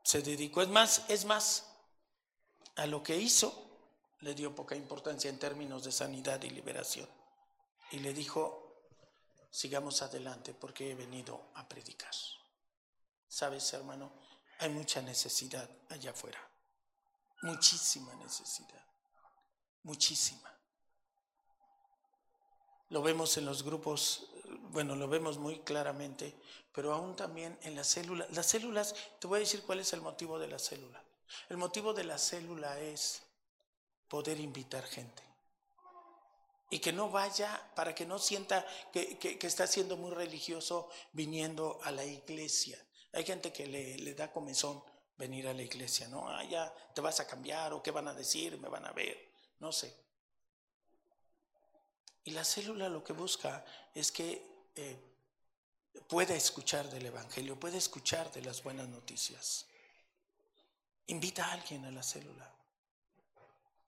se 0.03 0.23
dedicó, 0.23 0.63
es 0.63 0.69
más, 0.69 1.05
es 1.09 1.25
más, 1.25 1.67
a 2.77 2.87
lo 2.87 3.03
que 3.03 3.17
hizo 3.17 3.67
le 4.21 4.35
dio 4.35 4.55
poca 4.55 4.75
importancia 4.75 5.31
en 5.31 5.39
términos 5.39 5.85
de 5.85 5.93
sanidad 5.93 6.43
y 6.43 6.51
liberación. 6.51 7.09
Y 7.91 8.01
le 8.01 8.13
dijo, 8.13 8.69
sigamos 9.51 10.03
adelante 10.03 10.55
porque 10.55 10.91
he 10.91 10.95
venido 10.95 11.51
a 11.55 11.67
predicar. 11.69 12.13
Sabes, 13.29 13.73
hermano, 13.73 14.13
hay 14.59 14.71
mucha 14.71 15.01
necesidad 15.03 15.69
allá 15.89 16.11
afuera. 16.11 16.39
muchísima 17.43 18.13
necesidad, 18.17 18.85
muchísima. 19.85 20.53
Lo 22.91 23.03
vemos 23.03 23.37
en 23.37 23.45
los 23.45 23.63
grupos, 23.63 24.29
bueno, 24.71 24.97
lo 24.97 25.07
vemos 25.09 25.39
muy 25.39 25.61
claramente, 25.61 26.35
pero 26.73 26.93
aún 26.93 27.15
también 27.15 27.57
en 27.63 27.77
las 27.77 27.87
células. 27.87 28.29
Las 28.31 28.47
células, 28.47 28.95
te 29.21 29.27
voy 29.27 29.37
a 29.37 29.41
decir 29.41 29.63
cuál 29.63 29.79
es 29.81 29.93
el 29.93 30.01
motivo 30.01 30.39
de 30.39 30.49
la 30.49 30.59
célula. 30.59 31.03
El 31.49 31.59
motivo 31.59 31.93
de 31.93 32.05
la 32.05 32.19
célula 32.19 32.81
es 32.81 33.23
poder 34.09 34.41
invitar 34.41 34.85
gente. 34.85 35.28
Y 36.71 36.81
que 36.81 36.93
no 36.93 37.11
vaya, 37.11 37.71
para 37.75 37.95
que 37.95 38.05
no 38.05 38.19
sienta 38.19 38.67
que, 38.93 39.39
está 39.41 39.67
siendo 39.67 39.97
muy 39.97 40.11
religioso 40.11 40.91
viniendo 41.13 41.81
a 41.83 41.91
la 41.91 42.05
iglesia. 42.05 42.79
Hay 43.13 43.25
gente 43.25 43.53
que 43.53 43.67
le, 43.67 44.15
da 44.15 44.31
comezón 44.31 44.83
venir 45.17 45.49
a 45.49 45.55
la 45.55 45.63
iglesia, 45.63 46.09
¿no? 46.09 46.29
Ah, 46.29 46.45
ya 46.45 46.73
te 46.95 47.01
vas 47.01 47.21
a 47.21 47.27
cambiar 47.27 47.73
o 47.73 47.83
qué 47.83 47.91
van 47.91 48.09
a 48.09 48.15
decir, 48.15 48.59
me 48.59 48.69
van 48.69 48.85
a 48.85 48.93
ver, 48.93 49.31
no 49.61 49.73
sé. 49.73 49.95
Y 52.25 52.33
la 52.33 52.45
célula 52.45 52.89
lo 52.89 53.03
que 53.03 53.15
busca 53.15 53.65
es 53.95 54.13
que 54.13 54.47
eh, 54.75 54.97
pueda 56.07 56.35
escuchar 56.35 56.89
del 56.91 57.07
Evangelio, 57.07 57.59
pueda 57.59 57.79
escuchar 57.79 58.31
de 58.33 58.43
las 58.43 58.63
buenas 58.63 58.89
noticias. 58.89 59.67
Invita 61.07 61.47
a 61.47 61.53
alguien 61.53 61.85
a 61.87 61.91
la 61.91 62.03
célula. 62.03 62.51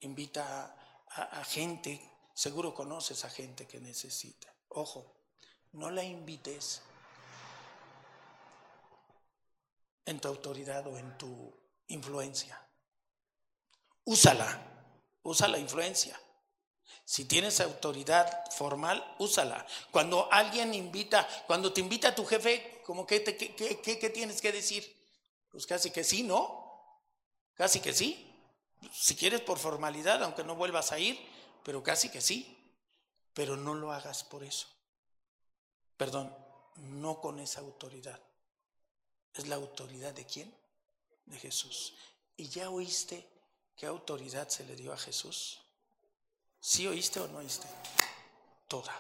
Invita 0.01 0.75
a, 1.09 1.45
gente, 1.45 2.01
seguro 2.41 2.73
conoces 2.73 3.23
a 3.27 3.29
gente 3.29 3.67
que 3.67 3.81
necesita. 3.81 4.51
Ojo, 4.71 5.15
no 5.73 5.91
la 5.91 6.03
invites 6.03 6.81
en 10.07 10.19
tu 10.19 10.29
autoridad 10.29 10.87
o 10.87 10.97
en 10.97 11.19
tu 11.19 11.53
influencia. 11.89 12.59
Úsala, 14.05 14.59
usa 15.23 15.49
la 15.49 15.59
influencia. 15.59 16.19
Si 17.05 17.27
tienes 17.27 17.61
autoridad 17.61 18.51
formal, 18.53 19.17
úsala. 19.19 19.67
Cuando 19.91 20.33
alguien 20.33 20.73
invita, 20.73 21.29
cuando 21.47 21.75
te 21.75 21.83
invita 21.83 22.09
a 22.09 22.15
tu 22.15 22.25
jefe, 22.25 22.81
como 22.87 23.07
que, 23.07 23.23
¿qué 23.23 24.11
tienes 24.15 24.41
que 24.41 24.51
decir? 24.51 24.97
Pues 25.51 25.67
casi 25.67 25.91
que 25.91 26.05
sí, 26.05 26.23
¿no? 26.23 27.05
Casi 27.53 27.81
que 27.81 27.93
sí. 27.93 28.35
Si 28.95 29.15
quieres 29.15 29.43
por 29.43 29.59
formalidad, 29.59 30.25
aunque 30.25 30.43
no 30.43 30.55
vuelvas 30.57 30.91
a 30.91 30.99
ir, 30.99 31.21
pero 31.63 31.83
casi 31.83 32.09
que 32.09 32.21
sí. 32.21 32.57
Pero 33.35 33.57
no 33.57 33.75
lo 33.75 33.93
hagas 33.93 34.25
por 34.25 34.43
eso. 34.43 34.67
Perdón, 35.97 36.35
no 36.77 37.21
con 37.21 37.39
esa 37.39 37.61
autoridad. 37.61 38.21
¿Es 39.35 39.47
la 39.47 39.57
autoridad 39.57 40.13
de 40.13 40.27
quién? 40.27 40.53
De 41.27 41.39
Jesús. 41.39 41.95
¿Y 42.37 42.49
ya 42.49 42.71
oíste 42.71 43.29
qué 43.77 43.87
autoridad 43.87 44.49
se 44.49 44.65
le 44.65 44.75
dio 44.75 44.93
a 44.93 44.97
Jesús? 44.97 45.61
¿Sí 46.59 46.87
oíste 46.87 47.21
o 47.21 47.29
no 47.29 47.39
oíste? 47.39 47.69
Toda. 48.67 48.95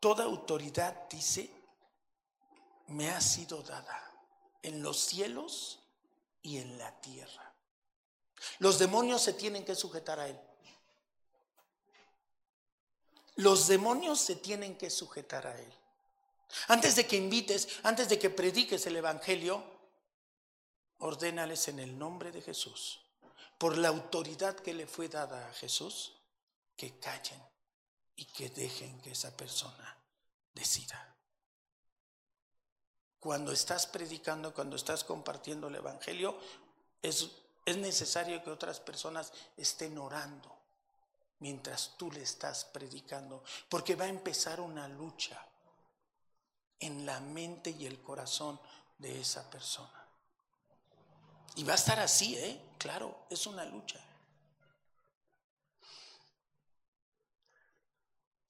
Toda 0.00 0.24
autoridad, 0.24 1.08
dice, 1.08 1.50
me 2.88 3.10
ha 3.10 3.20
sido 3.20 3.62
dada 3.62 4.10
en 4.62 4.82
los 4.82 4.98
cielos 4.98 5.78
y 6.42 6.58
en 6.58 6.78
la 6.78 7.00
tierra. 7.00 7.54
Los 8.58 8.78
demonios 8.78 9.22
se 9.22 9.34
tienen 9.34 9.64
que 9.64 9.74
sujetar 9.74 10.18
a 10.18 10.28
Él. 10.28 10.40
Los 13.40 13.68
demonios 13.68 14.20
se 14.20 14.36
tienen 14.36 14.76
que 14.76 14.90
sujetar 14.90 15.46
a 15.46 15.58
Él. 15.58 15.72
Antes 16.68 16.94
de 16.96 17.06
que 17.06 17.16
invites, 17.16 17.68
antes 17.82 18.08
de 18.08 18.18
que 18.18 18.28
prediques 18.28 18.84
el 18.86 18.96
Evangelio, 18.96 19.64
ordénales 20.98 21.68
en 21.68 21.78
el 21.78 21.98
nombre 21.98 22.32
de 22.32 22.42
Jesús, 22.42 23.00
por 23.56 23.78
la 23.78 23.88
autoridad 23.88 24.56
que 24.56 24.74
le 24.74 24.86
fue 24.86 25.08
dada 25.08 25.48
a 25.48 25.54
Jesús, 25.54 26.12
que 26.76 26.98
callen 26.98 27.42
y 28.16 28.26
que 28.26 28.50
dejen 28.50 29.00
que 29.00 29.12
esa 29.12 29.34
persona 29.34 29.96
decida. 30.52 31.14
Cuando 33.20 33.52
estás 33.52 33.86
predicando, 33.86 34.52
cuando 34.52 34.76
estás 34.76 35.02
compartiendo 35.02 35.68
el 35.68 35.76
Evangelio, 35.76 36.38
es 37.00 37.30
es 37.64 37.76
necesario 37.76 38.42
que 38.42 38.50
otras 38.50 38.80
personas 38.80 39.32
estén 39.56 39.98
orando 39.98 40.59
mientras 41.40 41.94
tú 41.96 42.10
le 42.12 42.22
estás 42.22 42.64
predicando, 42.66 43.42
porque 43.68 43.96
va 43.96 44.04
a 44.04 44.08
empezar 44.08 44.60
una 44.60 44.88
lucha 44.88 45.44
en 46.78 47.04
la 47.04 47.20
mente 47.20 47.70
y 47.70 47.86
el 47.86 48.00
corazón 48.00 48.60
de 48.98 49.20
esa 49.20 49.50
persona. 49.50 50.06
Y 51.56 51.64
va 51.64 51.72
a 51.72 51.76
estar 51.76 51.98
así, 51.98 52.36
¿eh? 52.36 52.60
Claro, 52.78 53.26
es 53.28 53.46
una 53.46 53.64
lucha. 53.64 54.00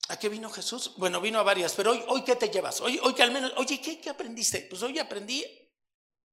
¿A 0.08 0.18
qué 0.18 0.28
vino 0.28 0.50
Jesús? 0.50 0.94
Bueno, 0.96 1.20
vino 1.20 1.38
a 1.38 1.44
varias, 1.44 1.72
pero 1.74 1.92
hoy, 1.92 2.04
hoy 2.08 2.24
¿qué 2.24 2.34
te 2.34 2.48
llevas? 2.48 2.80
Hoy, 2.80 2.98
hoy 3.02 3.14
que 3.14 3.22
al 3.22 3.30
menos, 3.30 3.52
oye, 3.56 3.80
¿qué, 3.80 4.00
¿qué 4.00 4.10
aprendiste? 4.10 4.66
Pues 4.68 4.82
hoy 4.82 4.98
aprendí 4.98 5.44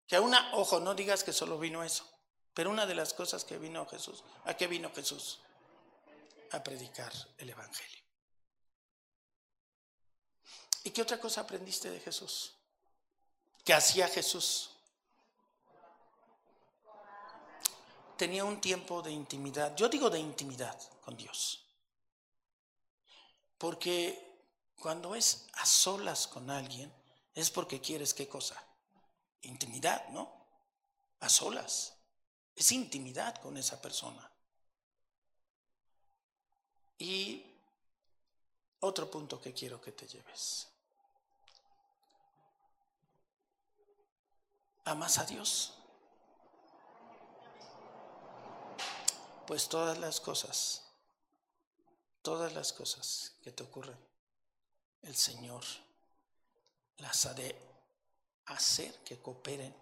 que 0.08 0.16
a 0.16 0.22
una, 0.22 0.56
ojo, 0.56 0.80
no 0.80 0.96
digas 0.96 1.24
que 1.24 1.32
solo 1.32 1.60
vino 1.60 1.84
eso. 1.84 2.10
Pero 2.56 2.72
una 2.72 2.88
de 2.88 2.96
las 2.96 3.14
cosas 3.14 3.46
que 3.46 3.60
vino 3.60 3.86
Jesús, 3.86 4.24
¿a 4.46 4.56
qué 4.56 4.66
vino 4.66 4.92
Jesús? 4.96 5.42
A 6.52 6.64
predicar 6.64 7.12
el 7.38 7.50
Evangelio. 7.50 8.04
¿Y 10.84 10.92
qué 10.92 11.02
otra 11.02 11.20
cosa 11.20 11.42
aprendiste 11.42 11.90
de 11.90 12.00
Jesús? 12.00 12.54
¿Qué 13.66 13.74
hacía 13.74 14.08
Jesús? 14.08 14.72
Tenía 18.18 18.46
un 18.46 18.62
tiempo 18.62 19.02
de 19.02 19.12
intimidad, 19.12 19.76
yo 19.76 19.90
digo 19.90 20.10
de 20.10 20.20
intimidad 20.20 20.80
con 21.02 21.18
Dios. 21.18 21.66
Porque 23.58 24.28
cuando 24.80 25.16
es 25.16 25.48
a 25.54 25.66
solas 25.66 26.28
con 26.28 26.50
alguien, 26.50 26.94
es 27.34 27.52
porque 27.52 27.82
quieres 27.82 28.14
qué 28.14 28.28
cosa? 28.28 28.64
Intimidad, 29.42 30.08
¿no? 30.10 30.48
A 31.20 31.30
solas. 31.30 31.94
Es 32.56 32.72
intimidad 32.72 33.36
con 33.42 33.58
esa 33.58 33.82
persona. 33.82 34.32
Y 37.00 37.46
otro 38.80 39.10
punto 39.10 39.42
que 39.42 39.54
quiero 39.54 39.82
que 39.82 39.92
te 39.92 40.08
lleves. 40.08 40.68
¿Amas 44.86 45.18
a 45.18 45.26
Dios? 45.26 45.74
Pues 49.46 49.68
todas 49.68 49.98
las 49.98 50.20
cosas, 50.20 50.84
todas 52.22 52.54
las 52.54 52.74
cosas 52.74 53.34
que 53.44 53.52
te 53.52 53.64
ocurren, 53.64 53.98
el 55.02 55.16
Señor 55.16 55.64
las 56.98 57.26
ha 57.26 57.34
de 57.34 57.56
hacer 58.46 58.94
que 59.04 59.20
cooperen 59.20 59.76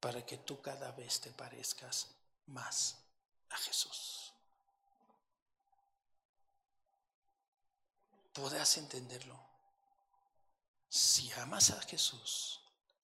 para 0.00 0.24
que 0.24 0.38
tú 0.38 0.60
cada 0.60 0.92
vez 0.92 1.20
te 1.20 1.30
parezcas 1.30 2.08
más 2.46 2.96
a 3.50 3.56
Jesús. 3.56 4.27
Podrás 8.38 8.76
entenderlo. 8.76 9.36
Si 10.88 11.32
amas 11.32 11.70
a 11.70 11.80
Jesús, 11.82 12.60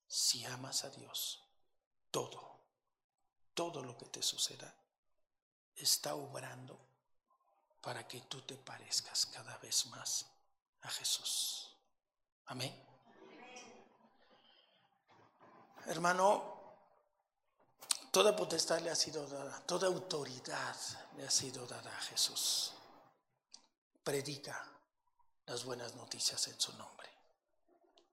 si 0.07 0.45
amas 0.45 0.85
a 0.85 0.91
Dios, 0.91 1.43
todo, 2.12 2.61
todo 3.53 3.82
lo 3.82 3.99
que 3.99 4.07
te 4.07 4.22
suceda, 4.22 4.72
está 5.74 6.14
obrando 6.14 6.78
para 7.80 8.07
que 8.07 8.20
tú 8.20 8.43
te 8.43 8.55
parezcas 8.55 9.26
cada 9.26 9.59
vez 9.59 9.87
más 9.87 10.26
a 10.82 10.89
Jesús. 10.91 11.76
Amén. 12.47 12.72
Hermano, 15.87 16.53
Toda 18.12 18.37
potestad 18.37 18.78
le 18.78 18.91
ha 18.91 18.95
sido 18.95 19.26
dada, 19.26 19.61
toda 19.66 19.89
autoridad 19.89 20.76
le 21.16 21.26
ha 21.26 21.30
sido 21.32 21.66
dada 21.66 21.91
a 21.91 22.01
Jesús. 22.03 22.72
Predica 24.05 24.74
las 25.47 25.64
buenas 25.64 25.95
noticias 25.95 26.47
en 26.49 26.61
su 26.61 26.72
nombre. 26.76 27.09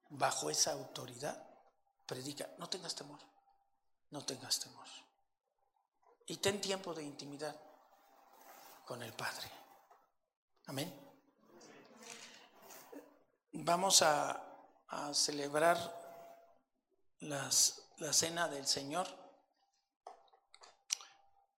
Bajo 0.09 0.49
esa 0.49 0.73
autoridad, 0.73 1.41
predica. 2.05 2.49
No 2.57 2.69
tengas 2.69 2.95
temor, 2.95 3.19
no 4.09 4.23
tengas 4.25 4.59
temor. 4.59 4.88
Y 6.27 6.38
ten 6.38 6.59
tiempo 6.59 6.93
de 6.93 7.03
intimidad 7.03 7.55
con 8.86 9.01
el 9.03 9.13
Padre. 9.13 9.49
Amén. 10.67 10.93
Vamos 13.53 14.01
a, 14.01 14.47
celebrar 15.13 15.77
las, 17.21 17.82
la 17.99 18.11
cena 18.11 18.49
del 18.49 18.67
Señor 18.67 19.07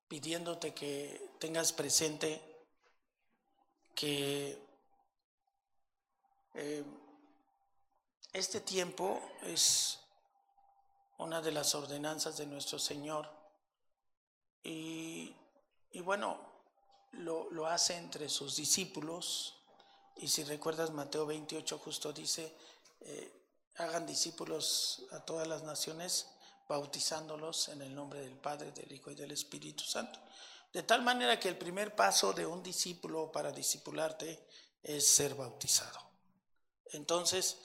pidiéndote 0.07 0.75
que 0.75 1.31
tengas 1.39 1.73
presente 1.73 2.67
que 3.95 4.62
eh, 6.53 6.83
este 8.31 8.61
tiempo 8.61 9.21
es 9.43 9.99
una 11.17 11.41
de 11.41 11.51
las 11.51 11.75
ordenanzas 11.75 12.37
de 12.37 12.45
nuestro 12.45 12.79
Señor 12.79 13.29
Y, 14.63 15.35
bueno, 16.03 16.39
lo, 17.11 17.67
hace 17.67 17.95
entre 17.97 18.29
sus 18.29 18.55
discípulos. 18.55 19.55
Y 20.15 20.27
si 20.27 20.43
recuerdas 20.43 20.91
Mateo 20.91 21.25
28, 21.25 21.77
justo 21.79 22.13
dice, 22.13 22.55
eh, 23.01 23.31
hagan 23.75 24.05
discípulos 24.05 25.03
a 25.11 25.19
todas 25.19 25.47
las 25.47 25.63
naciones, 25.63 26.27
bautizándolos 26.67 27.69
en 27.69 27.81
el 27.81 27.93
nombre 27.93 28.21
del 28.21 28.37
Padre, 28.37 28.71
del 28.71 28.91
Hijo 28.91 29.11
y 29.11 29.15
del 29.15 29.31
Espíritu 29.31 29.83
Santo. 29.83 30.19
De 30.71 30.83
tal 30.83 31.01
manera 31.03 31.39
que 31.39 31.49
el 31.49 31.57
primer 31.57 31.95
paso 31.95 32.33
de 32.33 32.45
un 32.45 32.63
discípulo 32.63 33.31
para 33.31 33.51
discipularte 33.51 34.47
es 34.81 35.07
ser 35.07 35.35
bautizado. 35.35 36.12
Entonces, 36.93 37.57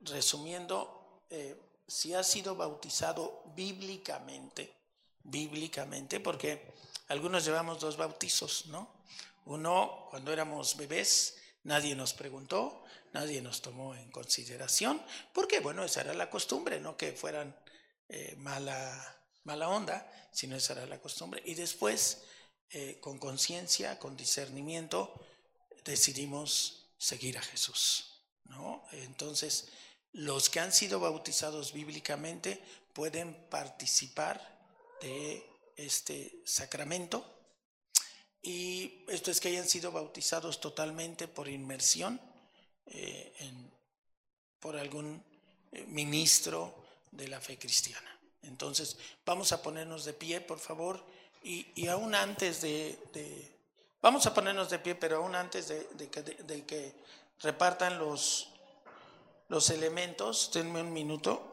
resumiendo, 0.00 1.24
eh, 1.30 1.56
si 1.86 2.14
has 2.14 2.26
sido 2.26 2.56
bautizado 2.56 3.42
bíblicamente, 3.54 4.74
bíblicamente, 5.22 6.20
porque 6.20 6.72
algunos 7.08 7.44
llevamos 7.44 7.80
dos 7.80 7.96
bautizos, 7.96 8.66
¿no? 8.66 9.00
Uno, 9.46 10.06
cuando 10.10 10.32
éramos 10.32 10.76
bebés, 10.76 11.36
nadie 11.64 11.94
nos 11.94 12.14
preguntó, 12.14 12.84
nadie 13.12 13.42
nos 13.42 13.60
tomó 13.62 13.94
en 13.94 14.10
consideración, 14.10 15.02
porque 15.32 15.60
bueno, 15.60 15.84
esa 15.84 16.02
era 16.02 16.14
la 16.14 16.30
costumbre, 16.30 16.80
no 16.80 16.96
que 16.96 17.12
fueran 17.12 17.56
eh, 18.08 18.34
mala, 18.36 19.16
mala 19.44 19.68
onda, 19.68 20.10
sino 20.32 20.56
esa 20.56 20.74
era 20.74 20.86
la 20.86 21.00
costumbre. 21.00 21.42
Y 21.44 21.54
después, 21.54 22.22
eh, 22.70 22.98
con 23.00 23.18
conciencia, 23.18 23.98
con 23.98 24.16
discernimiento, 24.16 25.14
decidimos 25.84 26.86
seguir 26.98 27.38
a 27.38 27.42
Jesús, 27.42 28.09
¿no? 28.50 28.84
Entonces, 28.92 29.68
los 30.12 30.50
que 30.50 30.60
han 30.60 30.72
sido 30.72 31.00
bautizados 31.00 31.72
bíblicamente 31.72 32.62
pueden 32.92 33.34
participar 33.48 34.40
de 35.00 35.44
este 35.76 36.42
sacramento. 36.44 37.24
Y 38.42 39.04
esto 39.08 39.30
es 39.30 39.40
que 39.40 39.48
hayan 39.48 39.68
sido 39.68 39.92
bautizados 39.92 40.60
totalmente 40.60 41.28
por 41.28 41.48
inmersión 41.48 42.20
eh, 42.86 43.32
por 44.58 44.76
algún 44.76 45.22
eh, 45.72 45.84
ministro 45.88 46.74
de 47.10 47.28
la 47.28 47.40
fe 47.40 47.58
cristiana. 47.58 48.18
Entonces, 48.42 48.96
vamos 49.24 49.52
a 49.52 49.62
ponernos 49.62 50.04
de 50.04 50.12
pie, 50.12 50.40
por 50.40 50.58
favor, 50.58 51.04
y, 51.42 51.86
aún 51.86 52.14
antes 52.14 52.60
de, 52.60 53.58
Vamos 54.02 54.24
a 54.26 54.32
ponernos 54.32 54.70
de 54.70 54.78
pie, 54.78 54.94
pero 54.94 55.18
aún 55.18 55.34
antes 55.34 55.68
de, 55.68 56.08
que, 56.08 56.22
de 56.22 56.64
que, 56.64 56.94
repartan 57.40 57.98
los, 57.98 58.52
los 59.48 59.70
elementos, 59.70 60.50
denme 60.52 60.82
un 60.82 60.92
minuto. 60.92 61.46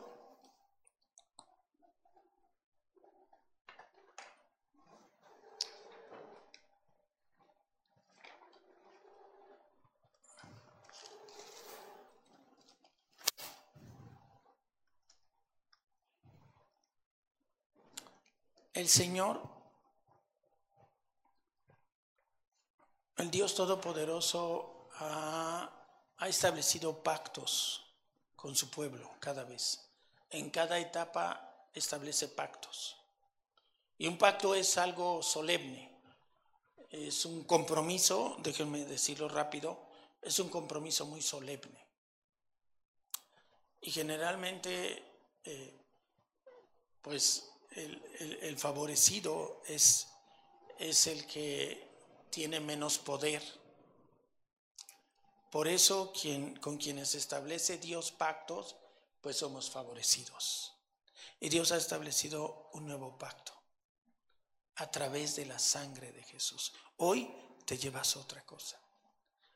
El 18.73 18.88
Señor, 18.88 19.41
el 23.17 23.31
Dios 23.31 23.55
Todopoderoso, 23.55 24.76
ha, 24.99 25.73
establecido 26.27 27.03
pactos 27.03 27.85
con 28.35 28.55
su 28.55 28.69
pueblo 28.69 29.11
cada 29.19 29.43
vez. 29.43 29.89
En 30.29 30.49
cada 30.49 30.79
etapa 30.79 31.69
establece 31.73 32.27
pactos. 32.29 32.97
Y 33.97 34.07
un 34.07 34.17
pacto 34.17 34.53
es 34.53 34.77
algo 34.77 35.23
solemne, 35.23 35.99
es 36.89 37.25
un 37.25 37.43
compromiso, 37.43 38.37
déjenme 38.39 38.85
decirlo 38.85 39.27
rápido, 39.27 39.87
es 40.21 40.39
un 40.39 40.49
compromiso 40.49 41.05
muy 41.05 41.21
solemne. 41.21 41.87
Y 43.81 43.91
generalmente, 43.91 45.03
eh, 45.43 45.79
pues 47.01 47.49
el, 47.71 48.57
favorecido 48.57 49.61
es, 49.67 50.07
es 50.79 51.07
el 51.07 51.25
que 51.25 51.87
tiene 52.29 52.59
menos 52.59 52.97
poder. 52.97 53.41
Por 55.51 55.67
eso 55.67 56.11
con 56.61 56.77
quienes 56.77 57.15
establece 57.15 57.77
Dios 57.77 58.11
pactos, 58.11 58.75
pues 59.21 59.37
somos 59.37 59.69
favorecidos. 59.69 60.73
Y 61.39 61.49
Dios 61.49 61.71
ha 61.71 61.77
establecido 61.77 62.69
un 62.73 62.87
nuevo 62.87 63.17
pacto 63.17 63.53
a 64.75 64.89
través 64.91 65.35
de 65.35 65.45
la 65.45 65.59
sangre 65.59 66.11
de 66.11 66.23
Jesús. 66.23 66.73
Hoy 66.97 67.31
te 67.65 67.77
llevas 67.77 68.15
otra 68.17 68.45
cosa. 68.45 68.79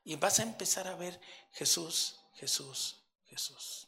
Y 0.03 0.15
vas 0.15 0.39
a 0.39 0.43
empezar 0.43 0.87
a 0.87 0.95
ver 0.95 1.19
Jesús, 1.51 2.19
Jesús, 2.33 2.97
Jesús. 3.25 3.87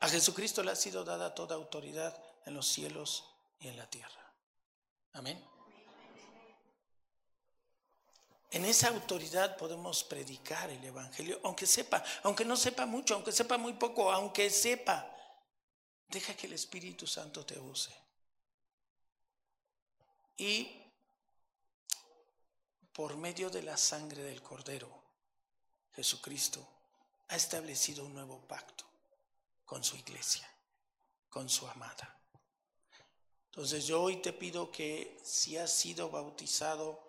A 0.00 0.08
Jesucristo 0.08 0.62
le 0.62 0.72
ha 0.72 0.76
sido 0.76 1.04
dada 1.04 1.34
toda 1.34 1.54
autoridad 1.54 2.16
en 2.44 2.54
los 2.54 2.66
cielos 2.66 3.24
y 3.60 3.68
en 3.68 3.76
la 3.76 3.88
tierra. 3.88 4.32
Amén. 5.12 5.55
En 8.50 8.64
esa 8.64 8.88
autoridad 8.88 9.56
podemos 9.56 10.04
predicar 10.04 10.70
el 10.70 10.84
Evangelio, 10.84 11.40
aunque 11.42 11.66
sepa, 11.66 12.02
aunque 12.22 12.44
no 12.44 12.56
sepa 12.56 12.86
mucho, 12.86 13.14
aunque 13.14 13.32
sepa 13.32 13.58
muy 13.58 13.74
poco, 13.74 14.10
aunque 14.10 14.50
sepa. 14.50 15.12
Deja 16.08 16.34
que 16.36 16.46
el 16.46 16.52
Espíritu 16.52 17.06
Santo 17.06 17.44
te 17.44 17.58
use. 17.58 17.92
Y 20.36 20.82
por 22.92 23.16
medio 23.16 23.50
de 23.50 23.62
la 23.62 23.76
sangre 23.76 24.22
del 24.22 24.42
Cordero, 24.42 24.88
Jesucristo 25.94 26.66
ha 27.28 27.36
establecido 27.36 28.04
un 28.04 28.14
nuevo 28.14 28.40
pacto 28.46 28.84
con 29.64 29.82
su 29.82 29.96
iglesia, 29.96 30.48
con 31.28 31.48
su 31.48 31.66
amada. 31.66 32.16
Entonces 33.46 33.86
yo 33.86 34.02
hoy 34.02 34.18
te 34.22 34.32
pido 34.32 34.70
que 34.70 35.18
si 35.24 35.56
has 35.56 35.72
sido 35.72 36.10
bautizado 36.10 37.05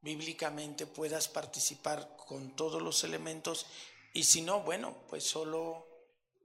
bíblicamente 0.00 0.86
puedas 0.86 1.28
participar 1.28 2.16
con 2.16 2.54
todos 2.54 2.82
los 2.82 3.04
elementos 3.04 3.66
y 4.12 4.24
si 4.24 4.40
no, 4.40 4.60
bueno, 4.60 4.96
pues 5.08 5.24
solo, 5.24 5.86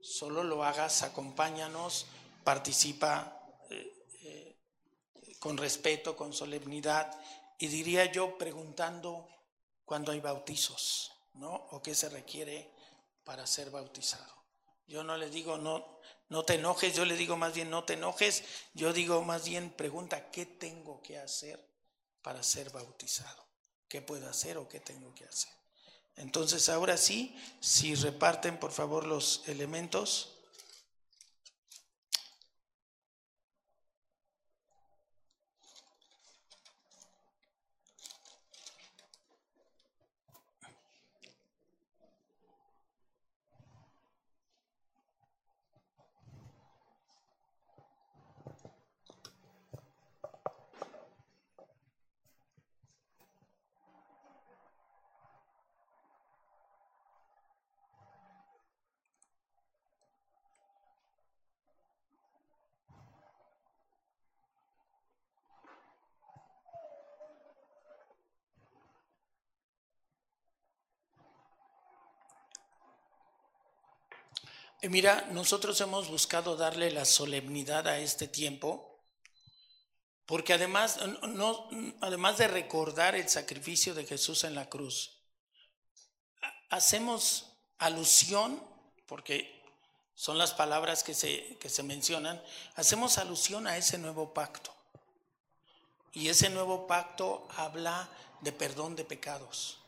solo 0.00 0.44
lo 0.44 0.64
hagas, 0.64 1.02
acompáñanos, 1.02 2.06
participa 2.44 3.40
eh, 3.70 4.06
eh, 4.24 4.58
con 5.38 5.56
respeto, 5.56 6.16
con 6.16 6.32
solemnidad 6.32 7.18
y 7.58 7.68
diría 7.68 8.10
yo 8.12 8.36
preguntando 8.36 9.28
cuándo 9.84 10.12
hay 10.12 10.20
bautizos, 10.20 11.12
¿no? 11.34 11.54
O 11.70 11.80
qué 11.80 11.94
se 11.94 12.08
requiere 12.08 12.74
para 13.24 13.46
ser 13.46 13.70
bautizado. 13.70 14.34
Yo 14.86 15.02
no 15.02 15.16
le 15.16 15.30
digo, 15.30 15.56
no, 15.56 16.00
no 16.28 16.44
te 16.44 16.54
enojes, 16.54 16.94
yo 16.94 17.04
le 17.04 17.16
digo 17.16 17.36
más 17.36 17.54
bien, 17.54 17.70
no 17.70 17.84
te 17.84 17.94
enojes, 17.94 18.44
yo 18.74 18.92
digo 18.92 19.22
más 19.22 19.48
bien, 19.48 19.70
pregunta, 19.70 20.30
¿qué 20.30 20.44
tengo 20.44 21.00
que 21.00 21.18
hacer 21.18 21.71
para 22.22 22.42
ser 22.42 22.70
bautizado? 22.70 23.44
¿Qué 23.88 24.00
puedo 24.00 24.28
hacer 24.28 24.56
o 24.58 24.68
qué 24.68 24.80
tengo 24.80 25.14
que 25.14 25.24
hacer? 25.24 25.52
Entonces, 26.16 26.68
ahora 26.68 26.96
sí, 26.96 27.36
si 27.60 27.94
reparten 27.94 28.58
por 28.58 28.72
favor 28.72 29.06
los 29.06 29.42
elementos. 29.46 30.32
Y 74.68 74.71
mira, 74.88 75.28
nosotros 75.30 75.80
hemos 75.80 76.08
buscado 76.08 76.56
darle 76.56 76.90
la 76.90 77.04
solemnidad 77.04 77.86
a 77.86 77.98
este 77.98 78.26
tiempo, 78.26 79.00
porque 80.26 80.52
además, 80.52 80.98
además 82.00 82.38
de 82.38 82.48
recordar 82.48 83.14
el 83.14 83.28
sacrificio 83.28 83.94
de 83.94 84.04
Jesús 84.04 84.44
en 84.44 84.54
la 84.54 84.68
cruz, 84.68 85.18
hacemos 86.68 87.52
alusión, 87.78 88.62
porque 89.06 89.62
son 90.14 90.38
las 90.38 90.52
palabras 90.52 91.02
que 91.02 91.14
se, 91.14 91.58
que 91.58 91.68
se 91.68 91.82
mencionan, 91.82 92.42
hacemos 92.74 93.18
alusión 93.18 93.66
a 93.66 93.76
ese 93.76 93.98
nuevo 93.98 94.32
pacto. 94.34 94.74
Y 96.12 96.28
ese 96.28 96.50
nuevo 96.50 96.86
pacto 96.86 97.46
habla 97.56 98.08
de 98.40 98.52
perdón 98.52 98.96
de 98.96 99.04
pecados. 99.04 99.81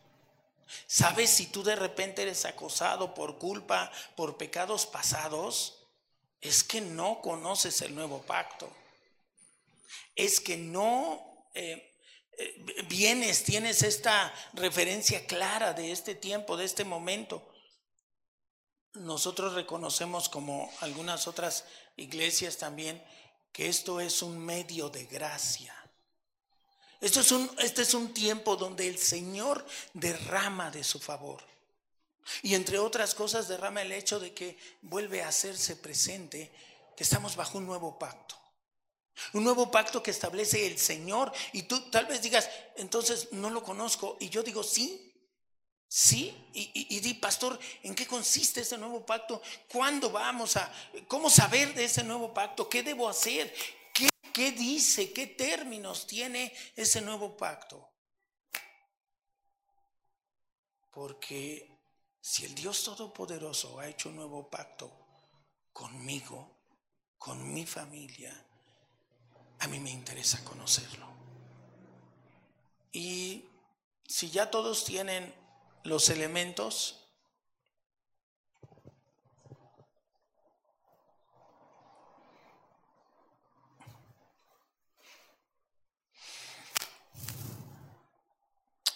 ¿Sabes 0.86 1.30
si 1.30 1.46
tú 1.46 1.62
de 1.62 1.76
repente 1.76 2.22
eres 2.22 2.44
acosado 2.44 3.14
por 3.14 3.38
culpa, 3.38 3.90
por 4.16 4.36
pecados 4.36 4.86
pasados? 4.86 5.86
Es 6.40 6.62
que 6.64 6.80
no 6.80 7.20
conoces 7.20 7.80
el 7.82 7.94
nuevo 7.94 8.22
pacto. 8.22 8.70
Es 10.14 10.40
que 10.40 10.56
no 10.56 11.48
eh, 11.54 11.94
eh, 12.36 12.84
vienes, 12.88 13.44
tienes 13.44 13.82
esta 13.82 14.32
referencia 14.54 15.26
clara 15.26 15.72
de 15.72 15.92
este 15.92 16.14
tiempo, 16.14 16.56
de 16.56 16.64
este 16.64 16.84
momento. 16.84 17.48
Nosotros 18.94 19.54
reconocemos, 19.54 20.28
como 20.28 20.70
algunas 20.80 21.26
otras 21.26 21.64
iglesias 21.96 22.58
también, 22.58 23.02
que 23.52 23.68
esto 23.68 24.00
es 24.00 24.22
un 24.22 24.38
medio 24.38 24.88
de 24.88 25.04
gracia. 25.04 25.74
Esto 27.04 27.20
es 27.20 27.32
un, 27.32 27.50
este 27.58 27.82
es 27.82 27.92
un 27.92 28.14
tiempo 28.14 28.56
donde 28.56 28.88
el 28.88 28.96
Señor 28.96 29.66
derrama 29.92 30.70
de 30.70 30.82
su 30.82 30.98
favor. 30.98 31.42
Y 32.40 32.54
entre 32.54 32.78
otras 32.78 33.14
cosas 33.14 33.46
derrama 33.46 33.82
el 33.82 33.92
hecho 33.92 34.18
de 34.18 34.32
que 34.32 34.56
vuelve 34.80 35.22
a 35.22 35.28
hacerse 35.28 35.76
presente 35.76 36.50
que 36.96 37.04
estamos 37.04 37.36
bajo 37.36 37.58
un 37.58 37.66
nuevo 37.66 37.98
pacto. 37.98 38.36
Un 39.34 39.44
nuevo 39.44 39.70
pacto 39.70 40.02
que 40.02 40.12
establece 40.12 40.66
el 40.66 40.78
Señor. 40.78 41.30
Y 41.52 41.64
tú 41.64 41.90
tal 41.90 42.06
vez 42.06 42.22
digas, 42.22 42.48
entonces 42.76 43.28
no 43.32 43.50
lo 43.50 43.62
conozco. 43.62 44.16
Y 44.18 44.30
yo 44.30 44.42
digo, 44.42 44.62
sí, 44.62 45.12
sí. 45.86 46.34
Y, 46.54 46.86
y, 46.88 47.00
di, 47.00 47.12
pastor, 47.12 47.58
¿en 47.82 47.94
qué 47.94 48.06
consiste 48.06 48.62
ese 48.62 48.78
nuevo 48.78 49.04
pacto? 49.04 49.42
¿Cuándo 49.68 50.08
vamos 50.08 50.56
a, 50.56 50.72
cómo 51.06 51.28
saber 51.28 51.74
de 51.74 51.84
ese 51.84 52.02
nuevo 52.02 52.32
pacto? 52.32 52.66
¿Qué 52.66 52.82
debo 52.82 53.10
hacer? 53.10 53.54
¿Qué 54.34 54.50
dice? 54.50 55.12
¿Qué 55.12 55.28
términos 55.28 56.08
tiene 56.08 56.52
ese 56.74 57.00
nuevo 57.00 57.36
pacto? 57.36 57.88
Porque 60.90 61.78
si 62.20 62.44
el 62.44 62.52
Dios 62.52 62.82
Todopoderoso 62.82 63.78
ha 63.78 63.86
hecho 63.86 64.08
un 64.08 64.16
nuevo 64.16 64.50
pacto 64.50 64.90
conmigo, 65.72 66.56
con 67.16 67.54
mi 67.54 67.64
familia, 67.64 68.34
a 69.60 69.68
mí 69.68 69.78
me 69.78 69.92
interesa 69.92 70.42
conocerlo. 70.42 71.06
Y 72.90 73.44
si 74.04 74.30
ya 74.30 74.50
todos 74.50 74.84
tienen 74.84 75.32
los 75.84 76.08
elementos, 76.08 77.03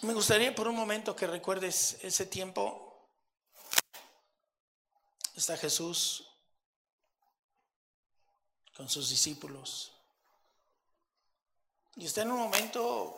Me 0.01 0.13
gustaría 0.13 0.55
por 0.55 0.69
un 0.69 0.77
momento 0.77 1.13
que 1.13 1.27
recuerdes 1.27 1.97
ese 2.01 2.25
tiempo. 2.25 3.05
Está 5.35 5.57
Jesús 5.57 6.25
con 8.77 8.87
sus 8.87 9.09
discípulos. 9.09 9.91
Y 11.97 12.05
está 12.05 12.21
en 12.21 12.31
un 12.31 12.39
momento 12.39 13.13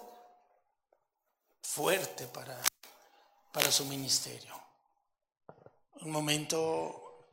fuerte 1.61 2.25
para, 2.25 2.59
para 3.51 3.71
su 3.71 3.85
ministerio. 3.85 4.59
Un 5.99 6.09
momento 6.09 7.27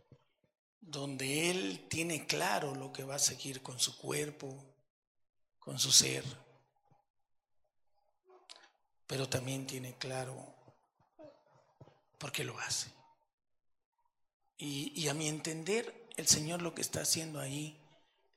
donde 0.78 1.50
Él 1.50 1.86
tiene 1.88 2.26
claro 2.26 2.74
lo 2.74 2.92
que 2.92 3.02
va 3.02 3.14
a 3.14 3.18
seguir 3.18 3.62
con 3.62 3.80
su 3.80 3.96
cuerpo, 3.96 4.54
con 5.58 5.78
su 5.78 5.90
ser 5.90 6.47
pero 9.08 9.26
también 9.26 9.66
tiene 9.66 9.94
claro 9.94 10.36
por 12.18 12.30
qué 12.30 12.44
lo 12.44 12.56
hace. 12.60 12.92
Y, 14.58 15.08
a 15.08 15.14
mi 15.14 15.28
entender, 15.28 16.08
el 16.16 16.26
Señor 16.26 16.62
lo 16.62 16.74
que 16.74 16.82
está 16.82 17.00
haciendo 17.00 17.40
ahí 17.40 17.80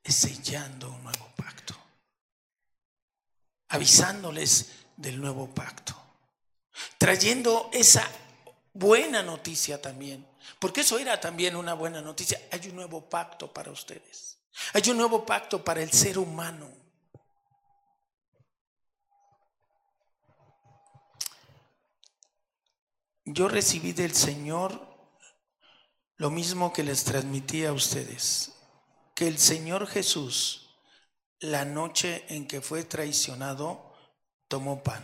es 0.04 0.16
sellando 0.16 0.90
un 0.90 1.04
nuevo 1.04 1.28
pacto, 1.36 1.76
avisándoles 3.70 4.72
del 4.96 5.20
nuevo 5.20 5.54
pacto, 5.54 5.96
trayendo 6.98 7.70
esa 7.74 8.08
buena 8.74 9.24
noticia 9.24 9.82
también, 9.82 10.26
porque 10.60 10.82
eso 10.82 11.00
era 11.00 11.20
también 11.20 11.56
una 11.56 11.74
buena 11.74 12.02
noticia. 12.02 12.40
Hay 12.52 12.70
un 12.70 12.76
nuevo 12.76 13.10
pacto 13.10 13.52
para 13.52 13.72
ustedes, 13.72 14.38
hay 14.74 14.90
un 14.92 14.98
nuevo 14.98 15.26
pacto 15.26 15.66
para 15.66 15.82
el 15.82 15.92
ser 15.92 16.18
humano. 16.18 16.81
Yo 23.34 23.48
recibí 23.48 23.94
del 23.94 24.14
Señor 24.14 24.88
lo 26.18 26.30
mismo 26.30 26.72
que 26.72 26.84
les 26.84 27.04
transmití 27.04 27.66
a 27.66 27.74
ustedes, 27.74 28.54
que 29.16 29.28
el 29.28 29.40
Señor 29.40 29.88
Jesús, 29.88 30.70
la 31.40 31.66
noche 31.66 32.26
en 32.30 32.48
que 32.48 32.62
fue 32.62 32.84
traicionado, 32.84 33.94
tomó 34.48 34.84
pan 34.84 35.04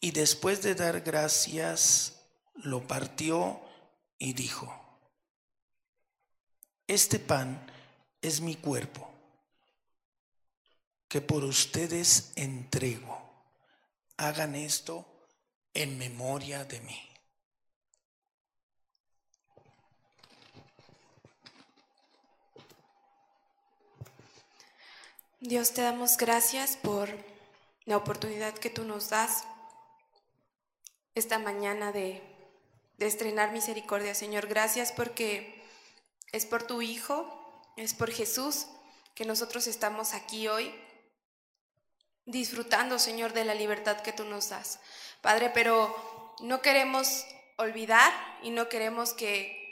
y 0.00 0.10
después 0.12 0.62
de 0.62 0.74
dar 0.74 1.00
gracias, 1.00 2.22
lo 2.54 2.86
partió 2.86 3.60
y 4.18 4.32
dijo, 4.32 4.72
este 6.86 7.18
pan 7.18 7.70
es 8.20 8.40
mi 8.40 8.54
cuerpo, 8.56 9.10
que 11.08 11.20
por 11.20 11.44
ustedes 11.44 12.32
entrego. 12.36 13.22
Hagan 14.16 14.54
esto 14.54 15.15
en 15.76 15.98
memoria 15.98 16.64
de 16.64 16.80
mí. 16.80 17.02
Dios, 25.40 25.74
te 25.74 25.82
damos 25.82 26.16
gracias 26.16 26.78
por 26.78 27.10
la 27.84 27.98
oportunidad 27.98 28.54
que 28.54 28.70
tú 28.70 28.84
nos 28.84 29.10
das 29.10 29.44
esta 31.14 31.38
mañana 31.38 31.92
de, 31.92 32.22
estrenar 32.98 33.52
misericordia, 33.52 34.14
Señor. 34.14 34.46
Gracias 34.46 34.92
porque 34.92 35.62
es 36.32 36.46
por 36.46 36.62
tu 36.62 36.80
Hijo, 36.80 37.62
es 37.76 37.92
por 37.92 38.10
Jesús 38.10 38.66
que 39.14 39.26
nosotros 39.26 39.66
estamos 39.66 40.14
aquí 40.14 40.48
hoy 40.48 40.74
disfrutando, 42.26 42.98
Señor, 42.98 43.32
de 43.32 43.44
la 43.44 43.54
libertad 43.54 44.00
que 44.00 44.12
tú 44.12 44.24
nos 44.24 44.50
das. 44.50 44.80
Padre, 45.22 45.50
pero 45.54 46.34
no 46.40 46.60
queremos 46.60 47.24
olvidar 47.56 48.12
y 48.42 48.50
no 48.50 48.68
queremos 48.68 49.14
que, 49.14 49.62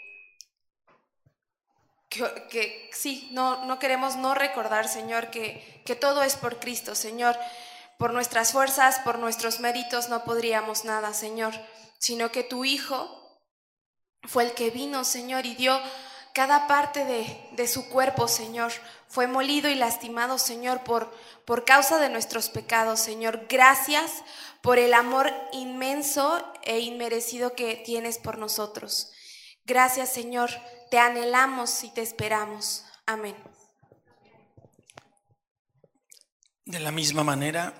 que, 2.08 2.90
sí, 2.92 3.28
no, 3.32 3.64
no 3.66 3.78
queremos 3.78 4.16
no 4.16 4.34
recordar, 4.34 4.88
Señor, 4.88 5.30
que, 5.30 5.82
que 5.84 5.96
todo 5.96 6.22
es 6.22 6.36
por 6.36 6.58
Cristo, 6.58 6.94
Señor. 6.94 7.36
Por 7.98 8.12
nuestras 8.12 8.52
fuerzas, 8.52 8.98
por 9.00 9.18
nuestros 9.18 9.60
méritos 9.60 10.08
no 10.08 10.24
podríamos 10.24 10.84
nada, 10.84 11.14
Señor, 11.14 11.54
sino 11.98 12.32
que 12.32 12.42
tu 12.42 12.64
Hijo 12.64 13.20
fue 14.24 14.44
el 14.44 14.54
que 14.54 14.70
vino, 14.70 15.04
Señor, 15.04 15.46
y 15.46 15.54
dio 15.54 15.80
cada 16.34 16.66
parte 16.66 17.04
de, 17.04 17.48
de, 17.52 17.68
su 17.68 17.88
cuerpo, 17.88 18.26
Señor. 18.28 18.72
Fue 19.08 19.28
molido 19.28 19.70
y 19.70 19.76
lastimado, 19.76 20.36
Señor, 20.36 20.82
por, 20.82 21.16
por 21.44 21.64
causa 21.64 21.98
de 21.98 22.10
nuestros 22.10 22.50
pecados, 22.50 22.98
Señor. 22.98 23.46
Gracias 23.48 24.24
por 24.60 24.78
el 24.78 24.94
amor 24.94 25.32
inmenso 25.52 26.44
e 26.62 26.80
inmerecido 26.80 27.54
que 27.54 27.76
tienes 27.76 28.18
por 28.18 28.36
nosotros. 28.36 29.12
Gracias, 29.64 30.12
Señor. 30.12 30.50
Te 30.90 30.98
anhelamos 30.98 31.84
y 31.84 31.90
te 31.90 32.02
esperamos. 32.02 32.84
Amén. 33.06 33.36
De 36.64 36.80
la 36.80 36.90
misma 36.90 37.22
manera, 37.22 37.74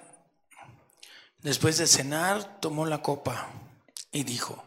después 1.39 1.77
de 1.79 1.89
cenar, 1.89 2.61
tomó 2.61 2.87
la 2.87 3.03
copa 3.03 3.49
y 4.13 4.23
dijo, 4.23 4.63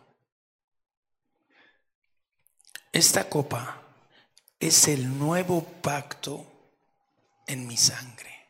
esta 2.98 3.30
copa 3.30 3.80
es 4.60 4.88
el 4.88 5.20
nuevo 5.20 5.64
pacto 5.64 6.46
en 7.46 7.68
mi 7.68 7.78
sangre. 7.78 8.50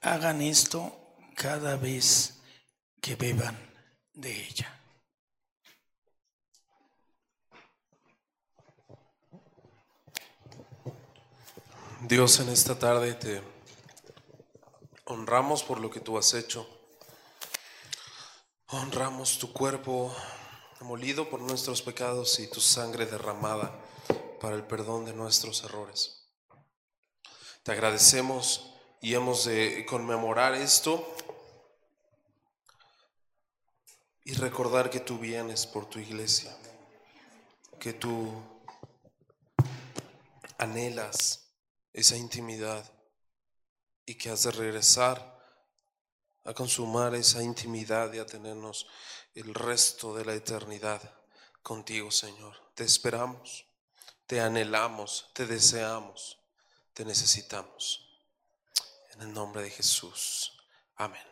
Hagan 0.00 0.42
esto 0.42 1.14
cada 1.36 1.76
vez 1.76 2.40
que 3.00 3.14
beban 3.14 3.56
de 4.14 4.46
ella. 4.48 4.80
Dios, 12.00 12.40
en 12.40 12.48
esta 12.48 12.76
tarde 12.76 13.14
te 13.14 13.40
honramos 15.04 15.62
por 15.62 15.78
lo 15.78 15.88
que 15.88 16.00
tú 16.00 16.18
has 16.18 16.34
hecho. 16.34 16.68
Honramos 18.66 19.38
tu 19.38 19.52
cuerpo, 19.52 20.12
molido 20.82 21.28
por 21.30 21.40
nuestros 21.40 21.82
pecados 21.82 22.38
y 22.38 22.46
tu 22.48 22.60
sangre 22.60 23.06
derramada 23.06 23.72
para 24.40 24.56
el 24.56 24.64
perdón 24.64 25.04
de 25.04 25.12
nuestros 25.12 25.62
errores. 25.64 26.28
Te 27.62 27.72
agradecemos 27.72 28.74
y 29.00 29.14
hemos 29.14 29.44
de 29.44 29.86
conmemorar 29.86 30.54
esto 30.54 31.14
y 34.24 34.34
recordar 34.34 34.90
que 34.90 35.00
tú 35.00 35.18
vienes 35.18 35.66
por 35.66 35.86
tu 35.86 35.98
iglesia, 35.98 36.56
que 37.78 37.92
tú 37.92 38.32
anhelas 40.58 41.52
esa 41.92 42.16
intimidad 42.16 42.84
y 44.06 44.14
que 44.14 44.30
has 44.30 44.44
de 44.44 44.52
regresar 44.52 45.32
a 46.44 46.54
consumar 46.54 47.14
esa 47.14 47.42
intimidad 47.42 48.12
y 48.12 48.18
a 48.18 48.26
tenernos 48.26 48.86
el 49.34 49.54
resto 49.54 50.14
de 50.14 50.24
la 50.24 50.34
eternidad 50.34 51.00
contigo, 51.62 52.10
Señor. 52.10 52.56
Te 52.74 52.84
esperamos, 52.84 53.64
te 54.26 54.40
anhelamos, 54.40 55.30
te 55.32 55.46
deseamos, 55.46 56.38
te 56.94 57.04
necesitamos. 57.04 58.08
En 59.14 59.22
el 59.22 59.32
nombre 59.32 59.62
de 59.62 59.70
Jesús. 59.70 60.52
Amén. 60.96 61.31